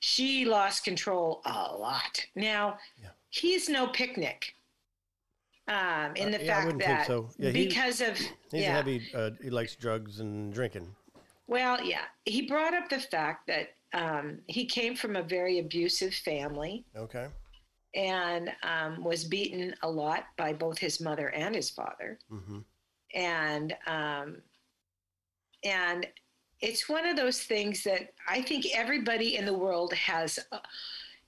she 0.00 0.44
lost 0.44 0.82
control 0.82 1.40
a 1.44 1.76
lot 1.76 2.26
now 2.34 2.78
Yeah. 3.00 3.10
he's 3.30 3.68
no 3.68 3.86
picnic 3.86 4.55
um 5.68 6.14
in 6.16 6.28
Uh, 6.28 6.38
the 6.38 6.44
yeah, 6.44 6.58
I 6.58 6.64
fact 6.64 6.78
that 6.80 7.06
so. 7.06 7.28
Yeah, 7.38 7.50
because 7.52 8.00
of 8.00 8.16
He's 8.18 8.62
yeah 8.62 8.70
a 8.70 8.72
heavy. 8.74 9.02
Uh, 9.14 9.30
he 9.42 9.50
likes 9.50 9.74
drugs 9.76 10.20
and 10.20 10.52
drinking. 10.52 10.94
well 11.48 11.82
yeah 11.84 12.04
he 12.24 12.42
brought 12.46 12.74
up 12.74 12.88
the 12.88 13.00
fact 13.00 13.46
that 13.46 13.68
um, 13.94 14.40
he 14.46 14.66
came 14.66 14.94
from 14.96 15.16
a 15.16 15.22
very 15.22 15.58
abusive 15.60 16.12
family 16.14 16.84
Okay. 16.96 17.28
and 17.94 18.50
um, 18.62 19.02
was 19.02 19.24
beaten 19.24 19.74
a 19.82 19.90
lot 19.90 20.24
by 20.36 20.52
both 20.52 20.78
his 20.78 21.00
mother 21.00 21.28
and 21.30 21.54
his 21.54 21.70
father 21.70 22.18
Mm-hmm. 22.30 22.58
and 23.14 23.74
um, 23.86 24.42
and 25.64 26.06
it's 26.60 26.88
one 26.88 27.06
of 27.06 27.16
those 27.16 27.42
things 27.42 27.82
that 27.84 28.12
I 28.28 28.40
think 28.42 28.66
everybody 28.74 29.36
in 29.36 29.44
the 29.44 29.52
world 29.54 29.92
has 29.92 30.38
uh, 30.52 30.58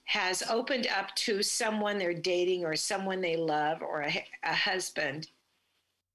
has 0.09 0.43
opened 0.49 0.87
up 0.87 1.15
to 1.15 1.43
someone 1.43 1.99
they're 1.99 2.15
dating 2.15 2.65
or 2.65 2.75
someone 2.75 3.21
they 3.21 3.37
love 3.37 3.83
or 3.83 4.01
a, 4.03 4.25
a 4.43 4.55
husband, 4.55 5.29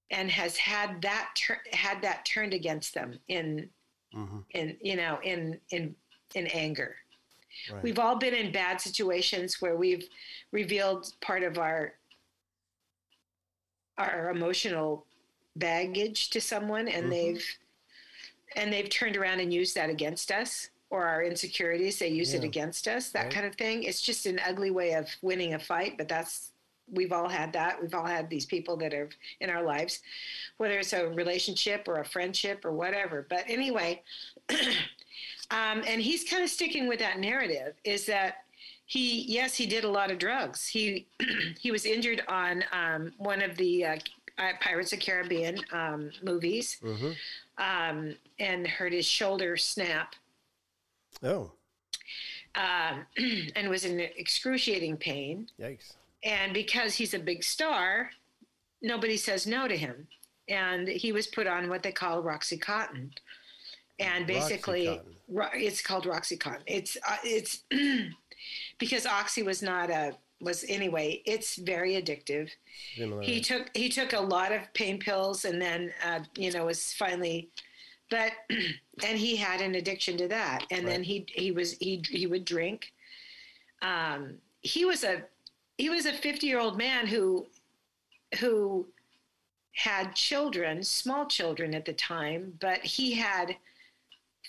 and 0.10 0.32
has 0.32 0.58
had 0.58 1.00
that 1.04 1.30
tur- 1.36 1.62
had 1.72 2.02
that 2.02 2.26
turned 2.26 2.54
against 2.54 2.94
them 2.94 3.20
in 3.28 3.70
Mm-hmm. 4.16 4.40
in 4.52 4.78
you 4.80 4.96
know 4.96 5.18
in 5.24 5.60
in 5.72 5.96
in 6.36 6.46
anger. 6.48 6.96
Right. 7.72 7.82
We've 7.82 7.98
all 7.98 8.16
been 8.16 8.36
in 8.36 8.52
bad 8.52 8.80
situations 8.80 9.60
where 9.60 9.76
we've 9.76 10.08
revealed 10.52 11.12
part 11.20 11.42
of 11.42 11.58
our 11.58 11.94
our 13.98 14.30
emotional 14.30 15.06
baggage 15.56 16.30
to 16.32 16.42
someone 16.42 16.88
and 16.88 17.06
Mhm. 17.08 17.10
they've 17.10 17.46
and 18.56 18.72
they've 18.72 18.90
turned 18.90 19.18
around 19.18 19.40
and 19.40 19.52
used 19.52 19.74
that 19.76 19.90
against 19.90 20.32
us 20.32 20.70
or 20.94 21.06
our 21.08 21.24
insecurities 21.24 21.98
they 21.98 22.08
use 22.08 22.34
it 22.36 22.44
against 22.44 22.88
us 22.88 23.10
that 23.10 23.24
Right. 23.24 23.34
kind 23.34 23.46
of 23.48 23.56
thing. 23.56 23.84
It's 23.84 24.00
just 24.10 24.26
an 24.28 24.40
ugly 24.48 24.70
way 24.80 24.94
of 24.94 25.06
winning 25.22 25.56
a 25.56 25.60
fight 25.60 25.98
but 25.98 26.08
that's 26.08 26.52
we've 26.92 27.14
all 27.14 27.30
had 27.30 27.54
that. 27.54 27.82
We've 27.82 27.94
all 27.96 28.06
had 28.06 28.30
these 28.30 28.46
people 28.46 28.76
that 28.78 28.94
are 28.94 29.10
in 29.40 29.50
our 29.50 29.64
lives 29.64 30.00
whether 30.58 30.78
it's 30.78 30.94
a 30.94 31.08
relationship 31.08 31.88
or 31.88 31.96
a 32.00 32.06
friendship 32.06 32.64
or 32.64 32.72
whatever. 32.74 33.26
But 33.28 33.44
anyway 33.48 34.04
um, 35.52 35.84
and 35.88 36.02
he's 36.02 36.24
kind 36.24 36.44
of 36.44 36.50
sticking 36.50 36.88
with 36.88 37.00
that 37.00 37.20
narrative 37.20 37.74
is 37.84 38.06
that 38.06 38.36
he 38.86 39.22
yes 39.24 39.56
he 39.56 39.66
did 39.66 39.84
a 39.84 39.90
lot 39.90 40.12
of 40.12 40.20
drugs. 40.20 40.68
He 40.68 41.08
he 41.60 41.72
was 41.72 41.86
injured 41.86 42.22
on 42.28 42.64
um, 42.72 43.14
one 43.18 43.42
of 43.42 43.56
the 43.58 43.86
uh, 43.86 43.98
uh, 44.38 44.52
pirates 44.62 44.94
of 44.94 45.00
caribbean 45.00 45.58
um, 45.72 46.12
movies. 46.22 46.78
Mm-hmm. 46.84 47.12
um, 47.58 48.16
and 48.40 48.68
hurt 48.68 48.94
his 48.94 49.06
shoulder 49.06 49.56
snap 49.58 50.16
Oh, 51.24 51.52
um, 52.56 53.06
and 53.56 53.70
was 53.70 53.86
in 53.86 54.00
excruciating 54.00 54.98
pain 54.98 55.48
yikes. 55.60 55.94
and 56.24 56.54
because 56.54 56.96
he's 56.96 57.14
a 57.14 57.20
big 57.20 57.44
star 57.44 58.12
nobody 58.82 59.18
says 59.18 59.48
no 59.48 59.68
to 59.68 59.76
him 59.78 60.08
and 60.50 60.88
he 60.88 61.12
was 61.12 61.26
put 61.28 61.48
on 61.48 61.70
what 61.70 61.84
they 61.84 61.92
call 61.92 62.22
roxycontin 62.22 63.10
and 64.00 64.28
basically 64.28 64.88
Roxycontin. 64.88 65.02
Ro- 65.30 65.48
it's 65.54 65.82
called 65.82 66.06
roxycontin 66.06 66.62
it's 66.68 66.98
uh, 67.08 67.18
it's 67.24 67.64
because 68.80 69.06
oxy 69.06 69.42
was 69.44 69.62
not 69.62 69.90
a 69.90 70.14
was 70.42 70.66
anyway 70.68 71.22
it's 71.26 71.56
very 71.56 71.94
addictive 71.94 72.50
Similar. 72.98 73.22
he 73.22 73.40
took 73.40 73.70
he 73.74 73.88
took 73.90 74.14
a 74.14 74.20
lot 74.20 74.52
of 74.52 74.62
pain 74.74 75.00
pills 75.00 75.46
and 75.46 75.62
then 75.62 75.92
uh, 76.06 76.20
you 76.36 76.52
know 76.52 76.66
was 76.66 76.94
finally 76.94 77.50
but 78.10 78.32
and 78.50 79.18
he 79.18 79.36
had 79.36 79.62
an 79.62 79.76
addiction 79.76 80.18
to 80.18 80.28
that. 80.28 80.66
And 80.72 80.88
then 80.88 81.04
he 81.04 81.26
he 81.30 81.52
was 81.52 81.74
he 81.74 82.04
he 82.10 82.28
would 82.28 82.46
drink. 82.46 82.94
Um 83.82 84.36
he 84.62 84.86
was 84.86 85.04
a 85.04 85.24
he 85.78 85.90
was 85.90 86.06
a 86.06 86.14
50 86.14 86.48
year 86.48 86.60
old 86.60 86.78
man 86.78 87.08
who 87.08 87.48
who 88.40 88.88
had 89.72 90.14
children 90.16 90.84
small 90.84 91.26
children 91.26 91.74
at 91.74 91.84
the 91.86 91.94
time 91.94 92.54
but 92.60 92.80
he 92.86 93.12
had 93.14 93.56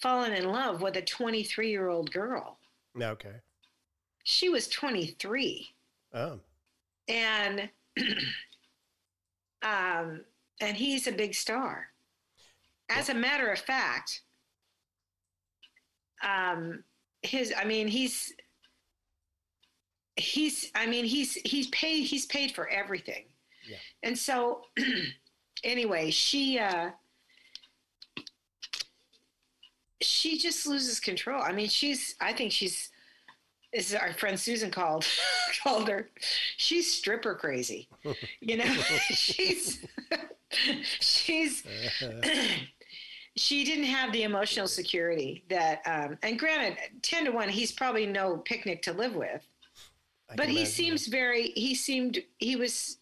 fallen 0.02 0.32
in 0.34 0.44
love 0.44 0.82
with 0.82 0.96
a 0.96 1.02
23 1.02 1.70
year 1.70 1.88
old 1.88 2.12
girl. 2.12 2.58
Okay. 3.00 3.36
she 4.22 4.48
was 4.50 4.68
23 4.68 5.68
Oh, 6.12 6.38
and 7.08 7.68
um, 9.62 10.20
and 10.60 10.76
he's 10.76 11.06
a 11.06 11.12
big 11.12 11.34
star. 11.34 11.88
As 12.94 13.08
a 13.08 13.14
matter 13.14 13.50
of 13.50 13.58
fact, 13.58 14.20
um, 16.22 16.84
his 17.22 17.52
I 17.56 17.64
mean 17.64 17.88
he's 17.88 18.32
he's 20.16 20.70
I 20.74 20.86
mean 20.86 21.04
he's 21.04 21.34
he's 21.44 21.66
paid 21.68 22.02
he's 22.04 22.26
paid 22.26 22.52
for 22.52 22.68
everything, 22.68 23.24
Yeah. 23.68 23.76
and 24.02 24.18
so 24.18 24.62
anyway 25.64 26.10
she 26.10 26.58
uh, 26.58 26.90
she 30.00 30.38
just 30.38 30.66
loses 30.66 31.00
control. 31.00 31.42
I 31.42 31.52
mean 31.52 31.68
she's 31.68 32.14
I 32.20 32.32
think 32.32 32.52
she's 32.52 32.90
as 33.76 33.92
our 33.94 34.12
friend 34.12 34.38
Susan 34.38 34.70
called 34.70 35.04
called 35.62 35.88
her, 35.88 36.10
she's 36.56 36.92
stripper 36.96 37.34
crazy. 37.34 37.88
You 38.40 38.58
know, 38.58 38.64
she's 39.10 39.84
she's 41.00 41.64
she 43.36 43.64
didn't 43.64 43.84
have 43.84 44.12
the 44.12 44.22
emotional 44.22 44.68
security 44.68 45.44
that 45.48 45.82
um 45.86 46.16
and 46.22 46.38
granted 46.38 46.78
10 47.02 47.24
to 47.26 47.30
1 47.32 47.48
he's 47.48 47.72
probably 47.72 48.06
no 48.06 48.36
picnic 48.38 48.82
to 48.82 48.92
live 48.92 49.14
with 49.14 49.46
I 50.30 50.36
but 50.36 50.48
he 50.48 50.64
seems 50.64 51.06
very 51.08 51.48
he 51.56 51.74
seemed 51.74 52.22
he 52.38 52.56
was 52.56 52.98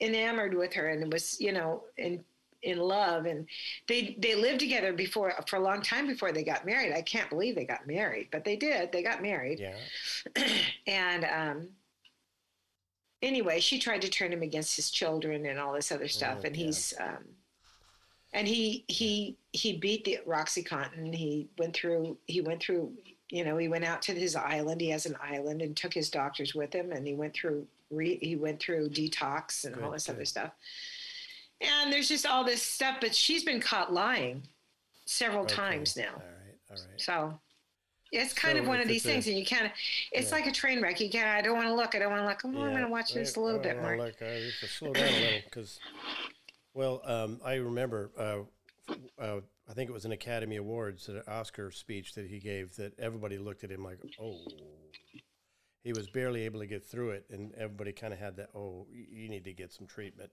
enamored 0.00 0.54
with 0.54 0.72
her 0.74 0.88
and 0.88 1.12
was 1.12 1.40
you 1.40 1.52
know 1.52 1.84
in 1.96 2.24
in 2.62 2.78
love 2.78 3.26
and 3.26 3.46
they 3.86 4.16
they 4.18 4.34
lived 4.34 4.60
together 4.60 4.92
before 4.92 5.32
for 5.46 5.56
a 5.56 5.60
long 5.60 5.82
time 5.82 6.06
before 6.06 6.32
they 6.32 6.42
got 6.42 6.64
married 6.66 6.92
i 6.92 7.02
can't 7.02 7.28
believe 7.30 7.54
they 7.54 7.64
got 7.64 7.86
married 7.86 8.28
but 8.32 8.44
they 8.44 8.56
did 8.56 8.90
they 8.92 9.02
got 9.02 9.22
married. 9.22 9.60
Yeah. 9.60 10.46
and 10.86 11.24
um 11.24 11.68
anyway 13.22 13.60
she 13.60 13.78
tried 13.78 14.02
to 14.02 14.08
turn 14.08 14.32
him 14.32 14.42
against 14.42 14.74
his 14.76 14.90
children 14.90 15.46
and 15.46 15.58
all 15.58 15.72
this 15.74 15.92
other 15.92 16.08
stuff 16.08 16.38
Oh, 16.38 16.46
and 16.46 16.54
God. 16.54 16.56
he's 16.56 16.94
um 16.98 17.24
and 18.36 18.46
he 18.46 18.84
he 18.86 19.36
he 19.52 19.72
beat 19.72 20.04
the 20.04 20.18
roxycontin 20.26 21.12
he 21.14 21.48
went 21.58 21.74
through 21.74 22.16
he 22.26 22.40
went 22.40 22.62
through 22.62 22.92
you 23.30 23.44
know 23.44 23.56
he 23.56 23.66
went 23.66 23.84
out 23.84 24.02
to 24.02 24.12
his 24.12 24.36
island 24.36 24.80
he 24.80 24.90
has 24.90 25.06
an 25.06 25.16
island 25.20 25.62
and 25.62 25.76
took 25.76 25.92
his 25.92 26.10
doctors 26.10 26.54
with 26.54 26.72
him 26.72 26.92
and 26.92 27.06
he 27.06 27.14
went 27.14 27.34
through 27.34 27.66
re, 27.90 28.18
he 28.20 28.36
went 28.36 28.60
through 28.60 28.88
detox 28.90 29.64
and 29.64 29.74
all 29.76 29.88
Good, 29.90 29.96
this 29.96 30.08
other 30.08 30.24
stuff 30.24 30.52
and 31.60 31.92
there's 31.92 32.08
just 32.08 32.26
all 32.26 32.44
this 32.44 32.62
stuff 32.62 32.98
but 33.00 33.14
she's 33.14 33.42
been 33.42 33.60
caught 33.60 33.92
lying 33.92 34.42
several 35.06 35.44
Okay. 35.44 35.54
times 35.54 35.96
now 35.96 36.12
All 36.14 36.22
right. 36.22 36.58
All 36.70 36.76
right. 36.76 37.00
so 37.00 37.40
it's 38.12 38.32
kind 38.32 38.56
So 38.56 38.62
of 38.62 38.68
one 38.68 38.80
of 38.80 38.86
these 38.86 39.04
a- 39.04 39.08
things, 39.08 39.26
and 39.26 39.36
you 39.36 39.44
of, 39.66 39.72
it's 40.12 40.30
Yeah. 40.30 40.36
like 40.36 40.46
a 40.46 40.52
train 40.52 40.80
wreck. 40.80 41.00
You 41.00 41.10
can't. 41.10 41.28
I 41.28 41.42
don't 41.42 41.56
want 41.56 41.66
to 41.66 41.74
look. 41.74 41.94
I 41.96 41.98
don't 41.98 42.12
want 42.12 42.22
to 42.22 42.26
look. 42.28 42.40
Oh, 42.44 42.62
I'm 42.64 42.70
going 42.70 42.82
to 42.84 42.88
watch 42.88 43.12
this 43.12 43.34
a 43.34 43.40
little 43.40 43.58
oh, 43.58 43.62
bit 43.62 43.76
more. 43.82 43.96
Like, 43.98 44.22
I 44.22 44.26
uh, 44.26 44.40
have 44.44 44.60
to 44.60 44.68
slow 44.68 44.92
down 44.92 45.08
a 45.08 45.10
little 45.10 45.40
because, 45.44 45.80
well, 46.76 47.00
um, 47.04 47.40
I 47.44 47.54
remember, 47.54 48.10
uh, 48.18 48.92
uh, 49.18 49.40
I 49.68 49.72
think 49.72 49.88
it 49.88 49.92
was 49.92 50.04
an 50.04 50.12
Academy 50.12 50.56
Awards, 50.56 51.08
an 51.08 51.22
Oscar 51.26 51.70
speech 51.70 52.14
that 52.14 52.26
he 52.26 52.38
gave 52.38 52.76
that 52.76 52.98
everybody 52.98 53.38
looked 53.38 53.64
at 53.64 53.70
him 53.70 53.82
like, 53.82 53.98
oh, 54.20 54.36
he 55.82 55.92
was 55.92 56.06
barely 56.06 56.42
able 56.42 56.60
to 56.60 56.66
get 56.66 56.84
through 56.84 57.10
it. 57.10 57.24
And 57.30 57.52
everybody 57.54 57.92
kind 57.92 58.12
of 58.12 58.18
had 58.18 58.36
that, 58.36 58.50
oh, 58.54 58.86
you 58.92 59.28
need 59.28 59.44
to 59.44 59.52
get 59.54 59.72
some 59.72 59.86
treatment 59.86 60.30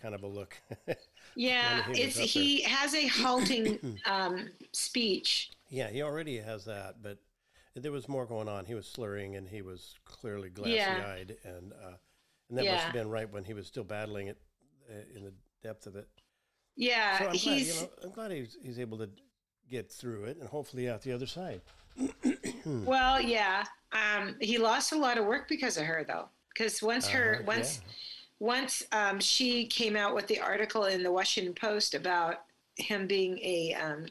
kind 0.00 0.14
of 0.14 0.24
a 0.24 0.26
look. 0.26 0.56
yeah, 1.36 1.84
he 1.84 2.02
it's 2.02 2.18
was 2.18 2.28
up 2.28 2.34
there. 2.34 2.42
he 2.42 2.62
has 2.62 2.94
a 2.94 3.06
halting 3.06 3.98
um, 4.06 4.48
speech. 4.72 5.50
yeah, 5.70 5.88
he 5.88 6.02
already 6.02 6.38
has 6.38 6.64
that, 6.66 6.96
but 7.02 7.18
there 7.76 7.92
was 7.92 8.08
more 8.08 8.26
going 8.26 8.48
on. 8.48 8.64
He 8.64 8.74
was 8.74 8.86
slurring 8.86 9.36
and 9.36 9.48
he 9.48 9.62
was 9.62 9.94
clearly 10.04 10.50
glassy 10.50 10.74
Yeah. 10.74 11.06
eyed. 11.06 11.36
And, 11.44 11.72
uh, 11.72 11.96
and 12.48 12.58
that 12.58 12.64
must 12.72 12.84
have 12.84 12.92
been 12.92 13.08
right 13.08 13.30
when 13.30 13.44
he 13.44 13.54
was 13.54 13.66
still 13.66 13.84
battling 13.84 14.28
it 14.28 14.38
uh, 14.90 15.16
in 15.16 15.24
the 15.24 15.32
depth 15.66 15.86
of 15.86 15.96
it. 15.96 16.08
Yeah, 16.76 17.18
So 17.18 17.24
I'm 17.24 17.30
glad, 17.30 17.36
he's 17.40 17.74
you 17.76 17.82
know, 17.82 17.88
I'm 18.04 18.10
glad 18.10 18.30
he's, 18.32 18.56
he's 18.62 18.78
able 18.78 18.98
to 18.98 19.08
get 19.70 19.90
through 19.90 20.24
it 20.24 20.36
and 20.38 20.48
hopefully 20.48 20.88
out 20.88 21.02
the 21.02 21.12
other 21.12 21.26
side. 21.26 21.60
well, 22.66 23.20
yeah. 23.20 23.64
Um, 23.92 24.36
he 24.40 24.58
lost 24.58 24.92
a 24.92 24.96
lot 24.98 25.18
of 25.18 25.24
work 25.24 25.48
because 25.48 25.76
of 25.78 25.84
her, 25.86 26.04
though. 26.06 26.28
Because 26.52 26.82
once 26.82 27.06
her 27.08 27.36
Uh-huh, 27.36 27.44
once 27.46 27.80
yeah. 27.82 27.92
once 28.38 28.82
um, 28.92 29.20
she 29.20 29.66
came 29.66 29.96
out 29.96 30.14
with 30.14 30.26
the 30.26 30.38
article 30.40 30.84
in 30.84 31.02
the 31.02 31.10
Washington 31.12 31.54
Post 31.54 31.94
about 31.94 32.42
him 32.76 33.06
being 33.06 33.38
a 33.38 33.74
um, 33.74 34.06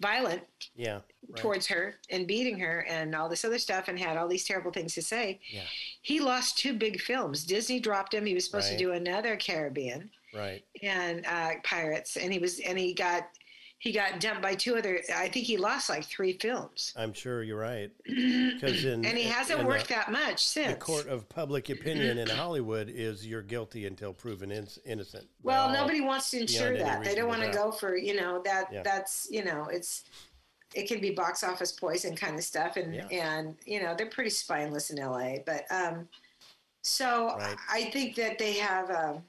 violent 0.00 0.42
Yeah. 0.74 1.00
Right. 1.28 1.36
towards 1.40 1.66
her 1.68 1.94
and 2.10 2.26
beating 2.26 2.58
her 2.58 2.80
and 2.88 3.14
all 3.14 3.28
this 3.28 3.44
other 3.44 3.58
stuff 3.58 3.88
and 3.88 3.98
had 3.98 4.16
all 4.16 4.28
these 4.28 4.44
terrible 4.44 4.72
things 4.72 4.94
to 4.94 5.02
say. 5.02 5.40
Yeah. 5.50 5.62
He 6.02 6.20
lost 6.20 6.58
two 6.58 6.74
big 6.74 7.00
films. 7.00 7.44
Disney 7.44 7.80
dropped 7.80 8.12
him. 8.12 8.26
He 8.26 8.34
was 8.34 8.44
supposed 8.44 8.68
Right. 8.70 8.78
to 8.78 8.84
do 8.84 8.92
another 8.92 9.36
Caribbean 9.36 10.10
Right. 10.34 10.64
and 10.82 11.24
uh, 11.26 11.50
Pirates, 11.64 12.16
and 12.16 12.32
he 12.32 12.38
was 12.38 12.58
and 12.60 12.78
he 12.78 12.94
got 12.94 13.28
he 13.78 13.90
got 13.90 14.20
dumped 14.20 14.42
by 14.42 14.54
two 14.54 14.76
other. 14.76 15.00
I 15.12 15.28
think 15.28 15.44
he 15.44 15.56
lost 15.56 15.88
like 15.88 16.04
three 16.04 16.34
films, 16.34 16.92
I'm 16.96 17.12
sure 17.12 17.42
you're 17.42 17.58
right. 17.58 17.90
Because 18.06 18.84
in 18.84 19.04
and 19.04 19.18
he 19.18 19.24
hasn't 19.24 19.60
in 19.60 19.66
worked 19.66 19.88
the, 19.88 19.94
that 19.94 20.12
much 20.12 20.44
since. 20.44 20.68
the 20.72 20.78
court 20.78 21.08
of 21.08 21.28
public 21.28 21.68
opinion 21.68 22.18
in 22.18 22.28
Hollywood 22.42 22.88
is 22.88 23.26
you're 23.26 23.42
guilty 23.42 23.86
until 23.86 24.12
proven 24.12 24.52
in, 24.52 24.68
innocent. 24.86 25.26
Well, 25.42 25.72
nobody 25.72 26.00
wants 26.00 26.30
to 26.30 26.38
any 26.38 26.78
that. 26.78 27.02
They 27.02 27.14
don't 27.16 27.28
want 27.28 27.42
to 27.42 27.50
go 27.50 27.72
for 27.72 27.96
you 27.96 28.14
know 28.14 28.40
that 28.44 28.68
Yeah. 28.72 28.82
that's 28.84 29.26
you 29.30 29.44
know 29.44 29.66
it's 29.70 30.04
it 30.74 30.86
can 30.88 31.00
be 31.00 31.10
box 31.10 31.42
office 31.44 31.72
poison 31.72 32.14
kind 32.16 32.36
of 32.36 32.44
stuff, 32.44 32.76
and 32.76 32.94
Yeah. 32.94 33.06
and 33.08 33.56
you 33.66 33.82
know 33.82 33.94
they're 33.96 34.06
pretty 34.06 34.30
spineless 34.30 34.90
in 34.90 34.98
L.A. 35.00 35.42
But 35.44 35.64
um, 35.70 36.08
so 36.82 37.34
Right. 37.36 37.56
I 37.70 37.84
think 37.90 38.14
that 38.16 38.38
they 38.38 38.54
have 38.54 38.90
um, 38.90 39.22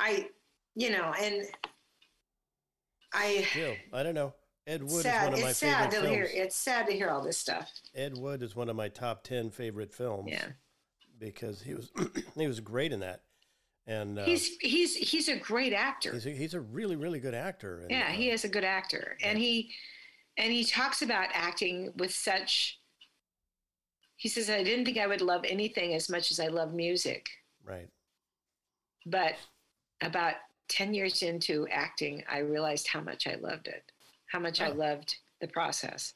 I 0.00 0.28
you 0.74 0.90
know 0.90 1.12
and 1.20 1.44
I 3.12 3.42
Still, 3.50 3.74
I 3.92 4.02
don't 4.02 4.14
know. 4.14 4.34
Ed 4.66 4.82
Wood 4.82 5.04
is 5.04 5.12
one 5.12 5.34
of 5.34 5.40
my 5.40 5.48
It's 5.50 5.58
sad 5.58 5.90
favorite 5.90 6.06
to 6.06 6.14
hear. 6.14 6.24
films. 6.26 6.46
It's 6.46 6.56
sad 6.56 6.86
to 6.86 6.92
hear 6.92 7.08
all 7.10 7.22
this 7.24 7.38
stuff. 7.38 7.70
Ed 7.94 8.16
Wood 8.16 8.42
is 8.42 8.54
one 8.54 8.68
of 8.68 8.76
my 8.76 8.88
top 8.88 9.24
ten 9.24 9.50
favorite 9.50 9.92
films. 9.92 10.28
Yeah, 10.30 10.46
Because 11.18 11.60
he 11.62 11.74
was 11.74 11.90
he 12.36 12.46
was 12.46 12.60
great 12.60 12.92
in 12.92 13.00
that, 13.00 13.22
and 13.86 14.18
uh, 14.18 14.24
he's 14.24 14.56
he's 14.60 14.94
he's 14.94 15.28
a 15.28 15.36
great 15.36 15.72
actor. 15.72 16.12
he's 16.12 16.26
a, 16.26 16.30
he's 16.30 16.54
a 16.54 16.60
really 16.60 16.94
really 16.96 17.18
good 17.18 17.34
actor. 17.34 17.80
And, 17.80 17.90
yeah 17.90 18.06
uh, 18.08 18.12
he 18.12 18.30
is 18.30 18.44
a 18.44 18.48
good 18.48 18.64
actor 18.64 19.16
and 19.22 19.38
he 19.38 19.72
and 20.36 20.52
he 20.52 20.64
talks 20.64 21.02
about 21.02 21.28
acting 21.32 21.92
with 21.96 22.12
such 22.14 22.78
he 24.16 24.28
says 24.28 24.48
i 24.48 24.62
didn't 24.62 24.84
think 24.84 24.98
i 24.98 25.06
would 25.08 25.20
love 25.22 25.42
anything 25.48 25.94
as 25.94 26.08
much 26.08 26.30
as 26.30 26.38
i 26.38 26.46
love 26.46 26.72
music 26.72 27.28
right. 27.64 27.88
but 29.06 29.34
about 30.02 30.34
10 30.68 30.94
years 30.94 31.22
into 31.22 31.66
acting 31.68 32.22
i 32.30 32.38
realized 32.38 32.86
how 32.88 33.00
much 33.00 33.26
i 33.26 33.34
loved 33.36 33.66
it 33.68 33.84
how 34.26 34.38
much 34.38 34.60
i 34.60 34.68
Oh. 34.68 34.74
loved 34.74 35.16
the 35.40 35.48
process 35.48 36.14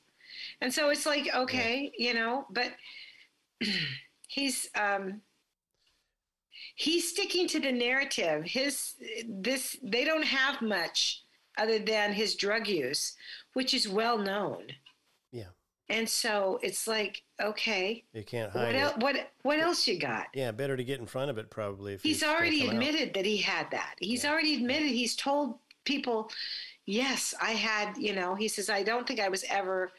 and 0.61 0.73
so 0.73 0.91
it's 0.91 1.07
like 1.07 1.29
okay 1.35 1.93
you 1.99 2.15
know 2.15 2.47
but 2.51 2.73
he's 4.29 4.69
um 4.75 5.21
he's 6.77 7.09
sticking 7.11 7.47
to 7.49 7.61
the 7.61 7.73
narrative 7.73 8.45
his 8.45 8.95
this 9.29 9.77
they 9.83 10.05
don't 10.05 10.25
have 10.25 10.61
much 10.63 11.23
other 11.59 11.79
than 11.79 12.13
his 12.13 12.35
drug 12.35 12.67
use 12.67 13.15
which 13.55 13.75
is 13.75 13.89
well 13.89 14.19
known 14.19 14.67
Yeah. 15.33 15.51
And 15.89 16.09
so 16.09 16.59
it's 16.63 16.87
like 16.87 17.23
okay 17.43 18.05
You 18.15 18.23
can't 18.25 18.53
what 18.55 18.65
hide 18.65 18.75
else 18.77 18.95
it. 18.97 19.03
what 19.03 19.17
what 19.43 19.59
else 19.59 19.87
you 19.87 19.99
got 19.99 20.27
Yeah, 20.35 20.51
better 20.53 20.77
to 20.77 20.85
get 20.85 21.01
in 21.01 21.07
front 21.07 21.31
of 21.31 21.39
it 21.39 21.51
probably. 21.51 21.95
If 21.95 22.03
he's 22.03 22.23
already 22.23 22.61
come 22.61 22.69
out. 22.69 22.75
admitted 22.75 23.15
that 23.15 23.25
he 23.27 23.39
had 23.39 23.71
that 23.71 23.95
he's 24.01 24.25
Yeah. 24.25 24.33
already 24.33 24.55
admitted 24.55 24.89
he's 24.89 25.15
told 25.17 25.59
people 25.85 26.31
yes 26.87 27.35
i 27.43 27.53
had 27.53 27.97
you 27.99 28.15
know 28.15 28.35
he 28.35 28.49
says 28.49 28.71
i 28.71 28.83
don't 28.83 29.07
think 29.07 29.21
i 29.21 29.29
was 29.29 29.45
ever 29.51 29.93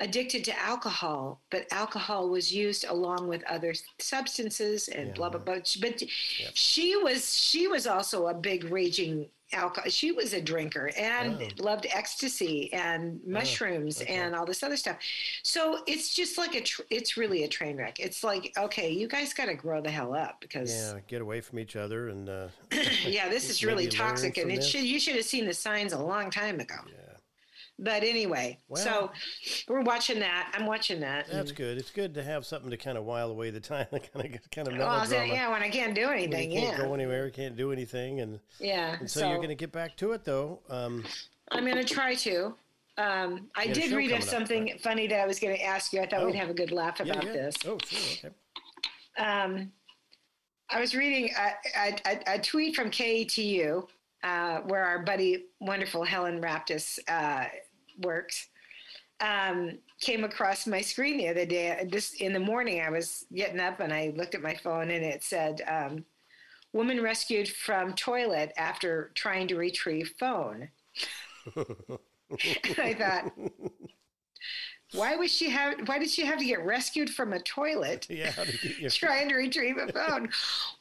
addicted 0.00 0.44
to 0.44 0.58
alcohol 0.60 1.40
but 1.50 1.66
alcohol 1.72 2.28
was 2.28 2.52
used 2.52 2.84
along 2.84 3.28
with 3.28 3.44
other 3.44 3.72
substances 4.00 4.88
and 4.88 5.08
Yeah, 5.08 5.14
blah 5.14 5.30
blah 5.30 5.40
blah 5.40 5.54
but 5.80 6.02
Yep. 6.02 6.50
she 6.54 6.96
was 6.96 7.34
she 7.36 7.68
was 7.68 7.86
also 7.86 8.26
a 8.26 8.34
big 8.34 8.64
raging 8.64 9.28
alcohol 9.54 9.88
she 9.90 10.12
was 10.12 10.32
a 10.34 10.40
drinker 10.40 10.90
and 10.98 11.40
Oh. 11.40 11.48
loved 11.62 11.86
ecstasy 11.92 12.72
and 12.72 13.20
mushrooms 13.26 14.02
okay. 14.02 14.14
and 14.14 14.34
all 14.34 14.44
this 14.44 14.62
other 14.62 14.76
stuff 14.76 14.96
so 15.42 15.78
it's 15.86 16.14
just 16.14 16.36
like 16.38 16.54
a 16.54 16.60
tr- 16.60 16.82
it's 16.90 17.16
really 17.16 17.44
a 17.44 17.48
train 17.48 17.76
wreck 17.76 17.98
it's 18.00 18.22
like 18.24 18.52
okay 18.58 18.90
you 18.90 19.08
guys 19.08 19.32
got 19.32 19.46
to 19.46 19.54
grow 19.54 19.80
the 19.80 19.90
hell 19.90 20.14
up 20.14 20.40
because 20.40 20.70
Yeah, 20.72 21.00
get 21.06 21.22
away 21.22 21.40
from 21.40 21.58
each 21.58 21.76
other 21.76 22.08
and 22.08 22.28
uh, 22.28 22.48
yeah, 23.06 23.28
this 23.28 23.48
is 23.50 23.64
really 23.64 23.86
toxic, 23.86 24.36
and 24.38 24.50
it 24.50 24.56
this. 24.56 24.66
should 24.68 24.82
you 24.84 24.98
should 25.00 25.16
have 25.16 25.24
seen 25.24 25.46
the 25.46 25.54
signs 25.54 25.92
a 25.92 25.98
long 25.98 26.30
time 26.30 26.60
ago. 26.60 26.74
yeah, 26.86 27.03
But 27.76 28.04
anyway, 28.04 28.58
so 28.76 29.10
we're 29.66 29.80
watching 29.82 30.20
that. 30.20 30.52
I'm 30.56 30.64
watching 30.64 31.00
that. 31.00 31.26
that's 31.26 31.50
and- 31.50 31.56
good. 31.58 31.76
It's 31.76 31.90
good 31.90 32.14
to 32.14 32.22
have 32.22 32.46
something 32.46 32.70
to 32.70 32.76
kind 32.76 32.96
of 32.96 33.04
while 33.04 33.30
away 33.30 33.50
the 33.50 33.58
time, 33.60 33.86
kind 33.90 34.02
of 34.34 34.50
kind 34.52 34.68
of 34.68 34.78
Well, 34.78 34.88
I 34.88 35.24
yeah, 35.24 35.50
when 35.50 35.62
I 35.62 35.68
can't 35.70 35.92
do 35.94 36.06
when 36.06 36.18
anything, 36.18 36.52
you 36.52 36.60
can't 36.60 36.78
yeah, 36.78 36.84
go 36.86 36.94
anywhere, 36.94 37.30
can't 37.30 37.56
do 37.56 37.72
anything, 37.72 38.20
and, 38.20 38.38
yeah. 38.60 38.96
and 39.00 39.10
so, 39.10 39.20
So, 39.20 39.28
you're 39.28 39.38
going 39.38 39.48
to 39.48 39.54
get 39.56 39.72
back 39.72 39.96
to 39.96 40.12
it 40.12 40.24
though. 40.24 40.60
Um, 40.70 41.04
I'm 41.50 41.64
going 41.64 41.76
to 41.76 41.84
try 41.84 42.14
to. 42.14 42.54
Um, 42.96 43.48
I 43.56 43.64
You 43.64 43.68
got 43.74 43.76
a 43.76 43.80
did 43.80 43.92
read 43.92 44.12
of 44.12 44.18
coming 44.20 44.22
up, 44.22 44.22
something 44.28 44.64
right? 44.66 44.80
funny 44.80 45.06
that 45.08 45.18
I 45.20 45.26
was 45.26 45.40
going 45.40 45.56
to 45.56 45.62
ask 45.64 45.92
you. 45.92 46.00
I 46.00 46.06
thought 46.06 46.20
Oh. 46.22 46.26
we'd 46.26 46.36
have 46.36 46.50
a 46.50 46.54
good 46.54 46.70
laugh 46.70 47.00
about 47.00 47.24
yeah. 47.24 47.32
this. 47.32 47.56
Oh, 47.66 47.76
sure, 47.84 48.30
okay. 48.30 49.24
um, 49.28 49.72
I 50.70 50.80
was 50.80 50.94
reading 50.94 51.30
a, 51.36 51.88
a, 51.88 51.96
a, 52.06 52.34
a 52.34 52.38
tweet 52.38 52.76
from 52.76 52.90
KATU 52.92 53.84
uh, 54.22 54.58
where 54.60 54.84
our 54.84 55.00
buddy, 55.02 55.46
wonderful 55.60 56.04
Helen 56.04 56.40
Raptis, 56.40 56.98
uh, 57.08 57.46
works. 57.98 58.48
Um, 59.20 59.78
came 60.00 60.24
across 60.24 60.66
my 60.66 60.80
screen 60.80 61.18
the 61.18 61.28
other 61.28 61.46
day. 61.46 61.86
This 61.90 62.14
in 62.14 62.32
the 62.32 62.40
morning, 62.40 62.80
I 62.80 62.90
was 62.90 63.24
getting 63.32 63.60
up 63.60 63.80
and 63.80 63.92
I 63.92 64.12
looked 64.16 64.34
at 64.34 64.42
my 64.42 64.54
phone 64.54 64.90
and 64.90 65.04
it 65.04 65.22
said, 65.22 65.62
um, 65.68 66.04
"Woman 66.72 67.00
rescued 67.00 67.48
from 67.48 67.94
toilet 67.94 68.52
after 68.56 69.12
trying 69.14 69.48
to 69.48 69.56
retrieve 69.56 70.12
phone." 70.18 70.68
and 71.56 72.78
I 72.78 72.94
thought, 72.94 73.32
why 74.94 75.16
was 75.16 75.30
she 75.30 75.50
have? 75.50 75.88
Why 75.88 75.98
did 75.98 76.10
she 76.10 76.24
have 76.24 76.38
to 76.38 76.44
get 76.44 76.64
rescued 76.64 77.10
from 77.10 77.32
a 77.32 77.40
toilet? 77.40 78.06
yeah, 78.10 78.30
to 78.30 78.88
trying 78.90 79.28
to 79.28 79.34
retrieve 79.34 79.76
a 79.78 79.92
phone. 79.92 80.28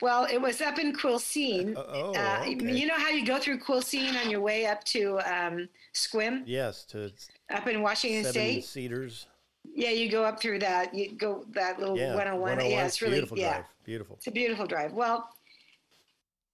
well, 0.02 0.26
it 0.32 0.40
was 0.40 0.62
up 0.62 0.80
in 0.80 0.94
Quilcene. 0.94 1.76
Uh, 1.76 1.84
oh, 1.88 2.14
Uh, 2.16 2.44
okay. 2.48 2.74
You 2.74 2.88
know 2.88 2.96
how 2.98 3.10
you 3.10 3.26
go 3.26 3.40
through 3.40 3.60
Quilcene 3.60 4.16
on 4.24 4.30
your 4.30 4.42
way 4.42 4.66
up 4.66 4.84
to 4.86 5.20
um, 5.20 5.68
Sequim 5.94 6.44
yes, 6.46 6.84
to 6.86 7.12
up 7.50 7.68
in 7.68 7.82
Washington 7.82 8.24
State? 8.32 8.66
Cedars. 8.66 9.28
Yeah, 9.74 9.92
you 9.92 10.12
go 10.12 10.24
up 10.24 10.42
through 10.42 10.60
that. 10.60 10.94
You 10.94 11.14
go 11.16 11.46
that 11.52 11.80
little 11.80 11.98
Yeah, 11.98 12.16
101. 12.16 12.70
Yeah, 12.70 12.86
it's 12.86 13.02
really 13.02 13.16
beautiful 13.16 13.38
yeah, 13.40 13.54
drive. 13.54 13.66
Beautiful. 13.86 14.16
it's 14.18 14.28
a 14.28 14.32
beautiful 14.32 14.68
drive. 14.68 14.94
Well, 14.94 15.30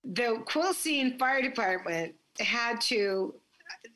the 0.04 0.44
Quilcene 0.48 1.18
Fire 1.20 1.42
Department 1.42 2.16
had 2.40 2.80
to. 2.82 3.34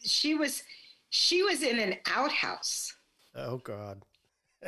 She 0.02 0.36
was 0.36 0.64
she 1.10 1.44
was 1.44 1.62
in 1.62 1.80
an 1.80 1.96
outhouse 2.08 2.94
Oh 3.36 3.58
God. 3.58 4.04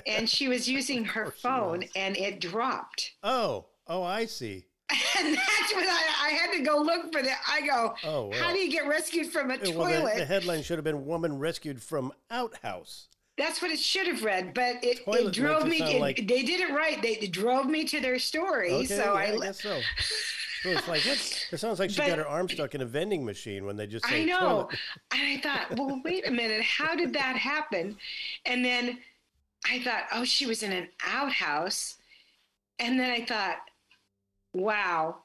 and 0.08 0.30
she 0.30 0.48
was 0.48 0.68
using 0.70 1.06
her 1.16 1.32
phone 1.32 1.86
and 1.96 2.18
it 2.18 2.40
dropped. 2.42 3.12
Oh, 3.24 3.66
oh, 3.88 4.04
I 4.04 4.26
see. 4.26 4.66
And 5.18 5.34
that's 5.36 5.74
when 5.76 5.88
I, 5.88 6.04
I 6.26 6.30
had 6.32 6.52
to 6.58 6.62
go 6.64 6.78
look 6.78 7.12
for 7.12 7.22
that. 7.24 7.40
I 7.50 7.66
go, 7.66 7.96
Oh, 8.04 8.28
well. 8.28 8.40
how 8.40 8.52
do 8.54 8.60
you 8.60 8.70
get 8.70 8.86
rescued 8.88 9.28
from 9.28 9.50
a 9.50 9.58
Well, 9.58 9.60
the, 9.60 9.72
toilet? 9.72 10.16
the 10.18 10.26
headline 10.26 10.62
should 10.62 10.78
have 10.78 10.84
been 10.84 11.06
"Woman 11.06 11.40
rescued 11.40 11.82
from 11.82 12.12
outhouse." 12.30 13.08
That's 13.38 13.62
what 13.62 13.72
it 13.72 13.80
should 13.80 14.08
have 14.08 14.24
read, 14.24 14.54
but 14.54 14.84
it, 14.84 15.00
it 15.08 15.32
drove 15.34 15.66
me. 15.68 15.82
it 15.82 16.00
like- 16.00 16.18
They 16.28 16.44
did 16.44 16.60
it 16.62 16.72
right. 16.74 17.02
They 17.02 17.16
drove 17.28 17.66
me 17.66 17.84
to 17.86 18.00
their 18.00 18.20
story. 18.20 18.72
Okay, 18.72 18.86
so 18.86 18.96
yeah, 18.96 19.12
I, 19.14 19.24
I 19.34 19.38
guess 19.40 19.62
so. 19.62 19.80
It's 20.68 20.88
like? 20.88 21.06
It 21.06 21.58
sounds 21.60 21.80
like 21.80 21.90
she 21.90 21.98
But- 21.98 22.08
got 22.08 22.18
her 22.18 22.28
arm 22.28 22.50
stuck 22.50 22.76
in 22.76 22.82
a 22.82 22.86
vending 22.86 23.24
machine 23.26 23.66
when 23.66 23.76
they 23.76 23.88
just 23.88 24.06
say 24.08 24.24
I 24.24 24.26
know. 24.26 24.70
And 25.12 25.22
I 25.22 25.38
thought, 25.38 25.78
well, 25.78 26.02
wait 26.04 26.28
a 26.28 26.32
minute. 26.32 26.62
How 26.62 26.96
did 26.96 27.14
that 27.14 27.36
happen? 27.36 27.98
And 28.46 28.64
then 28.64 29.00
I 29.66 29.80
thought, 29.80 30.04
oh, 30.14 30.26
she 30.26 30.46
was 30.46 30.64
in 30.64 30.72
an 30.72 30.88
outhouse. 31.06 31.98
And 32.80 33.00
then 33.00 33.10
I 33.10 33.26
thought, 33.26 33.58
wow, 34.54 35.18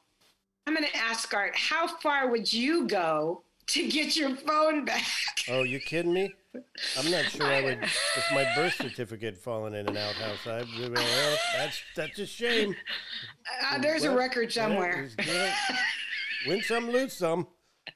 I'm 0.67 0.75
going 0.75 0.87
to 0.87 0.97
ask 0.97 1.33
Art, 1.35 1.57
how 1.57 1.87
far 1.87 2.29
would 2.31 2.53
you 2.53 2.87
go 2.87 3.43
to 3.69 3.89
get 3.89 4.17
your 4.17 4.37
phone 4.37 4.85
back? 4.85 5.05
Oh, 5.49 5.63
you 5.63 5.81
kidding 5.81 6.13
me? 6.13 6.35
I'm 6.99 7.11
not 7.11 7.25
sure 7.27 7.47
I 7.47 7.63
would. 7.63 7.79
If 8.17 8.25
my 8.35 8.45
birth 8.57 8.75
certificate 8.75 9.37
fallen 9.39 9.75
in 9.75 9.89
an 9.89 9.97
outhouse, 9.97 10.47
I'd 10.47 10.67
be 10.77 10.89
well, 10.89 11.39
that's 11.57 11.81
that's 11.95 12.19
a 12.19 12.27
shame. 12.27 12.75
Uh, 13.71 13.79
there's 13.79 14.03
a 14.05 14.15
record 14.15 14.53
somewhere. 14.53 15.09
Win 16.47 16.61
some, 16.63 16.91
lose 16.91 17.13
some. 17.13 17.47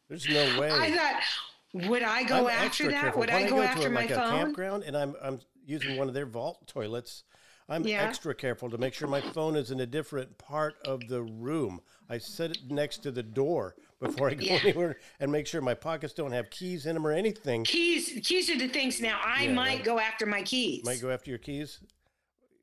There's 0.09 0.28
no 0.28 0.44
way. 0.61 0.70
I 0.70 0.90
thought, 0.92 1.88
would 1.88 2.02
I 2.02 2.22
go 2.24 2.46
I'm 2.48 2.66
after 2.66 2.90
that? 2.90 3.00
careful. 3.00 3.20
Would 3.20 3.30
when 3.30 3.44
I 3.44 3.48
go, 3.48 3.57
go 3.57 3.62
after 3.62 3.82
to 3.82 3.86
a, 3.88 3.90
my 3.90 4.00
like 4.02 4.11
a 4.11 4.14
phone? 4.14 4.30
campground 4.38 4.84
and 4.84 4.96
I'm 4.96 5.14
I'm 5.22 5.40
using 5.66 5.96
one 5.96 6.09
of 6.09 6.14
their 6.14 6.26
vault 6.26 6.66
toilets? 6.68 7.24
I'm 7.68 7.84
Yeah. 7.86 8.02
extra 8.02 8.34
careful 8.34 8.68
to 8.70 8.76
make 8.78 8.92
sure 8.92 9.09
my 9.09 9.22
phone 9.22 9.57
is 9.57 9.70
in 9.70 9.80
a 9.80 9.86
different 9.86 10.36
part 10.36 10.74
of 10.86 11.09
the 11.09 11.22
room. 11.22 11.80
I 12.11 12.18
set 12.18 12.50
it 12.50 12.59
next 12.70 12.98
to 13.05 13.11
the 13.11 13.22
door 13.22 13.74
before 14.05 14.30
I 14.30 14.34
go 14.34 14.44
Yeah. 14.44 14.61
anywhere 14.62 14.96
and 15.20 15.32
make 15.32 15.46
sure 15.46 15.61
my 15.61 15.74
pockets 15.74 16.12
don't 16.12 16.32
have 16.32 16.50
keys 16.50 16.86
in 16.86 16.94
them 16.94 17.07
or 17.07 17.12
anything. 17.12 17.64
Keys, 17.64 18.20
keys 18.24 18.50
are 18.50 18.59
the 18.59 18.68
things. 18.68 19.00
Now 19.00 19.20
I 19.24 19.44
Yeah, 19.44 19.52
might 19.52 19.76
right. 19.76 19.84
go 19.84 19.98
after 19.98 20.26
my 20.26 20.42
keys. 20.42 20.84
Might 20.84 21.00
go 21.00 21.11
after 21.11 21.30
your 21.30 21.38
keys. 21.38 21.80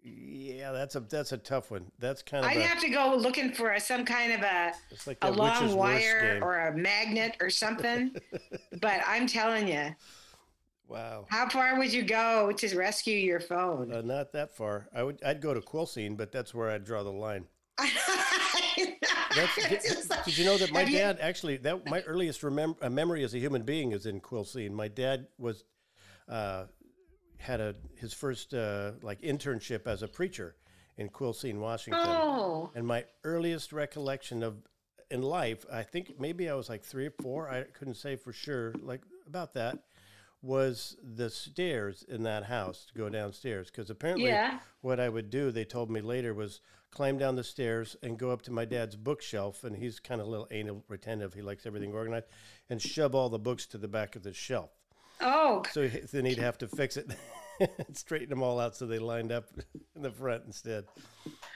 Yeah, 0.04 0.72
that's 0.72 0.96
a 0.96 1.02
that's 1.02 1.32
a 1.32 1.38
tough 1.38 1.70
one. 1.70 1.92
That's 2.00 2.24
kind 2.24 2.44
of 2.44 2.50
I'd 2.50 2.58
a, 2.58 2.64
have 2.64 2.80
to 2.82 2.89
go 2.89 3.16
looking 3.16 3.52
for 3.52 3.74
a, 3.74 3.80
some 3.80 4.04
kind 4.04 4.34
of 4.34 4.42
a 4.42 4.74
like 5.06 5.20
a 5.22 5.32
long 5.32 5.76
wire 5.76 6.39
or 6.42 6.68
a 6.68 6.76
magnet 6.76 7.38
or 7.39 7.52
something. 7.52 8.16
but 8.82 9.02
I'm 9.06 9.28
telling 9.28 9.68
you, 9.68 9.94
wow. 10.88 11.28
how 11.30 11.48
far 11.50 11.78
would 11.78 11.94
you 11.94 12.02
go 12.02 12.52
to 12.52 12.76
rescue 12.76 13.16
your 13.16 13.39
phone? 13.39 13.94
Uh, 13.94 14.02
not 14.02 14.34
that 14.34 14.56
far. 14.56 14.88
I 14.92 15.04
would. 15.04 15.22
I'd 15.24 15.39
go 15.39 15.54
to 15.54 15.62
Quilcene, 15.62 16.18
but 16.18 16.32
that's 16.32 16.52
where 16.52 16.72
I'd 16.72 16.84
draw 16.84 17.04
the 17.04 17.12
line. 17.12 17.46
That's, 19.36 19.56
did, 20.08 20.26
did 20.26 20.38
you 20.38 20.46
know 20.46 20.58
that 20.58 20.72
my 20.72 20.86
dad 20.86 21.18
actually 21.22 21.58
that 21.58 21.86
my 21.88 22.02
earliest 22.02 22.42
remem- 22.42 22.78
uh, 22.82 22.90
memory 22.90 23.24
as 23.24 23.34
a 23.34 23.40
human 23.40 23.64
being 23.64 23.92
is 23.92 24.06
in 24.06 24.20
Quilcene. 24.22 24.72
My 24.72 24.88
dad 24.88 25.28
was 25.38 25.64
uh, 26.30 26.66
had 27.38 27.60
a 27.60 27.76
his 27.96 28.14
first 28.14 28.54
uh, 28.54 28.92
like 29.02 29.22
internship 29.22 29.88
as 29.88 30.04
a 30.04 30.08
preacher 30.08 30.56
in 30.98 31.10
Quilcene, 31.10 31.60
Washington. 31.60 32.04
Oh, 32.06 32.72
And 32.76 32.86
my 32.86 33.06
earliest 33.24 33.74
recollection 33.74 34.44
of 34.44 34.58
in 35.10 35.22
life, 35.22 35.66
I 35.72 35.84
think 35.84 36.20
maybe 36.20 36.50
I 36.50 36.54
was 36.54 36.70
like 36.70 36.84
three 36.84 37.08
or 37.08 37.14
four. 37.22 37.50
I 37.50 37.64
couldn't 37.64 37.96
say 37.96 38.16
for 38.16 38.32
sure, 38.32 38.74
like 38.82 39.02
about 39.28 39.54
that, 39.56 39.80
was 40.42 40.98
the 41.04 41.30
stairs 41.30 42.04
in 42.08 42.24
that 42.24 42.46
house 42.46 42.86
to 42.86 42.94
go 42.94 43.04
mm-hmm. 43.06 43.14
downstairs. 43.14 43.68
Because 43.70 43.89
apparently, 43.89 44.28
Yeah. 44.30 44.60
what 44.82 45.00
I 45.00 45.10
would 45.10 45.30
do, 45.30 45.52
they 45.52 45.66
told 45.66 45.89
me 45.92 46.02
later, 46.02 46.34
was 46.34 46.62
climb 46.89 47.18
down 47.18 47.36
the 47.36 47.44
stairs 47.44 47.96
and 48.04 48.18
go 48.18 48.32
up 48.32 48.42
to 48.44 48.52
my 48.52 48.66
dad's 48.66 48.96
bookshelf. 48.96 49.64
And 49.64 49.76
he's 49.76 50.00
kind 50.00 50.20
of 50.20 50.28
a 50.28 50.30
little 50.30 50.48
anal 50.52 50.84
retentive. 50.88 51.34
He 51.34 51.42
likes 51.42 51.66
everything 51.66 51.94
organized, 51.94 52.26
and 52.70 52.82
shove 52.82 53.14
all 53.16 53.30
the 53.30 53.39
books 53.39 53.66
to 53.68 53.78
the 53.78 53.88
back 53.88 54.16
of 54.16 54.24
the 54.24 54.34
shelf. 54.34 54.72
oh, 55.22 55.64
So 55.72 55.88
then 55.88 56.26
he'd 56.26 56.39
have 56.39 56.58
to 56.60 56.68
fix 56.68 56.98
it. 56.98 57.12
and 57.60 57.96
Straighten 57.96 58.30
them 58.30 58.42
all 58.42 58.60
out 58.60 58.76
so 58.76 58.88
they 58.88 58.98
lined 58.98 59.32
up 59.32 59.46
in 59.96 60.02
the 60.02 60.10
front 60.12 60.44
instead. 60.48 60.86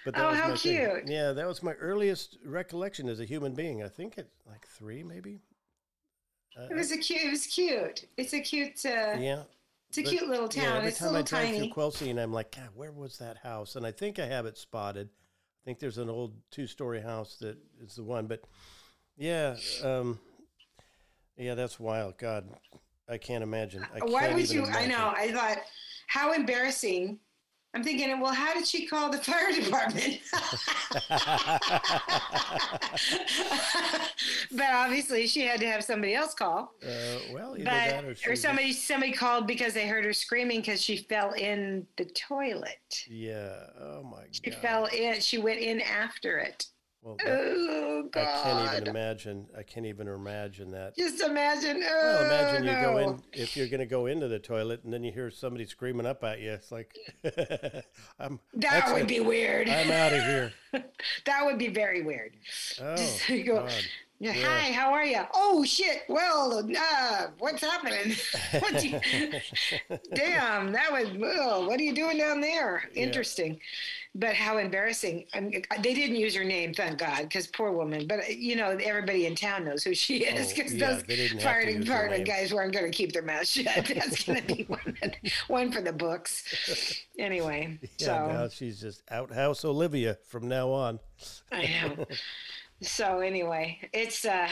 But 0.06 0.14
Oh, 0.18 0.34
how 0.36 0.50
my 0.50 0.56
thing. 0.56 0.78
cute. 0.78 1.08
Yeah, 1.08 1.32
that 1.32 1.48
was 1.48 1.64
my 1.64 1.74
earliest 1.74 2.38
recollection 2.46 3.10
as 3.10 3.20
a 3.20 3.26
human 3.26 3.56
being. 3.56 3.82
I 3.82 3.88
think 3.88 4.20
it's 4.20 4.30
like 4.48 4.68
three, 4.68 5.02
maybe. 5.02 5.40
Uh, 6.58 6.68
it 6.72 6.76
was 6.76 6.92
a 6.92 6.98
cute. 6.98 7.22
It 7.24 7.30
was 7.32 7.46
cute. 7.48 8.06
It's 8.18 8.34
a 8.34 8.40
cute. 8.40 8.86
Uh, 8.86 9.18
yeah. 9.20 9.44
It's 9.90 9.98
a 9.98 10.04
but- 10.04 10.10
cute 10.10 10.28
little 10.28 10.50
Yeah, 10.54 10.64
town. 10.66 10.78
every 10.78 10.90
it's 10.90 11.02
a 11.02 11.06
time 11.06 11.16
I 11.16 11.22
drive 11.22 11.46
tiny. 11.46 11.72
through 11.92 12.10
and 12.10 12.20
I'm 12.20 12.34
like, 12.34 12.56
God, 12.56 12.70
where 12.74 12.92
was 12.92 13.18
that 13.20 13.38
house? 13.38 13.76
And 13.76 13.86
I 13.86 13.92
think 13.92 14.20
I 14.20 14.26
have 14.26 14.46
it 14.46 14.58
spotted. 14.58 15.10
I 15.10 15.62
think 15.66 15.80
there's 15.80 15.98
an 15.98 16.10
old 16.10 16.34
two-story 16.52 17.02
house 17.02 17.38
that 17.42 17.58
is 17.82 17.96
the 17.96 18.04
one. 18.04 18.28
But 18.28 18.42
yeah, 19.18 19.56
um, 19.84 20.20
yeah, 21.38 21.56
that's 21.56 21.80
wild. 21.80 22.18
God, 22.18 22.50
I 23.10 23.18
can't 23.18 23.44
imagine. 23.44 23.86
I 23.94 24.00
Why 24.06 24.22
can't 24.28 24.36
would 24.36 24.50
you? 24.50 24.66
I 24.66 24.86
know. 24.86 25.14
I 25.16 25.32
thought, 25.32 25.58
how 26.08 26.34
embarrassing. 26.34 27.20
I'm 27.76 27.84
thinking, 27.84 28.20
well, 28.22 28.34
how 28.34 28.54
did 28.54 28.66
she 28.66 28.86
call 28.88 29.10
the 29.12 29.18
fire 29.18 29.52
department? 29.62 30.20
but 34.52 34.70
obviously, 34.74 35.28
she 35.28 35.42
had 35.42 35.60
to 35.60 35.68
have 35.68 35.84
somebody 35.84 36.14
else 36.16 36.34
call. 36.34 36.74
Uh, 36.82 36.88
well, 37.34 37.56
either 37.56 37.66
that 37.66 38.04
or, 38.04 38.08
But 38.08 38.18
she 38.18 38.28
or 38.28 38.32
was- 38.32 38.42
somebody 38.42 38.72
somebody 38.74 39.12
called 39.12 39.46
because 39.46 39.74
they 39.74 39.88
heard 39.88 40.06
her 40.06 40.14
screaming 40.14 40.62
because 40.62 40.82
she 40.82 40.98
fell 40.98 41.34
in 41.34 41.86
the 41.98 42.06
toilet. 42.06 43.04
Yeah. 43.10 43.56
Oh 43.82 44.04
my 44.04 44.22
god. 44.22 44.28
She 44.32 44.52
fell 44.52 44.86
in. 44.86 45.20
She 45.20 45.38
went 45.38 45.60
in 45.60 45.82
after 45.82 46.38
it. 46.40 46.68
Well, 47.06 47.18
Oh 47.24 48.10
I 48.16 48.42
can't 48.44 48.74
even 48.74 48.88
imagine. 48.88 49.46
I 49.56 49.62
can't 49.62 49.86
even 49.86 50.08
imagine 50.08 50.72
that. 50.72 50.96
Just 50.98 51.22
imagine. 51.22 51.84
Oh, 51.86 52.02
Well, 52.04 52.26
imagine 52.26 52.64
you 52.64 52.72
go 52.72 52.98
in 52.98 53.10
oh, 53.10 53.20
if 53.32 53.56
you're 53.56 53.68
going 53.68 53.80
to 53.80 53.86
go 53.86 54.08
into 54.08 54.28
the 54.28 54.40
toilet 54.40 54.84
and 54.84 54.92
then 54.92 55.04
you 55.04 55.12
hear 55.12 55.30
somebody 55.30 55.66
screaming 55.66 56.08
up 56.08 56.24
at 56.24 56.40
you. 56.40 56.52
It's 56.54 56.72
like, 56.72 56.96
I'm. 58.20 58.40
That 58.56 58.92
would 58.92 59.04
it. 59.04 59.08
be 59.08 59.20
weird. 59.20 59.70
I'm 59.70 59.92
out 59.92 60.14
of 60.14 60.24
here. 60.24 60.54
that 61.26 61.46
would 61.46 61.60
be 61.60 61.68
very 61.68 62.02
weird. 62.02 62.34
Oh, 62.82 62.96
Just 62.96 63.28
go, 63.28 63.58
God. 63.58 63.72
Yeah. 64.20 64.32
Hi, 64.32 64.72
how 64.72 64.94
are 64.94 65.04
you? 65.04 65.22
Oh 65.34 65.66
shit! 65.66 66.04
Well, 66.08 66.66
uh, 66.78 67.28
what's 67.40 67.62
happening? 67.62 68.16
what 68.60 68.82
you, 68.84 68.98
damn, 70.14 70.72
that 70.72 70.90
was. 70.90 71.10
Oh, 71.38 71.68
what 71.68 71.80
are 71.82 71.84
you 71.84 71.94
doing 71.94 72.18
down 72.18 72.40
there? 72.40 72.90
Yeah. 72.94 73.04
Interesting, 73.04 73.60
but 74.16 74.34
how 74.34 74.58
embarrassing! 74.58 75.26
I 75.34 75.42
mean, 75.42 75.62
they 75.82 75.94
didn't 75.94 76.16
use 76.16 76.34
her 76.34 76.46
name, 76.46 76.74
thank 76.74 76.98
God, 76.98 77.24
because 77.24 77.48
poor 77.48 77.74
woman. 77.74 78.08
But 78.08 78.38
you 78.38 78.56
know, 78.56 78.70
everybody 78.82 79.26
in 79.26 79.36
town 79.36 79.66
knows 79.66 79.84
who 79.84 79.94
she 79.94 80.24
is 80.24 80.50
Oh, 80.50 80.56
because 80.56 80.74
yeah, 80.74 80.94
those 80.94 81.04
they 81.04 81.16
didn't 81.18 81.42
have 81.42 81.52
fire 81.52 81.66
to 81.66 81.72
use 81.74 81.80
her 81.80 81.84
department 81.84 82.26
guys 82.26 82.54
weren't 82.54 82.72
going 82.74 82.90
to 82.90 82.98
keep 82.98 83.12
their 83.12 83.22
mouth 83.22 83.46
shut. 83.46 83.66
That's 83.94 84.24
going 84.24 84.42
to 84.42 84.56
be 84.56 84.64
one, 84.64 84.96
one 85.48 85.72
for 85.74 85.82
the 85.82 85.92
books. 85.94 87.04
Anyway, 87.20 87.78
Yeah, 87.82 87.88
so 87.98 88.28
now 88.28 88.48
she's 88.48 88.80
just 88.80 89.04
outhouse 89.12 89.66
Olivia 89.66 90.18
from 90.30 90.48
now 90.48 90.70
on. 90.72 91.00
I 91.52 91.64
know. 91.98 92.06
So 92.82 93.20
anyway, 93.20 93.80
it's 93.94 94.26
uh 94.26 94.48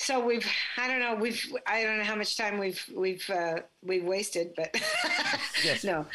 so 0.00 0.24
we've 0.24 0.46
I 0.76 0.86
don't 0.86 1.00
know, 1.00 1.16
we've 1.16 1.44
I 1.66 1.82
don't 1.82 1.98
know 1.98 2.04
how 2.04 2.14
much 2.14 2.36
time 2.36 2.58
we've 2.58 2.82
we've 2.94 3.28
uh 3.30 3.56
we've 3.82 4.04
wasted, 4.04 4.52
but 4.56 4.74
Yes. 5.64 5.82
no. 5.84 6.06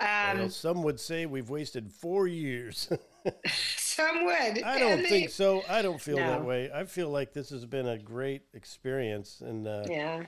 Um 0.00 0.38
well, 0.38 0.48
some 0.50 0.82
would 0.84 1.00
say 1.00 1.26
we've 1.26 1.50
wasted 1.50 1.90
four 1.90 2.26
years. 2.28 2.88
some 3.76 4.24
would. 4.24 4.62
I 4.62 4.78
don't 4.78 5.02
they- 5.02 5.08
think 5.08 5.30
so. 5.30 5.62
I 5.68 5.82
don't 5.82 6.00
feel 6.00 6.16
that 6.16 6.44
way. 6.44 6.70
I 6.72 6.84
feel 6.84 7.08
like 7.10 7.32
this 7.32 7.50
has 7.50 7.64
been 7.64 7.86
a 7.88 7.98
great 7.98 8.42
experience, 8.54 9.40
and 9.40 9.66
uh, 9.66 9.84
Yeah. 9.88 10.24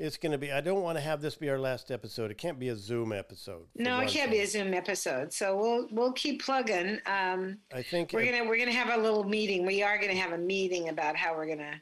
It's 0.00 0.16
going 0.16 0.32
to 0.32 0.38
be. 0.38 0.50
I 0.50 0.62
don't 0.62 0.82
want 0.82 0.96
to 0.96 1.02
have 1.02 1.20
this 1.20 1.36
be 1.36 1.50
our 1.50 1.58
last 1.58 1.90
episode. 1.90 2.30
It 2.30 2.38
can't 2.38 2.58
be 2.58 2.68
a 2.68 2.76
Zoom 2.76 3.12
episode. 3.12 3.66
No, 3.76 3.98
it 3.98 4.08
can't 4.08 4.30
thing. 4.30 4.38
be 4.38 4.44
a 4.44 4.46
Zoom 4.46 4.72
episode. 4.72 5.32
So 5.32 5.56
we'll 5.56 5.88
we'll 5.90 6.12
keep 6.12 6.42
plugging. 6.42 6.98
Um 7.06 7.58
I 7.72 7.82
think 7.82 8.12
we're 8.12 8.24
gonna 8.24 8.48
we're 8.48 8.58
gonna 8.58 8.72
have 8.72 8.98
a 8.98 9.00
little 9.00 9.24
meeting. 9.24 9.66
We 9.66 9.82
are 9.82 9.98
gonna 9.98 10.14
have 10.14 10.32
a 10.32 10.38
meeting 10.38 10.88
about 10.88 11.16
how 11.16 11.36
we're 11.36 11.48
gonna 11.48 11.80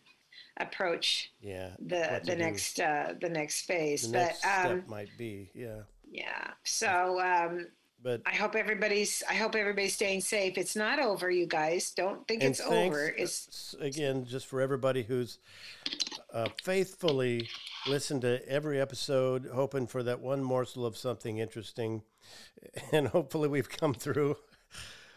approach 0.59 1.33
yeah. 1.41 1.71
the 1.79 2.21
the 2.25 2.33
do. 2.33 2.39
next 2.39 2.81
uh 2.81 3.15
the 3.21 3.29
next 3.29 3.67
phase. 3.67 4.03
the 4.03 4.09
but 4.09 4.19
next 4.19 4.45
um 4.45 4.65
step 4.65 4.89
might 4.89 5.11
be 5.17 5.51
yeah, 5.55 5.83
yeah. 6.11 6.51
So 6.65 7.21
um 7.21 7.69
but 8.03 8.23
I 8.27 8.35
hope 8.35 8.55
everybody's. 8.55 9.23
I 9.29 9.35
hope 9.35 9.55
everybody's 9.55 9.95
staying 9.95 10.21
safe. 10.21 10.57
It's 10.59 10.77
not 10.77 10.99
over, 10.99 11.31
you 11.31 11.47
guys. 11.47 11.91
Don't 11.91 12.27
think 12.29 12.43
it's 12.43 12.61
thanks, 12.61 12.95
over. 12.97 13.09
uh, 13.09 13.13
It's 13.23 13.75
again 13.81 14.25
just 14.25 14.47
for 14.47 14.61
everybody 14.61 15.03
who's 15.03 15.39
uh, 16.33 16.49
faithfully 16.63 17.49
listened 17.87 18.23
to 18.23 18.47
every 18.49 18.81
episode, 18.81 19.49
hoping 19.53 19.87
for 19.87 20.03
that 20.03 20.21
one 20.21 20.43
morsel 20.43 20.87
of 20.87 20.97
something 20.97 21.39
interesting, 21.39 22.03
and 22.93 23.09
hopefully 23.09 23.49
we've 23.49 23.69
come 23.69 23.95
through 23.95 24.37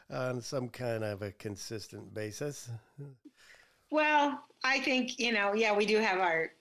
on 0.09 0.41
some 0.41 0.67
kind 0.69 1.03
of 1.03 1.21
a 1.21 1.31
consistent 1.31 2.13
basis. 2.13 2.69
well. 3.89 4.43
I 4.63 4.79
think 4.79 5.17
you 5.19 5.31
know. 5.31 5.53
Yeah, 5.53 5.75
we 5.75 5.85
do 5.87 5.97
have 5.97 6.19
our 6.19 6.51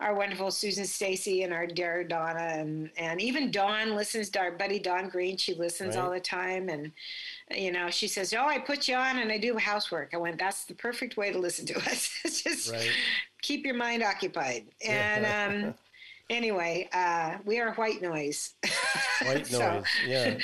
our 0.00 0.14
wonderful 0.14 0.50
Susan 0.50 0.84
Stacy 0.84 1.42
and 1.42 1.52
our 1.54 1.66
dear 1.66 2.04
Donna 2.04 2.38
and 2.40 2.90
and 2.98 3.20
even 3.20 3.50
Dawn 3.50 3.94
listens 3.96 4.28
to 4.30 4.38
our 4.40 4.52
buddy 4.52 4.78
Dawn 4.78 5.08
Green. 5.08 5.36
She 5.36 5.54
listens 5.54 5.96
all 5.96 6.10
the 6.10 6.20
time 6.20 6.68
and. 6.68 6.92
You 7.56 7.70
know, 7.70 7.90
she 7.90 8.08
says, 8.08 8.34
"Oh, 8.34 8.44
I 8.44 8.58
put 8.58 8.88
you 8.88 8.96
on 8.96 9.18
and 9.18 9.30
I 9.30 9.38
do 9.38 9.56
housework." 9.56 10.10
I 10.12 10.16
went, 10.16 10.36
"That's 10.36 10.64
the 10.64 10.74
perfect 10.74 11.16
way 11.16 11.30
to 11.30 11.38
listen 11.38 11.64
to 11.66 11.76
us. 11.88 12.10
It's 12.24 12.42
just 12.42 12.72
Right. 12.72 12.90
keep 13.40 13.64
your 13.64 13.76
mind 13.76 14.02
occupied." 14.02 14.66
And 14.84 15.64
um, 15.68 15.74
anyway, 16.28 16.88
uh, 16.92 17.36
we 17.44 17.60
are 17.60 17.72
white 17.74 18.02
noise. 18.02 18.54
White 19.22 19.46
So- 19.46 19.74
noise, 19.74 19.84
yeah, 20.08 20.34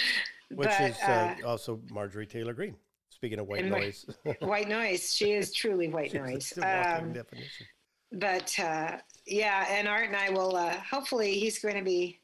which 0.50 0.68
but, 0.68 0.80
is 0.80 0.96
uh, 1.00 1.34
also 1.44 1.80
Marjorie 1.90 2.24
Taylor 2.24 2.54
Greene. 2.54 2.76
Speaking 3.10 3.40
of 3.40 3.48
white 3.48 3.64
noise, 3.64 4.06
white 4.38 4.68
noise. 4.68 5.12
She 5.12 5.32
is 5.32 5.52
truly 5.52 5.88
white 5.88 6.14
noise. 6.14 6.52
Um, 6.58 7.12
definition. 7.14 7.66
But 8.12 8.54
uh, 8.58 8.98
yeah, 9.26 9.66
and 9.68 9.88
Art 9.88 10.08
and 10.08 10.16
I 10.16 10.30
will. 10.30 10.56
Uh, 10.56 10.76
hopefully, 10.90 11.34
he's 11.34 11.58
going 11.58 11.76
to 11.76 11.82
be. 11.82 12.18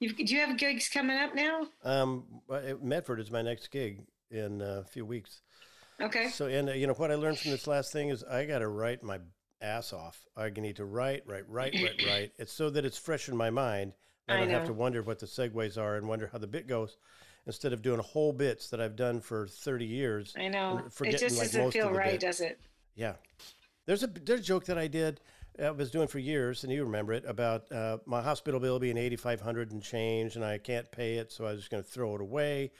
You've, 0.00 0.16
do 0.16 0.24
you 0.24 0.40
have 0.40 0.58
gigs 0.58 0.88
coming 0.88 1.16
up 1.16 1.34
now? 1.34 1.66
Um, 1.84 2.24
uh, 2.50 2.60
Medford 2.82 3.20
is 3.20 3.30
my 3.30 3.42
next 3.42 3.70
gig 3.70 4.02
in 4.30 4.60
uh, 4.60 4.82
a 4.84 4.88
few 4.88 5.04
weeks. 5.06 5.42
Okay. 6.00 6.28
So, 6.28 6.46
and 6.46 6.70
uh, 6.70 6.72
you 6.72 6.86
know 6.86 6.94
what 6.94 7.12
I 7.12 7.14
learned 7.14 7.38
from 7.38 7.52
this 7.52 7.66
last 7.66 7.92
thing 7.92 8.08
is 8.08 8.24
I 8.24 8.44
got 8.44 8.58
to 8.58 8.68
write 8.68 9.02
my 9.02 9.20
ass 9.60 9.92
off. 9.92 10.26
I 10.36 10.50
need 10.50 10.76
to 10.76 10.84
write, 10.84 11.22
write, 11.26 11.48
write, 11.48 11.74
write, 11.74 12.02
write. 12.06 12.32
It's 12.38 12.52
so 12.52 12.70
that 12.70 12.84
it's 12.84 12.98
fresh 12.98 13.28
in 13.28 13.36
my 13.36 13.50
mind. 13.50 13.92
I 14.28 14.34
I 14.34 14.38
don't 14.38 14.50
have 14.50 14.66
to 14.66 14.72
wonder 14.72 15.02
what 15.02 15.18
the 15.18 15.26
segues 15.26 15.76
are 15.76 15.96
and 15.96 16.08
wonder 16.08 16.28
how 16.30 16.38
the 16.38 16.46
bit 16.46 16.66
goes, 16.66 16.96
instead 17.46 17.72
of 17.72 17.82
doing 17.82 18.00
whole 18.00 18.32
bits 18.32 18.70
that 18.70 18.80
I've 18.80 18.96
done 18.96 19.20
for 19.20 19.46
thirty 19.46 19.84
years. 19.86 20.34
I 20.38 20.48
know. 20.48 20.82
It 21.02 21.18
just 21.18 21.38
like, 21.38 21.50
doesn't 21.50 21.72
feel 21.72 21.90
right, 21.90 22.12
bit. 22.12 22.20
does 22.20 22.40
it? 22.40 22.60
Yeah. 22.94 23.14
There's 23.86 24.02
a 24.02 24.06
there's 24.06 24.40
a 24.40 24.44
joke 24.44 24.64
that 24.66 24.78
I 24.78 24.86
did 24.86 25.20
I 25.62 25.70
was 25.70 25.90
doing 25.90 26.08
for 26.08 26.18
years, 26.18 26.64
and 26.64 26.72
you 26.72 26.84
remember 26.84 27.12
it 27.12 27.24
about 27.26 27.70
uh, 27.70 27.98
my 28.06 28.22
hospital 28.22 28.58
bill 28.58 28.78
being 28.78 28.96
eighty 28.96 29.16
five 29.16 29.40
hundred 29.40 29.72
and 29.72 29.82
change, 29.82 30.36
and 30.36 30.44
I 30.44 30.58
can't 30.58 30.90
pay 30.90 31.16
it, 31.16 31.30
so 31.30 31.44
I 31.44 31.52
was 31.52 31.60
just 31.60 31.70
going 31.70 31.82
to 31.82 31.88
throw 31.88 32.14
it 32.14 32.20
away. 32.20 32.70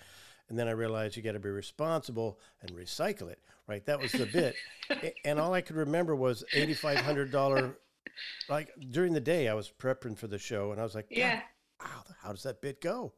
And 0.48 0.58
then 0.58 0.68
I 0.68 0.72
realized 0.72 1.16
you 1.16 1.22
got 1.22 1.32
to 1.32 1.38
be 1.38 1.48
responsible 1.48 2.38
and 2.60 2.70
recycle 2.72 3.30
it. 3.30 3.38
Right, 3.68 3.84
that 3.86 4.00
was 4.00 4.12
the 4.12 4.26
bit, 4.26 4.56
and 5.24 5.38
all 5.38 5.54
I 5.54 5.60
could 5.60 5.76
remember 5.76 6.16
was 6.16 6.44
eighty 6.54 6.74
five 6.74 6.98
hundred 6.98 7.30
dollar. 7.30 7.76
Like 8.48 8.70
during 8.90 9.12
the 9.12 9.20
day, 9.20 9.48
I 9.48 9.54
was 9.54 9.70
prepping 9.70 10.16
for 10.18 10.26
the 10.26 10.38
show, 10.38 10.72
and 10.72 10.80
I 10.80 10.84
was 10.84 10.94
like, 10.94 11.06
Yeah. 11.10 11.40
how, 11.78 12.02
how 12.22 12.30
does 12.32 12.42
that 12.42 12.60
bit 12.60 12.80
go? 12.80 13.12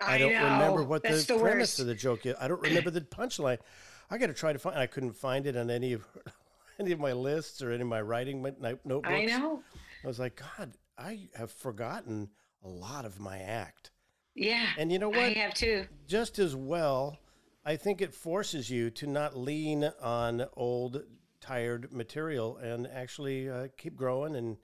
I, 0.00 0.16
I 0.16 0.18
don't 0.18 0.32
remember 0.34 0.82
what 0.82 1.02
the, 1.02 1.10
That's 1.10 1.24
the 1.26 1.38
premise 1.38 1.78
of 1.78 1.86
the 1.86 1.94
joke 1.94 2.26
is. 2.26 2.34
I 2.40 2.48
don't 2.48 2.60
remember 2.62 2.90
the 2.90 3.00
punchline. 3.00 3.58
I 4.10 4.18
got 4.18 4.26
to 4.26 4.34
try 4.34 4.52
to 4.52 4.58
find. 4.58 4.76
I 4.76 4.86
couldn't 4.86 5.14
find 5.14 5.46
it 5.46 5.56
on 5.56 5.70
any 5.70 5.92
of 5.94 6.04
any 6.80 6.92
of 6.92 7.00
my 7.00 7.12
lists 7.12 7.62
or 7.62 7.70
any 7.70 7.82
of 7.82 7.88
my 7.88 8.00
writing 8.00 8.42
notebooks. 8.42 9.08
I 9.08 9.24
know. 9.24 9.62
I 10.02 10.06
was 10.06 10.18
like, 10.18 10.42
God, 10.58 10.72
I 10.98 11.28
have 11.34 11.50
forgotten 11.50 12.28
a 12.62 12.68
lot 12.68 13.04
of 13.04 13.20
my 13.20 13.38
act. 13.38 13.90
Yeah. 14.34 14.66
And 14.78 14.90
you 14.90 14.98
know 14.98 15.08
what? 15.08 15.18
I 15.18 15.28
have 15.30 15.54
too. 15.54 15.86
Just 16.06 16.38
as 16.38 16.56
well, 16.56 17.18
I 17.64 17.76
think 17.76 18.00
it 18.00 18.12
forces 18.12 18.68
you 18.70 18.90
to 18.90 19.06
not 19.06 19.36
lean 19.36 19.90
on 20.00 20.46
old, 20.56 21.02
tired 21.40 21.92
material 21.92 22.56
and 22.56 22.86
actually 22.86 23.48
uh, 23.48 23.68
keep 23.76 23.96
growing. 23.96 24.34
And 24.34 24.56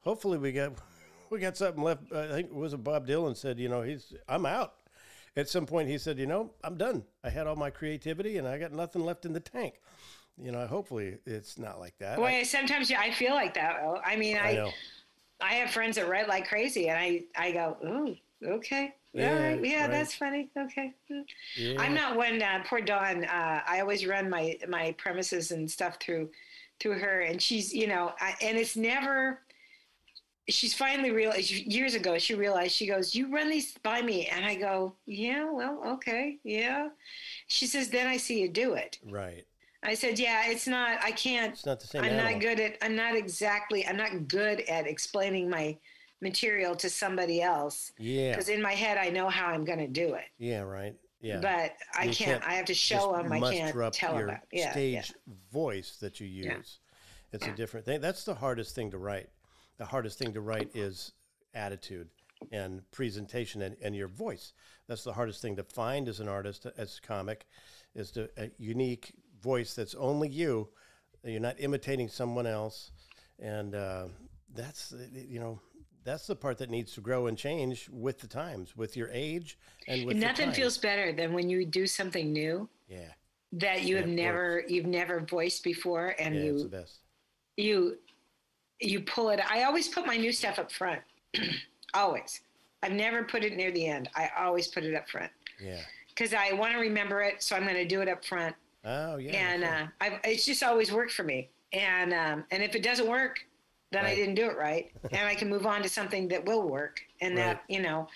hopefully, 0.00 0.38
we 0.38 0.52
got 0.52 0.72
we 1.30 1.40
got 1.40 1.56
something 1.56 1.82
left. 1.82 2.12
I 2.12 2.28
think 2.28 2.50
it 2.50 2.54
was 2.54 2.72
a 2.72 2.78
Bob 2.78 3.06
Dylan 3.06 3.36
said, 3.36 3.58
you 3.58 3.68
know, 3.68 3.82
he's 3.82 4.14
I'm 4.28 4.46
out. 4.46 4.74
At 5.36 5.50
some 5.50 5.66
point, 5.66 5.90
he 5.90 5.98
said, 5.98 6.18
you 6.18 6.26
know, 6.26 6.52
I'm 6.64 6.78
done. 6.78 7.04
I 7.22 7.28
had 7.28 7.46
all 7.46 7.56
my 7.56 7.68
creativity, 7.68 8.38
and 8.38 8.48
I 8.48 8.58
got 8.58 8.72
nothing 8.72 9.04
left 9.04 9.26
in 9.26 9.34
the 9.34 9.40
tank. 9.40 9.74
You 10.42 10.52
know, 10.52 10.66
hopefully, 10.66 11.16
it's 11.24 11.58
not 11.58 11.80
like 11.80 11.96
that. 11.98 12.16
Boy, 12.16 12.42
sometimes 12.44 12.90
I 12.92 13.10
feel 13.10 13.32
like 13.34 13.54
that. 13.54 13.78
though. 13.80 14.00
I 14.04 14.16
mean, 14.16 14.36
I, 14.36 14.50
I 14.50 14.54
I. 14.54 14.74
I 15.40 15.54
have 15.54 15.70
friends 15.70 15.96
that 15.96 16.08
write 16.08 16.28
like 16.28 16.48
crazy, 16.48 16.88
and 16.88 16.98
I 16.98 17.22
I 17.36 17.52
go, 17.52 17.76
ooh, 17.84 18.16
okay, 18.56 18.94
Yeah, 19.12 19.32
all 19.34 19.38
right, 19.42 19.64
yeah, 19.64 19.82
right. 19.82 19.90
that's 19.90 20.14
funny. 20.14 20.48
Okay. 20.56 20.94
Yeah. 21.56 21.74
I'm 21.78 21.94
not 21.94 22.16
one. 22.16 22.40
Uh, 22.42 22.62
poor 22.66 22.80
Dawn. 22.80 23.24
Uh, 23.24 23.60
I 23.66 23.80
always 23.80 24.06
run 24.06 24.30
my 24.30 24.58
my 24.68 24.92
premises 24.98 25.50
and 25.50 25.70
stuff 25.70 25.98
through 26.00 26.30
through 26.80 26.98
her, 26.98 27.20
and 27.22 27.40
she's 27.40 27.72
you 27.74 27.86
know, 27.86 28.12
I, 28.20 28.34
and 28.42 28.56
it's 28.58 28.76
never. 28.76 29.40
She's 30.48 30.74
finally 30.74 31.10
realized 31.10 31.50
years 31.50 31.94
ago. 31.94 32.18
She 32.18 32.34
realized 32.34 32.72
she 32.72 32.86
goes, 32.86 33.14
"You 33.14 33.32
run 33.34 33.50
these 33.50 33.76
by 33.82 34.00
me," 34.00 34.26
and 34.28 34.44
I 34.44 34.54
go, 34.54 34.94
"Yeah, 35.04 35.50
well, 35.50 35.82
okay, 35.94 36.38
yeah." 36.44 36.90
She 37.48 37.66
says, 37.66 37.90
"Then 37.90 38.06
I 38.06 38.16
see 38.16 38.40
you 38.40 38.48
do 38.48 38.74
it." 38.74 38.98
right. 39.04 39.44
I 39.82 39.94
said, 39.94 40.18
"Yeah, 40.18 40.48
it's 40.50 40.66
not. 40.66 40.98
I 41.02 41.10
can't. 41.12 41.52
It's 41.52 41.66
not 41.66 41.80
the 41.80 41.86
same. 41.86 42.02
I'm 42.02 42.10
animal. 42.12 42.32
not 42.32 42.40
good 42.40 42.60
at. 42.60 42.76
I'm 42.82 42.96
not 42.96 43.14
exactly. 43.16 43.86
I'm 43.86 43.96
not 43.96 44.28
good 44.28 44.60
at 44.62 44.86
explaining 44.86 45.48
my 45.50 45.76
material 46.22 46.74
to 46.74 46.88
somebody 46.88 47.42
else 47.42 47.92
Yeah. 47.98 48.30
because 48.32 48.48
in 48.48 48.62
my 48.62 48.72
head 48.72 48.96
I 48.96 49.10
know 49.10 49.28
how 49.28 49.48
I'm 49.48 49.64
going 49.66 49.80
to 49.80 49.86
do 49.86 50.14
it, 50.14 50.24
Yeah. 50.38 50.60
Right. 50.60 50.94
Yeah. 51.20 51.40
but 51.40 51.74
I 51.94 52.04
can't, 52.06 52.16
can't 52.16 52.44
I 52.44 52.54
have 52.54 52.64
to 52.66 52.74
show 52.74 53.12
them. 53.12 53.30
I 53.30 53.38
can't 53.40 53.76
up 53.76 53.92
tell 53.92 54.12
them. 54.12 54.20
your 54.20 54.28
About. 54.28 54.40
Yeah, 54.50 54.72
stage 54.72 54.94
yeah. 54.94 55.34
voice 55.52 55.98
that 56.00 56.18
you 56.18 56.26
use. 56.26 56.46
Yeah. 56.46 56.56
It's 57.32 57.46
Yeah. 57.46 57.52
a 57.52 57.56
different 57.56 57.84
thing. 57.84 58.00
That's 58.00 58.24
the 58.24 58.34
hardest 58.34 58.74
thing 58.74 58.90
to 58.92 58.98
write. 58.98 59.28
The 59.76 59.84
hardest 59.84 60.18
thing 60.18 60.32
to 60.32 60.40
write 60.40 60.70
is 60.74 61.12
attitude 61.52 62.08
and 62.50 62.90
presentation 62.92 63.60
and, 63.62 63.76
and 63.82 63.94
your 63.94 64.08
voice. 64.08 64.52
That's 64.88 65.04
the 65.04 65.12
hardest 65.12 65.42
thing 65.42 65.56
to 65.56 65.64
find 65.64 66.08
as 66.08 66.20
an 66.20 66.28
artist, 66.28 66.66
as 66.78 66.98
a 67.02 67.06
comic, 67.06 67.46
is 67.94 68.10
to, 68.12 68.30
a 68.38 68.50
unique 68.58 69.12
voice 69.42 69.74
that's 69.74 69.94
only 69.94 70.28
you. 70.28 70.68
You're 71.24 71.40
not 71.40 71.56
imitating 71.58 72.08
someone 72.08 72.46
else, 72.46 72.90
and 73.40 73.74
uh, 73.74 74.06
that's 74.54 74.92
uh, 74.92 75.06
you 75.12 75.40
know 75.40 75.60
that's 76.04 76.26
the 76.28 76.36
part 76.36 76.58
that 76.58 76.70
needs 76.70 76.92
to 76.94 77.00
grow 77.00 77.26
and 77.26 77.36
change 77.36 77.88
with 77.90 78.20
the 78.20 78.28
times, 78.28 78.76
with 78.76 78.96
your 78.96 79.08
age, 79.12 79.58
and 79.88 80.06
with 80.06 80.14
And 80.14 80.22
the 80.22 80.26
nothing 80.26 80.52
feels 80.52 80.78
better 80.78 81.12
than 81.12 81.32
when 81.32 81.50
you 81.50 81.66
do 81.66 81.84
something 81.86 82.32
new 82.32 82.68
yeah, 82.88 83.08
that 83.54 83.82
you 83.82 83.96
Yeah, 83.96 84.02
have 84.02 84.10
never, 84.10 84.62
you've 84.68 84.86
never 84.86 85.18
voiced 85.20 85.64
before, 85.64 86.14
and 86.20 86.34
yeah, 86.36 86.42
you, 86.42 86.62
the 86.62 86.68
best. 86.68 86.98
you, 87.56 87.96
you 88.80 89.00
pull 89.00 89.30
it. 89.30 89.40
I 89.50 89.64
always 89.64 89.88
put 89.88 90.06
my 90.06 90.16
new 90.16 90.30
stuff 90.32 90.60
up 90.60 90.70
front. 90.70 91.00
always. 91.94 92.40
I've 92.84 92.92
never 92.92 93.24
put 93.24 93.42
it 93.42 93.56
near 93.56 93.72
the 93.72 93.86
end. 93.88 94.08
I 94.14 94.30
always 94.38 94.68
put 94.68 94.84
it 94.84 94.94
up 94.94 95.08
front 95.08 95.32
Yeah. 95.60 95.80
because 96.10 96.32
I 96.34 96.52
want 96.52 96.72
to 96.74 96.78
remember 96.78 97.22
it. 97.22 97.42
So 97.42 97.56
I'm 97.56 97.62
going 97.64 97.74
to 97.74 97.84
do 97.86 98.00
it 98.00 98.08
up 98.08 98.24
front. 98.24 98.54
Oh 98.88 99.16
yeah. 99.16 99.32
and 99.32 99.64
uh, 99.64 99.86
I've, 100.00 100.20
it's 100.24 100.46
just 100.46 100.62
always 100.62 100.92
worked 100.92 101.12
for 101.12 101.24
me. 101.24 101.48
And 101.72 102.14
um, 102.14 102.44
and 102.52 102.62
if 102.62 102.74
it 102.76 102.82
doesn't 102.82 103.08
work, 103.08 103.44
then 103.92 104.04
I 104.06 104.14
didn't 104.14 104.36
do 104.36 104.48
it 104.48 104.56
right, 104.56 104.90
and 105.12 105.26
I 105.26 105.34
can 105.34 105.48
move 105.48 105.66
on 105.66 105.82
to 105.82 105.88
something 105.88 106.28
that 106.28 106.44
will 106.44 106.62
work. 106.68 107.00
And 107.20 107.36
that 107.36 107.56
Right. 107.56 107.60
you 107.68 107.82
know, 107.82 108.06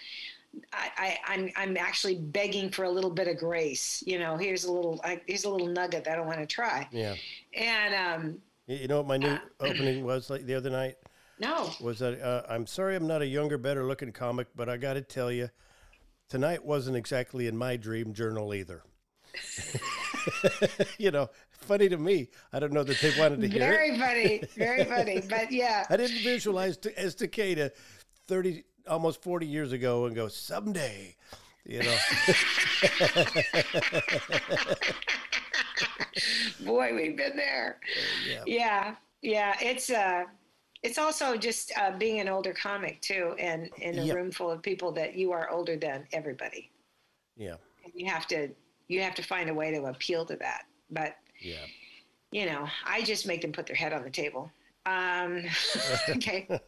I, 0.73 0.89
I 0.97 1.19
I'm 1.35 1.51
I'm 1.57 1.77
actually 1.77 2.17
begging 2.17 2.71
for 2.71 2.85
a 2.85 2.91
little 2.91 3.11
bit 3.11 3.27
of 3.29 3.37
grace. 3.39 4.03
You 4.07 4.19
know, 4.21 4.37
here's 4.37 4.65
a 4.65 4.73
little 4.73 5.01
I, 5.03 5.21
here's 5.27 5.45
a 5.45 5.51
little 5.51 5.67
nugget 5.67 6.05
that 6.05 6.19
I 6.19 6.21
want 6.21 6.39
to 6.39 6.47
try. 6.47 6.89
yeah. 6.93 7.17
And 7.55 7.95
um, 7.95 8.39
You 8.67 8.77
you 8.77 8.89
know 8.89 8.99
what 8.99 9.09
my 9.09 9.17
new 9.17 9.29
Uh, 9.29 9.39
opening 9.61 10.05
was 10.05 10.31
like 10.31 10.47
the 10.47 10.55
other 10.55 10.71
night 10.71 10.97
no, 11.41 11.71
was 11.81 11.99
that 11.99 12.21
uh, 12.21 12.43
I'm 12.49 12.67
sorry 12.67 12.95
I'm 12.95 13.07
not 13.09 13.23
a 13.23 13.27
younger, 13.27 13.59
better 13.59 13.85
looking 13.87 14.13
comic, 14.13 14.47
but 14.55 14.69
I 14.69 14.77
got 14.77 14.95
to 14.95 15.01
tell 15.03 15.33
you, 15.33 15.49
tonight 16.29 16.65
wasn't 16.65 16.97
exactly 16.97 17.47
in 17.49 17.57
my 17.57 17.77
dream 17.77 18.13
journal 18.13 18.53
either. 18.55 18.83
you 20.99 21.11
know, 21.11 21.29
funny 21.53 21.89
to 21.89 21.97
me. 21.97 22.29
I 22.53 22.59
don't 22.61 22.73
know 22.73 22.83
that 22.85 22.99
they 23.01 23.13
wanted 23.19 23.41
to 23.41 23.49
hear 23.49 23.63
it. 23.63 23.67
very 23.67 23.99
funny, 23.99 24.43
very 24.57 24.85
funny. 24.85 25.21
But 25.29 25.51
yeah, 25.53 25.87
I 25.91 25.97
didn't 25.97 26.19
visualize 26.23 26.77
t- 26.77 26.91
as 26.97 27.15
Takeda 27.15 27.71
30, 28.29 28.65
almost 28.89 29.23
40 29.23 29.47
years 29.47 29.73
ago 29.73 30.07
and 30.07 30.15
go, 30.15 30.29
someday, 30.29 31.17
you 31.65 31.83
know. 31.83 31.97
boy, 36.65 36.95
we've 36.95 37.17
been 37.17 37.37
there. 37.37 37.79
yeah. 38.29 38.43
Yeah, 38.47 38.95
yeah. 39.23 39.57
It's 39.61 39.91
uh, 39.91 40.25
it's 40.83 40.99
also 40.99 41.37
just 41.37 41.73
uh, 41.79 41.97
being 41.99 42.21
an 42.21 42.29
older 42.29 42.53
comic 42.55 43.01
too, 43.01 43.35
and 43.39 43.69
in 43.79 43.99
a 43.99 44.03
Yep. 44.05 44.17
room 44.17 44.31
full 44.31 44.51
of 44.51 44.63
people 44.63 44.93
that 44.93 45.15
you 45.15 45.33
are 45.33 45.51
older 45.51 45.77
than 45.77 46.07
everybody. 46.13 46.71
Yeah. 47.37 47.57
And 47.85 47.93
you 47.95 48.07
have 48.11 48.27
to 48.29 48.49
you 48.91 49.01
have 49.03 49.15
to 49.15 49.23
find 49.23 49.49
a 49.49 49.55
way 49.55 49.71
to 49.71 49.85
appeal 49.85 50.25
to 50.27 50.35
that. 50.37 50.63
But 50.91 51.17
Yeah. 51.41 51.65
you 52.33 52.45
know, 52.47 52.67
I 52.85 53.03
just 53.03 53.25
make 53.27 53.41
them 53.41 53.53
put 53.53 53.67
their 53.67 53.77
head 53.77 53.93
on 53.93 54.03
the 54.03 54.11
table. 54.11 54.51
Um, 54.85 55.45
okay. 56.09 56.49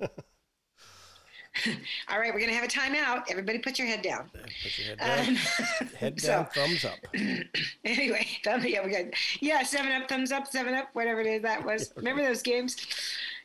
All 2.08 2.18
right, 2.18 2.32
we're 2.32 2.40
gonna 2.40 2.54
have 2.54 2.64
a 2.64 2.68
timeout. 2.68 3.24
Everybody, 3.28 3.58
put 3.58 3.78
your 3.78 3.86
head 3.88 4.00
down. 4.02 4.30
Put 4.62 4.78
your 4.78 4.86
head 4.88 4.98
down. 4.98 5.28
Um, 5.28 5.34
head 5.98 6.20
so- 6.20 6.28
down, 6.28 6.46
thumbs 6.54 6.84
up. 6.84 6.98
anyway, 7.84 8.26
thumb, 8.44 8.64
yeah, 8.64 8.84
we 8.84 8.90
got 8.92 9.04
yeah, 9.40 9.62
seven 9.62 9.92
up, 9.92 10.08
thumbs 10.08 10.32
up, 10.32 10.46
seven 10.46 10.74
up, 10.74 10.88
whatever 10.94 11.20
it 11.20 11.26
is 11.26 11.42
that 11.42 11.64
was. 11.64 11.92
Remember 11.96 12.22
those 12.22 12.40
games? 12.42 12.76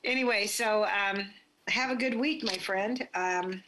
Anyway, 0.03 0.45
so 0.45 0.86
um, 0.86 1.28
have 1.67 1.89
a 1.91 1.95
good 1.95 2.17
week, 2.17 2.43
my 2.43 2.57
friend. 2.57 3.05
Um, 3.13 3.61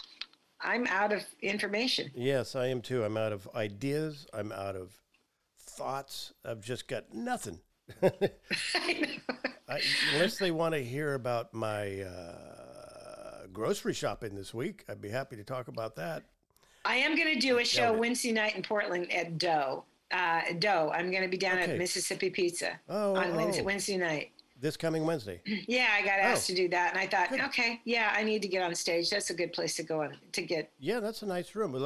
I'm 0.62 0.88
out 0.88 1.12
of 1.12 1.24
information. 1.42 2.10
Yes, 2.16 2.56
I 2.56 2.68
am 2.68 2.82
too. 2.82 3.04
I'm 3.04 3.18
out 3.18 3.34
of 3.34 3.48
ideas. 3.56 4.26
I'm 4.34 4.52
out 4.52 4.76
of 4.76 4.92
thoughts. 5.80 6.34
I've 6.46 6.62
just 6.62 6.88
got 6.88 7.14
nothing. 7.14 7.60
I, 8.04 9.82
unless 10.14 10.38
they 10.38 10.52
want 10.52 10.74
to 10.76 10.84
hear 10.84 11.14
about 11.16 11.54
my 11.54 12.02
uh, 12.02 13.48
grocery 13.54 13.94
shopping 13.94 14.36
this 14.36 14.54
week, 14.54 14.84
I'd 14.90 15.02
be 15.02 15.10
happy 15.10 15.36
to 15.38 15.44
talk 15.44 15.68
about 15.68 15.96
that. 15.96 16.24
I 16.86 16.96
am 16.98 17.16
going 17.16 17.34
to 17.34 17.40
do 17.40 17.60
a 17.60 17.66
show 17.66 17.94
it. 17.94 18.00
Wednesday 18.00 18.32
night 18.32 18.56
in 18.56 18.64
Portland 18.64 19.12
at 19.12 19.38
Doe. 19.38 19.86
Uh, 20.12 20.42
Doe. 20.60 20.92
I'm 20.94 21.12
going 21.12 21.24
to 21.24 21.30
be 21.30 21.38
down 21.38 21.60
Okay. 21.60 21.72
at 21.74 21.78
Mississippi 21.78 22.30
Pizza 22.30 22.80
Oh, 22.90 23.16
on 23.16 23.36
Wednesday, 23.36 23.62
oh. 23.62 23.66
Wednesday 23.66 23.98
night. 23.98 24.32
This 24.62 24.76
coming 24.76 25.06
Wednesday. 25.06 25.42
Yeah, 25.68 25.88
I 25.94 26.02
got 26.02 26.20
asked 26.20 26.50
Oh. 26.50 26.54
to 26.54 26.62
do 26.62 26.70
that, 26.70 26.92
and 26.94 27.00
I 27.00 27.08
thought, 27.08 27.30
Good. 27.30 27.42
okay, 27.42 27.80
yeah, 27.86 28.12
I 28.16 28.24
need 28.24 28.42
to 28.42 28.48
get 28.48 28.62
on 28.64 28.74
stage. 28.76 29.10
That's 29.10 29.30
a 29.30 29.34
good 29.34 29.54
place 29.54 29.76
to 29.78 29.84
go 29.84 30.02
on 30.02 30.18
to 30.34 30.42
get. 30.42 30.72
Yeah, 30.80 31.00
that's 31.00 31.22
a 31.22 31.26
nice 31.26 31.56
room. 31.56 31.72
The 31.74 31.80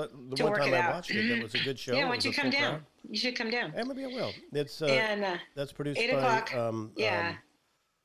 one 0.44 0.54
time 0.56 0.74
I 0.74 0.80
out. 0.80 0.94
watched 0.96 1.12
it, 1.12 1.28
that 1.30 1.44
was 1.44 1.54
a 1.56 1.60
good 1.64 1.78
show. 1.80 1.94
yeah, 1.94 2.06
why 2.06 2.12
don't 2.12 2.26
you 2.26 2.34
come 2.34 2.50
down? 2.50 2.72
crowd. 2.72 2.82
You 3.10 3.18
should 3.20 3.36
come 3.36 3.50
down. 3.52 3.74
Yeah, 3.76 3.84
maybe 3.84 4.04
I 4.06 4.08
will. 4.08 4.32
It's 4.54 4.82
uh, 4.82 4.86
and 4.86 5.24
uh, 5.24 5.38
that's 5.56 5.72
produced 5.72 6.00
eight 6.00 6.12
by 6.12 6.18
o'clock. 6.18 6.56
um, 6.56 6.92
yeah, 6.96 7.30
um, 7.32 7.38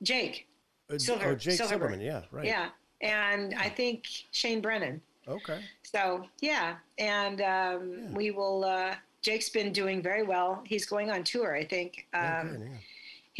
Jake. 0.03 0.47
uh, 0.93 0.97
Silver- 0.97 1.29
oh, 1.29 1.35
Jake 1.35 1.57
Silverberg. 1.57 1.69
Silverman. 1.91 2.01
Yeah, 2.01 2.21
right. 2.31 2.45
Yeah, 2.45 2.69
and 3.01 3.53
I 3.55 3.69
think 3.69 4.05
Shane 4.31 4.61
Brennan. 4.61 5.01
Okay. 5.27 5.61
So 5.83 6.25
yeah, 6.41 6.75
and 6.97 7.41
um, 7.41 7.93
Yeah. 8.09 8.11
we 8.13 8.31
will. 8.31 8.65
Uh, 8.65 8.95
Jake's 9.21 9.49
been 9.49 9.71
doing 9.73 10.01
very 10.01 10.23
well. 10.23 10.61
He's 10.65 10.85
going 10.85 11.09
on 11.11 11.23
tour, 11.23 11.55
I 11.55 11.65
think. 11.65 12.07
Um, 12.13 12.49
good, 12.51 12.61
yeah. 12.61 12.77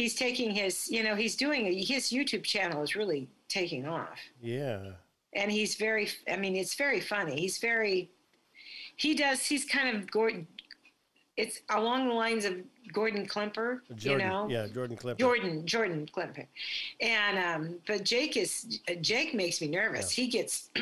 He's 0.00 0.14
taking 0.14 0.50
his, 0.52 0.88
you 0.90 1.02
know, 1.02 1.14
he's 1.14 1.36
doing 1.36 1.66
his 1.66 2.04
YouTube 2.10 2.42
channel 2.42 2.82
is 2.82 2.96
really 2.96 3.28
taking 3.48 3.86
off, 3.86 4.18
Yeah. 4.40 4.92
and 5.34 5.52
he's 5.52 5.74
very. 5.74 6.08
I 6.26 6.36
mean, 6.36 6.56
it's 6.56 6.74
very 6.74 7.00
funny. 7.00 7.38
He's 7.38 7.58
very. 7.58 8.08
He 8.96 9.14
does. 9.14 9.44
He's 9.44 9.66
kind 9.66 9.94
of 9.94 10.10
Gordon. 10.10 10.46
It's 11.36 11.60
along 11.68 12.08
the 12.08 12.14
lines 12.14 12.46
of 12.46 12.54
Gordon 12.94 13.26
Klepper, 13.26 13.82
Jordan. 13.94 14.10
you 14.26 14.32
know. 14.32 14.48
Yeah, 14.48 14.66
Jordan 14.72 14.96
Klepper. 14.96 15.18
Jordan, 15.18 15.66
Jordan 15.66 16.08
Klepper, 16.10 16.46
and 17.02 17.38
um, 17.38 17.78
but 17.86 18.02
Jake 18.04 18.38
is 18.38 18.80
Jake 19.02 19.34
makes 19.34 19.60
me 19.60 19.68
nervous. 19.68 20.10
He 20.10 20.28
gets 20.28 20.70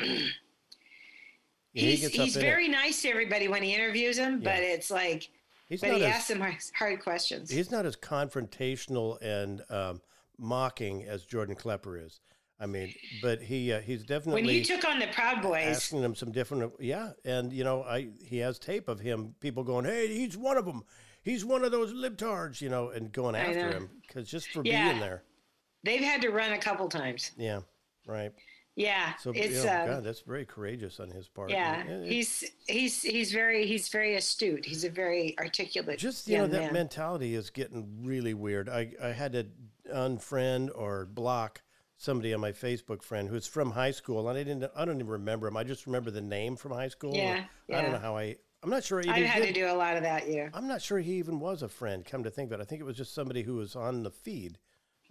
Yeah, 1.73 1.83
he 1.83 1.91
he's 1.91 2.01
gets 2.01 2.15
he's 2.15 2.35
in 2.37 2.41
it. 2.41 2.45
very 2.45 2.67
nice 2.69 3.01
to 3.01 3.09
everybody 3.09 3.47
when 3.49 3.63
he 3.63 3.75
interviews 3.75 4.15
them, 4.17 4.39
but 4.39 4.59
it's 4.59 4.89
like, 4.89 5.29
He's 5.69 5.81
but 5.81 5.91
not 5.91 5.99
he 5.99 6.05
as, 6.05 6.27
them 6.27 6.39
hard, 6.41 6.55
hard 6.73 6.99
questions. 6.99 7.49
he's 7.49 7.71
not 7.71 7.85
as 7.85 7.95
confrontational 7.95 9.21
and 9.21 9.61
um, 9.69 10.01
mocking 10.37 11.03
as 11.05 11.23
Jordan 11.25 11.55
Klepper 11.55 11.97
is. 11.97 12.19
I 12.61 12.65
mean, 12.65 12.93
but 13.21 13.41
he 13.41 13.71
uh, 13.71 13.79
he's 13.79 14.03
definitely 14.03 14.41
when 14.41 14.49
he 14.49 14.63
took 14.63 14.83
on 14.85 14.99
the 14.99 15.07
Proud 15.07 15.41
Boys. 15.41 15.65
asking 15.65 16.01
them 16.01 16.13
some 16.13 16.31
different 16.33 16.73
yeah 16.79 17.11
and 17.23 17.53
you 17.53 17.63
know 17.63 17.83
i 17.83 18.09
he 18.21 18.39
has 18.39 18.59
tape 18.59 18.89
of 18.89 18.99
him 18.99 19.33
people 19.39 19.63
going 19.63 19.85
hey 19.85 20.07
he's 20.13 20.35
one 20.35 20.57
of 20.57 20.65
them 20.65 20.83
he's 21.21 21.45
one 21.45 21.63
of 21.63 21.71
those 21.71 21.93
libtards 21.93 22.59
you 22.59 22.67
know 22.67 22.89
and 22.89 23.13
going 23.13 23.33
after 23.35 23.71
him 23.71 23.89
because 24.05 24.29
just 24.29 24.49
for 24.49 24.61
Yeah. 24.65 24.89
being 24.89 24.99
there 24.99 25.23
They've 25.83 26.01
had 26.03 26.21
to 26.23 26.29
run 26.31 26.51
a 26.51 26.57
couple 26.57 26.89
times. 26.89 27.31
yeah 27.37 27.61
right 28.05 28.33
Yeah, 28.79 29.15
so 29.17 29.31
it's 29.35 29.63
yeah, 29.65 29.81
um, 29.83 29.87
god 29.89 30.03
that's 30.05 30.21
very 30.21 30.45
courageous 30.45 31.01
on 31.01 31.09
his 31.09 31.27
part 31.27 31.49
yeah. 31.49 31.83
It- 31.83 32.07
He's 32.09 32.49
he's 32.67 33.01
he's 33.01 33.31
very 33.33 33.65
he's 33.67 33.89
very 33.89 34.15
astute. 34.15 34.65
He's 34.65 34.85
a 34.85 34.89
very 34.89 35.35
articulate. 35.37 35.99
just 35.99 36.27
you 36.29 36.37
know 36.37 36.47
that 36.47 36.61
man. 36.61 36.73
mentality 36.73 37.35
is 37.35 37.49
getting 37.49 37.81
really 38.03 38.33
weird 38.33 38.69
i 38.69 38.91
i 39.03 39.09
had 39.09 39.33
to 39.33 39.45
unfriend 39.93 40.69
or 40.75 41.05
block 41.05 41.61
somebody 41.97 42.33
on 42.33 42.39
my 42.39 42.51
facebook 42.51 43.03
friend 43.03 43.27
who's 43.27 43.45
from 43.47 43.71
high 43.71 43.91
school 43.91 44.29
and 44.29 44.37
i 44.37 44.43
didn't 44.43 44.71
i 44.75 44.85
don't 44.85 44.95
even 44.95 45.07
remember 45.07 45.47
him 45.47 45.57
i 45.57 45.63
just 45.63 45.85
remember 45.85 46.11
the 46.11 46.21
name 46.21 46.55
from 46.55 46.71
high 46.71 46.87
school 46.87 47.13
Yeah, 47.13 47.43
yeah. 47.67 47.77
i 47.77 47.81
don't 47.81 47.91
know 47.91 47.97
how 47.99 48.15
i 48.15 48.35
i'm 48.63 48.69
not 48.69 48.83
sure 48.83 48.99
I 48.99 49.03
even 49.03 49.23
had 49.25 49.41
did 49.41 49.53
to 49.53 49.59
do 49.61 49.67
a 49.67 49.75
lot 49.75 49.97
of 49.97 50.03
that. 50.03 50.29
Yeah. 50.29 50.49
I'm 50.53 50.67
not 50.67 50.81
sure 50.81 50.99
he 50.99 51.13
even 51.13 51.39
was 51.39 51.63
a 51.63 51.69
friend. 51.69 52.03
Come 52.05 52.23
to 52.23 52.29
think 52.29 52.51
of 52.51 52.59
it, 52.59 52.61
I 52.61 52.65
think 52.65 52.81
it 52.81 52.85
was 52.85 52.97
just 52.97 53.13
somebody 53.13 53.41
who 53.41 53.55
was 53.55 53.73
on 53.75 54.03
the 54.03 54.11
feed. 54.11 54.57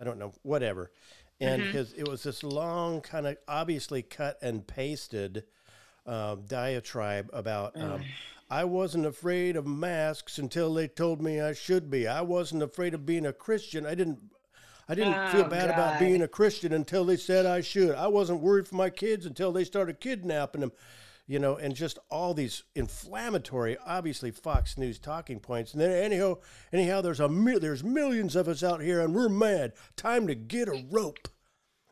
I 0.00 0.04
don't 0.04 0.18
know, 0.18 0.32
whatever. 0.42 0.92
And 1.40 1.62
Mm-hmm. 1.62 1.72
his 1.72 1.92
it 1.92 2.08
was 2.08 2.22
this 2.24 2.42
long, 2.42 3.00
kind 3.00 3.26
of 3.26 3.36
obviously 3.46 4.02
cut 4.02 4.38
and 4.42 4.66
pasted 4.66 5.44
uh, 6.06 6.36
diatribe 6.46 7.30
about. 7.32 7.74
Um, 7.80 8.00
I 8.50 8.64
wasn't 8.64 9.06
afraid 9.06 9.56
of 9.56 9.66
masks 9.66 10.38
until 10.38 10.72
they 10.72 10.88
told 10.88 11.20
me 11.22 11.40
I 11.40 11.52
should 11.52 11.90
be. 11.90 12.08
I 12.08 12.22
wasn't 12.22 12.62
afraid 12.62 12.94
of 12.94 13.04
being 13.06 13.26
a 13.26 13.32
Christian. 13.32 13.86
I 13.86 13.94
didn't. 13.94 14.18
I 14.88 14.94
didn't 14.94 15.28
feel 15.28 15.44
Oh, 15.44 15.48
bad 15.50 15.68
about 15.68 15.98
being 15.98 16.22
a 16.22 16.28
Christian 16.28 16.72
until 16.72 17.04
they 17.04 17.16
said 17.18 17.44
I 17.44 17.60
should. 17.60 17.94
I 17.94 18.06
wasn't 18.06 18.40
worried 18.40 18.66
for 18.66 18.76
my 18.76 18.88
kids 18.88 19.26
until 19.26 19.52
they 19.52 19.64
started 19.64 20.00
kidnapping 20.00 20.62
them 20.62 20.72
you 21.28 21.38
know, 21.38 21.56
and 21.56 21.76
just 21.76 21.98
all 22.10 22.32
these 22.32 22.64
inflammatory, 22.74 23.76
obviously 23.86 24.30
Fox 24.30 24.78
News 24.78 24.98
talking 24.98 25.38
points. 25.38 25.74
And 25.74 25.82
then 25.82 25.92
anyhow, 25.92 26.38
anyhow, 26.72 27.02
there's 27.02 27.20
a 27.20 27.28
there's 27.60 27.84
millions 27.84 28.34
of 28.34 28.48
us 28.48 28.62
out 28.62 28.80
here, 28.80 29.00
and 29.00 29.14
we're 29.14 29.28
mad. 29.28 29.74
Time 29.94 30.26
to 30.26 30.34
get 30.34 30.68
a 30.68 30.84
rope. 30.90 31.28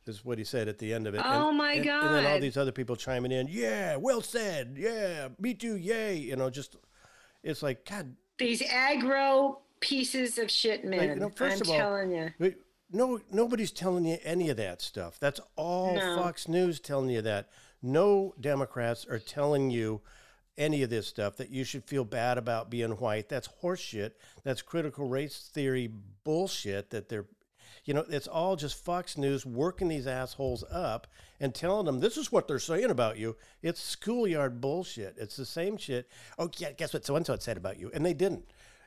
Is 0.07 0.25
what 0.25 0.39
he 0.39 0.45
said 0.45 0.69
at 0.69 0.79
the 0.79 0.95
end 0.95 1.09
of 1.09 1.17
it. 1.17 1.21
Oh, 1.25 1.49
and, 1.49 1.59
my 1.59 1.73
and, 1.73 1.87
And 1.87 2.15
then 2.15 2.27
all 2.27 2.39
these 2.41 2.57
other 2.57 2.71
people 2.71 2.95
chiming 2.95 3.33
in. 3.33 3.49
Yeah, 3.51 3.97
well 3.97 4.23
said. 4.23 4.77
Yeah, 4.79 5.29
me 5.39 5.53
too. 5.53 5.77
Yay. 5.77 6.17
You 6.17 6.37
know, 6.37 6.49
just 6.49 6.77
it's 7.43 7.63
like 7.63 7.85
God. 7.85 8.15
These 8.39 8.63
aggro 8.63 9.57
pieces 9.81 10.39
of 10.39 10.49
shit, 10.49 10.85
man. 10.85 11.09
you 11.09 11.17
know, 11.17 11.31
first 11.31 11.57
I'm 11.57 11.63
of 11.63 11.71
all, 11.71 11.77
telling 11.77 12.13
you. 12.13 12.55
No, 12.93 13.21
nobody's 13.33 13.73
telling 13.73 14.05
you 14.05 14.19
any 14.23 14.49
of 14.49 14.57
that 14.59 14.81
stuff. 14.81 15.19
That's 15.19 15.41
all 15.57 15.97
No. 15.97 16.17
Fox 16.17 16.47
News 16.47 16.79
telling 16.79 17.11
you 17.11 17.21
that. 17.23 17.49
No 17.83 18.35
Democrats 18.41 19.07
are 19.07 19.19
telling 19.19 19.71
you 19.71 20.01
any 20.59 20.83
of 20.83 20.91
this 20.91 21.07
stuff 21.07 21.37
that 21.37 21.51
you 21.51 21.65
should 21.65 21.85
feel 21.85 22.05
bad 22.05 22.39
about 22.39 22.71
being 22.71 22.93
white. 22.93 23.29
That's 23.29 23.49
horseshit. 23.63 24.13
That's 24.43 24.63
critical 24.63 25.09
race 25.09 25.51
theory 25.53 25.91
bullshit 26.25 26.91
that 26.91 27.09
they're 27.09 27.27
you 27.87 27.95
know, 27.95 28.05
it's 28.11 28.27
all 28.27 28.57
just 28.57 28.85
Fox 28.85 29.17
News 29.17 29.47
working 29.47 29.87
these 29.87 30.09
assholes 30.09 30.65
up 30.73 31.07
and 31.39 31.55
telling 31.55 31.87
them 31.87 32.01
this 32.01 32.17
is 32.17 32.33
what 32.33 32.49
they're 32.49 32.59
saying 32.59 32.91
about 32.91 33.17
you. 33.17 33.37
It's 33.63 33.81
schoolyard 33.81 34.61
bullshit. 34.61 35.15
It's 35.17 35.37
the 35.37 35.47
same 35.47 35.77
shit. 35.77 36.09
Oh, 36.37 36.51
yeah, 36.59 36.73
guess 36.73 36.93
what 36.93 37.05
so 37.05 37.15
and 37.15 37.25
so 37.25 37.37
said 37.37 37.57
about 37.57 37.79
you? 37.79 37.91
And 37.95 38.05
they 38.05 38.13
didn't. 38.13 38.45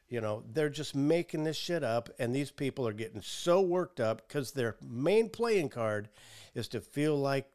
You 0.10 0.20
know, 0.20 0.44
they're 0.52 0.70
just 0.70 0.96
making 0.96 1.44
this 1.44 1.56
shit 1.56 1.84
up, 1.84 2.10
and 2.20 2.36
these 2.36 2.52
people 2.52 2.88
are 2.88 2.94
getting 2.94 3.22
so 3.22 3.62
worked 3.62 4.00
up 4.00 4.28
because 4.28 4.52
their 4.52 4.76
main 4.82 5.30
playing 5.30 5.70
card 5.70 6.10
is 6.56 6.68
to 6.70 6.82
feel 6.82 7.16
like 7.16 7.46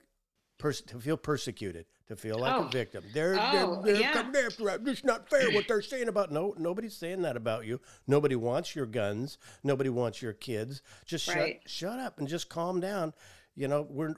pers- 0.59 0.81
to 0.83 1.01
feel 1.01 1.17
persecuted, 1.17 1.87
to 2.09 2.17
feel 2.17 2.39
like 2.39 2.55
Oh. 2.55 2.67
a 2.67 2.71
victim. 2.71 3.05
They're 3.13 3.37
Oh, 3.39 3.81
they're, 3.83 3.93
they're 3.95 4.03
yeah. 4.03 4.13
coming 4.13 4.37
after 4.37 4.71
us. 4.71 4.81
It's 4.87 5.05
not 5.05 5.29
fair 5.31 5.51
what 5.53 5.67
they're 5.69 5.83
saying 5.83 6.09
about. 6.09 6.31
No, 6.33 6.55
nobody's 6.59 6.97
saying 6.97 7.23
that 7.23 7.37
about 7.37 7.67
you. 7.67 7.81
Nobody 8.07 8.37
wants 8.37 8.75
your 8.77 8.87
guns. 8.87 9.39
Nobody 9.63 9.91
wants 9.91 10.21
your 10.23 10.33
kids. 10.33 10.83
Just 11.05 11.29
Right. 11.29 11.61
shut 11.63 11.71
shut 11.71 11.99
up 12.01 12.19
and 12.19 12.29
just 12.29 12.49
calm 12.49 12.81
down. 12.81 13.13
You 13.57 13.69
know, 13.69 13.83
we're 13.83 14.15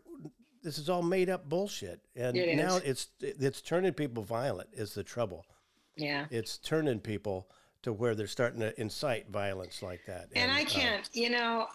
this 0.62 0.78
is 0.78 0.88
all 0.88 1.02
made 1.02 1.30
up 1.30 1.48
bullshit, 1.48 2.00
and 2.16 2.36
It 2.36 2.56
now 2.56 2.76
it's 2.84 3.08
it's 3.20 3.60
turning 3.60 3.92
people 3.92 4.22
violent. 4.24 4.70
Is 4.72 4.94
the 4.94 5.04
trouble? 5.04 5.44
Yeah. 5.96 6.26
It's 6.30 6.58
turning 6.58 6.98
people 7.00 7.48
to 7.82 7.92
where 7.92 8.14
they're 8.16 8.26
starting 8.26 8.60
to 8.60 8.78
incite 8.80 9.28
violence 9.28 9.80
like 9.80 10.04
that. 10.06 10.28
And 10.34 10.50
I 10.50 10.62
uh, 10.62 10.64
can't, 10.66 11.08
you 11.12 11.30
know, 11.30 11.68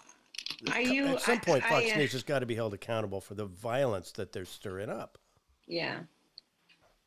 you 0.80 1.06
at 1.06 1.20
some 1.22 1.38
I- 1.38 1.40
point, 1.40 1.64
Fox 1.64 1.86
I, 1.86 1.90
uh, 1.92 1.96
News 1.96 2.12
has 2.12 2.22
got 2.22 2.40
to 2.40 2.46
be 2.46 2.54
held 2.54 2.74
accountable 2.74 3.20
for 3.20 3.34
the 3.34 3.46
violence 3.46 4.12
that 4.12 4.32
they're 4.32 4.44
stirring 4.44 4.90
up. 4.90 5.18
Yeah. 5.66 6.00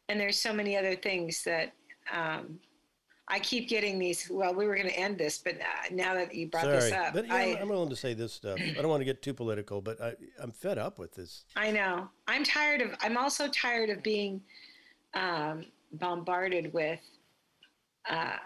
And 0.09 0.19
there's 0.19 0.37
so 0.37 0.53
many 0.53 0.77
other 0.77 0.95
things 0.95 1.43
that 1.43 1.73
um, 2.13 2.59
I 3.27 3.39
keep 3.39 3.67
getting 3.67 3.97
these. 3.97 4.29
Well, 4.29 4.53
we 4.53 4.67
were 4.67 4.75
going 4.75 4.87
to 4.89 4.97
end 4.97 5.17
this, 5.17 5.39
but 5.39 5.55
uh, 5.55 5.91
now 5.91 6.13
that 6.13 6.33
you 6.35 6.47
brought 6.47 6.65
Sorry, 6.65 6.75
this 6.75 6.91
up, 6.91 7.13
but 7.13 7.25
yeah, 7.25 7.33
I, 7.33 7.41
I'm, 7.41 7.63
I'm 7.63 7.69
willing 7.69 7.89
to 7.89 7.95
say 7.95 8.13
this 8.13 8.33
stuff. 8.33 8.59
I 8.59 8.73
don't 8.73 8.89
want 8.89 9.01
to 9.01 9.05
get 9.05 9.21
too 9.21 9.33
political, 9.33 9.81
but 9.81 9.99
I, 9.99 10.13
I'm 10.39 10.51
fed 10.51 10.77
up 10.77 10.99
with 10.99 11.15
this. 11.15 11.45
I 11.55 11.71
know. 11.71 12.07
I'm 12.27 12.43
tired 12.43 12.81
of. 12.81 12.91
I'm 13.01 13.17
also 13.17 13.47
tired 13.47 13.89
of 13.89 14.03
being 14.03 14.41
um, 15.15 15.65
bombarded 15.93 16.71
with. 16.73 16.99
Uh, 18.07 18.37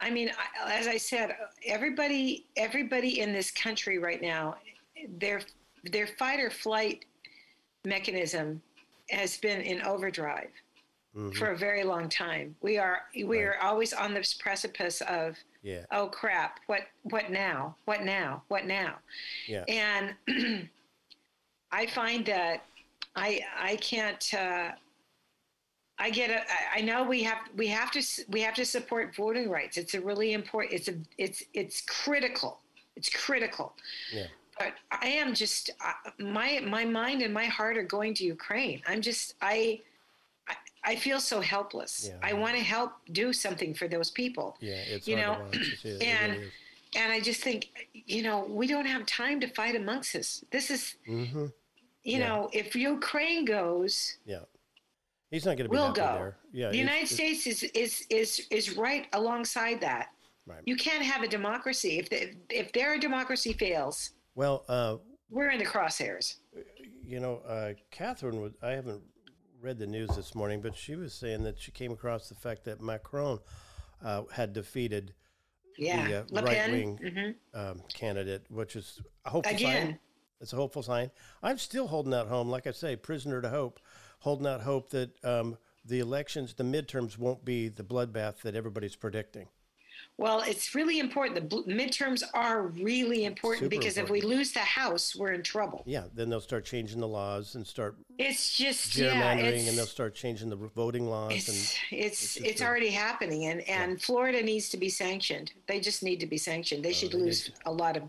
I 0.00 0.10
mean, 0.10 0.30
I, 0.64 0.78
as 0.78 0.86
I 0.86 0.96
said, 0.96 1.36
everybody, 1.66 2.46
everybody 2.56 3.20
in 3.20 3.32
this 3.32 3.50
country 3.50 3.98
right 3.98 4.22
now, 4.22 4.56
their 5.18 5.42
their 5.92 6.06
fight 6.06 6.40
or 6.40 6.50
flight 6.50 7.04
mechanism 7.84 8.60
has 9.10 9.36
been 9.38 9.60
in 9.60 9.80
overdrive 9.82 10.50
Mhm. 11.16 11.34
for 11.36 11.48
a 11.52 11.56
very 11.56 11.84
long 11.84 12.08
time. 12.08 12.54
We 12.60 12.78
are 12.78 13.02
we 13.24 13.38
are 13.40 13.56
always 13.62 13.92
on 13.92 14.12
this 14.14 14.34
precipice 14.34 15.00
of 15.02 15.36
Yeah, 15.62 15.84
oh 15.90 16.08
crap 16.08 16.60
what 16.66 16.82
what 17.02 17.30
now 17.30 17.76
what 17.86 18.02
now 18.04 18.42
what 18.48 18.66
now 18.66 18.98
yeah. 19.46 19.64
and 19.68 20.14
i 21.72 21.84
find 21.86 22.24
that 22.26 22.64
i 23.16 23.44
i 23.58 23.74
can't 23.76 24.32
uh 24.34 24.70
i 25.98 26.10
get 26.10 26.30
a 26.30 26.40
I- 26.76 26.80
know 26.80 27.02
we 27.04 27.22
have 27.24 27.38
we 27.56 27.66
have 27.68 27.90
to 27.92 28.02
we 28.28 28.40
have 28.42 28.54
to 28.54 28.64
support 28.64 29.14
voting 29.16 29.48
rights 29.50 29.76
it's 29.76 29.94
a 29.94 30.00
really 30.00 30.32
important 30.32 30.74
it's 30.74 30.88
a 30.88 30.94
it's 31.18 31.42
it's 31.54 31.80
critical 31.82 32.60
it's 32.96 33.08
critical 33.10 33.74
Yeah. 34.12 34.26
but 34.58 34.72
i 34.90 35.06
am 35.22 35.34
just 35.34 35.70
uh, 35.84 36.10
my 36.18 36.60
my 36.76 36.84
mind 36.84 37.22
and 37.22 37.32
my 37.34 37.46
heart 37.46 37.76
are 37.80 37.88
going 37.98 38.12
to 38.14 38.24
ukraine 38.24 38.82
i'm 38.86 39.00
just 39.02 39.34
i 39.40 39.80
I, 40.50 40.56
I 40.92 40.96
feel 40.96 41.20
so 41.20 41.38
helpless. 41.42 41.92
Yeah. 42.08 42.16
I 42.22 42.32
want 42.32 42.54
to 42.56 42.62
help 42.62 42.92
do 43.12 43.34
something 43.34 43.74
for 43.74 43.86
those 43.86 44.10
people. 44.10 44.56
Yeah, 44.60 44.76
it's 44.94 45.06
You 45.06 45.16
know. 45.16 45.34
It 45.52 45.84
is, 45.84 46.00
and- 46.00 46.32
really. 46.32 46.50
And 46.96 47.12
I 47.12 47.20
just 47.20 47.42
think, 47.42 47.60
you 47.92 48.22
know, 48.22 48.38
we 48.60 48.66
don't 48.66 48.86
have 48.86 49.04
time 49.04 49.40
to 49.40 49.46
fight 49.48 49.76
amongst 49.76 50.16
us. 50.16 50.42
This 50.50 50.70
is, 50.70 50.94
mm-hmm. 51.06 51.46
you 52.02 52.18
Yeah. 52.18 52.20
know, 52.28 52.48
if 52.54 52.74
Ukraine 52.74 53.44
goes, 53.44 54.16
Yeah, 54.24 54.44
he's 55.30 55.44
not 55.44 55.56
going 55.56 55.64
to 55.66 55.70
be 55.70 55.76
we'll 55.76 55.86
happy 55.86 56.00
go. 56.00 56.12
there. 56.14 56.36
Yeah, 56.52 56.70
the 56.70 56.78
United 56.78 57.08
States 57.08 57.46
is, 57.46 57.62
is 57.74 58.06
is 58.10 58.46
is 58.50 58.76
right 58.76 59.06
alongside 59.12 59.80
that. 59.80 60.08
Right. 60.46 60.62
You 60.64 60.76
can't 60.76 61.04
have 61.04 61.22
a 61.22 61.28
democracy 61.28 61.98
if 61.98 62.08
the, 62.08 62.34
if 62.48 62.72
their 62.72 62.98
democracy 62.98 63.52
fails. 63.52 64.10
Well, 64.34 64.64
uh, 64.68 64.96
We're 65.30 65.50
in 65.50 65.58
the 65.58 65.66
crosshairs. 65.66 66.36
you 67.04 67.20
know, 67.20 67.42
uh, 67.46 67.74
Catherine 67.90 68.40
would. 68.40 68.54
I 68.62 68.70
haven't 68.70 69.02
read 69.60 69.78
the 69.78 69.86
news 69.86 70.08
this 70.16 70.34
morning, 70.34 70.60
but 70.60 70.74
she 70.76 70.94
was 70.94 71.12
saying 71.12 71.42
that 71.42 71.58
she 71.58 71.70
came 71.70 71.92
across 71.92 72.28
the 72.28 72.34
fact 72.34 72.64
that 72.64 72.80
Macron 72.80 73.40
uh, 74.04 74.22
had 74.32 74.52
defeated 74.52 75.12
Yeah, 75.76 76.22
the 76.30 76.38
uh, 76.38 76.42
right 76.42 76.70
wing 76.70 76.98
mhm. 77.02 77.34
um, 77.54 77.82
candidate, 77.92 78.44
which 78.48 78.76
is 78.76 79.00
a 79.24 79.30
hopeful 79.30 79.52
sign. 79.58 79.66
Again, 79.76 79.98
It's 80.40 80.52
a 80.52 80.56
hopeful 80.56 80.82
sign. 80.82 81.10
I'm 81.42 81.58
still 81.58 81.88
holding 81.88 82.14
out 82.14 82.28
home, 82.28 82.48
Like 82.48 82.66
I 82.66 82.70
say, 82.70 82.96
prisoner 82.96 83.42
to 83.42 83.48
hope, 83.48 83.80
holding 84.20 84.46
out 84.46 84.62
hope 84.62 84.90
that 84.90 85.10
um, 85.24 85.56
the 85.84 86.00
elections, 86.00 86.54
the 86.54 86.64
midterms, 86.64 87.18
won't 87.18 87.44
be 87.44 87.68
the 87.68 87.82
bloodbath 87.84 88.40
that 88.42 88.54
everybody's 88.54 88.96
predicting. 88.96 89.48
well, 90.16 90.40
it's 90.46 90.74
really 90.74 90.98
important. 90.98 91.48
The 91.50 91.56
midterms 91.72 92.22
are 92.34 92.62
really 92.68 93.24
important 93.24 93.64
Super 93.64 93.70
because 93.70 93.96
if 93.98 94.10
we 94.10 94.20
lose 94.20 94.52
the 94.52 94.58
House, 94.60 95.14
we're 95.16 95.32
in 95.32 95.42
trouble. 95.42 95.82
Yeah, 95.86 96.04
then 96.12 96.28
they'll 96.28 96.40
start 96.40 96.64
changing 96.64 97.00
the 97.00 97.06
laws 97.08 97.54
and 97.54 97.64
start 97.66 97.96
It's 98.18 98.56
just 98.56 98.96
yeah, 98.96 99.12
gerrymandering, 99.36 99.44
it's, 99.60 99.68
and 99.68 99.78
they'll 99.78 99.86
start 99.86 100.14
changing 100.14 100.50
the 100.50 100.56
voting 100.56 101.08
laws. 101.08 101.32
it's 101.32 101.48
and 101.92 102.00
it's 102.00 102.36
it's 102.36 102.60
a- 102.60 102.66
already 102.66 102.90
happening, 102.90 103.44
and 103.46 103.60
and 103.68 104.02
Florida 104.02 104.42
needs 104.42 104.68
to 104.70 104.76
be 104.76 104.88
sanctioned. 104.88 105.52
They 105.68 105.78
just 105.80 106.02
need 106.02 106.18
to 106.20 106.26
be 106.26 106.38
sanctioned. 106.38 106.84
They 106.84 106.92
should 106.92 107.10
Oh, 107.14 107.18
they 107.18 107.18
need 107.18 107.26
lose 107.26 107.50
a 107.66 107.72
lot 107.72 107.96
of 107.96 108.02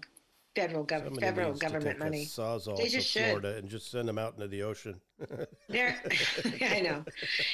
federal 0.55 0.83
gov- 0.85 1.19
federal 1.19 1.53
to 1.53 1.59
government 1.59 1.99
money. 1.99 2.25
sawzall 2.25 2.75
They 2.77 2.85
to 2.85 2.89
just 2.89 3.07
should. 3.07 3.25
Florida 3.25 3.55
and 3.57 3.69
just 3.69 3.89
send 3.91 4.07
them 4.09 4.17
out 4.17 4.33
into 4.33 4.47
the 4.47 4.63
ocean. 4.63 4.99
There, 5.67 5.95
I 6.61 6.79
know. 6.81 7.03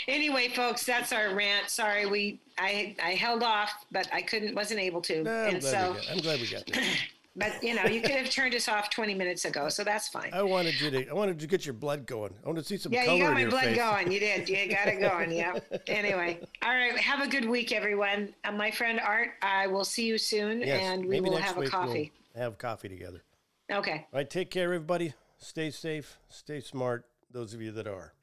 Anyway, 0.08 0.50
folks, 0.50 0.86
that's 0.86 1.12
our 1.12 1.34
rant. 1.36 1.70
Sorry, 1.70 2.06
we 2.06 2.40
I 2.58 2.96
I 3.04 3.12
held 3.12 3.44
off, 3.44 3.86
but 3.92 4.08
I 4.14 4.22
couldn't, 4.22 4.56
wasn't 4.56 4.80
able 4.80 5.02
to, 5.02 5.24
No, 5.24 5.32
I'm, 5.32 5.56
and 5.56 5.62
glad 5.62 5.72
so 5.72 5.92
we 5.92 5.98
got, 5.98 6.12
I'm 6.12 6.18
glad 6.20 6.40
we 6.42 6.48
got 6.48 6.66
there. 6.68 6.84
But 7.38 7.62
you 7.62 7.76
know, 7.76 7.84
you 7.84 8.00
could 8.00 8.12
have 8.12 8.30
turned 8.30 8.56
us 8.56 8.70
off 8.70 8.90
20 8.90 9.14
minutes 9.14 9.44
ago, 9.44 9.68
so 9.68 9.84
that's 9.84 10.08
fine. 10.08 10.30
I 10.32 10.42
wanted 10.42 10.80
you 10.80 10.90
to. 10.92 11.10
I 11.10 11.14
wanted 11.14 11.38
to 11.42 11.48
get 11.48 11.66
your 11.66 11.74
blood 11.74 12.06
going. 12.06 12.34
I 12.42 12.48
want 12.48 12.60
to 12.60 12.64
see 12.64 12.78
some 12.78 12.94
Yeah, 12.94 13.04
color 13.04 13.18
you 13.18 13.24
got 13.26 13.34
my 13.34 13.46
blood 13.46 13.64
face. 13.66 13.76
going. 13.76 14.10
You 14.10 14.22
did. 14.22 14.48
You 14.48 14.70
got 14.70 14.88
it 14.88 15.02
going. 15.02 15.34
Yeah. 15.34 15.60
Anyway, 15.88 16.40
all 16.64 16.70
right. 16.74 16.98
Have 16.98 17.20
a 17.20 17.30
good 17.30 17.44
week, 17.44 17.74
everyone. 17.74 18.34
Uh, 18.46 18.54
my 18.54 18.72
friend 18.72 19.02
Art, 19.02 19.32
I 19.42 19.68
will 19.68 19.84
see 19.84 20.06
you 20.06 20.18
soon, 20.18 20.62
Yes, 20.62 20.82
and 20.82 21.06
we 21.06 21.20
will 21.20 21.36
have 21.36 21.58
a 21.58 21.68
coffee. 21.68 22.14
We'll 22.34 22.44
have 22.44 22.58
coffee 22.58 22.88
together. 22.88 23.22
Okay. 23.70 24.08
All 24.14 24.20
right. 24.20 24.30
Take 24.30 24.50
care, 24.50 24.64
everybody. 24.64 25.14
Stay 25.38 25.72
safe. 25.72 26.18
Stay 26.30 26.62
smart 26.62 27.04
those 27.36 27.54
of 27.54 27.62
you 27.62 27.72
that 27.74 27.86
are. 27.86 28.14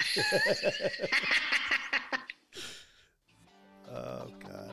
oh, 3.92 4.26
God. 4.42 4.72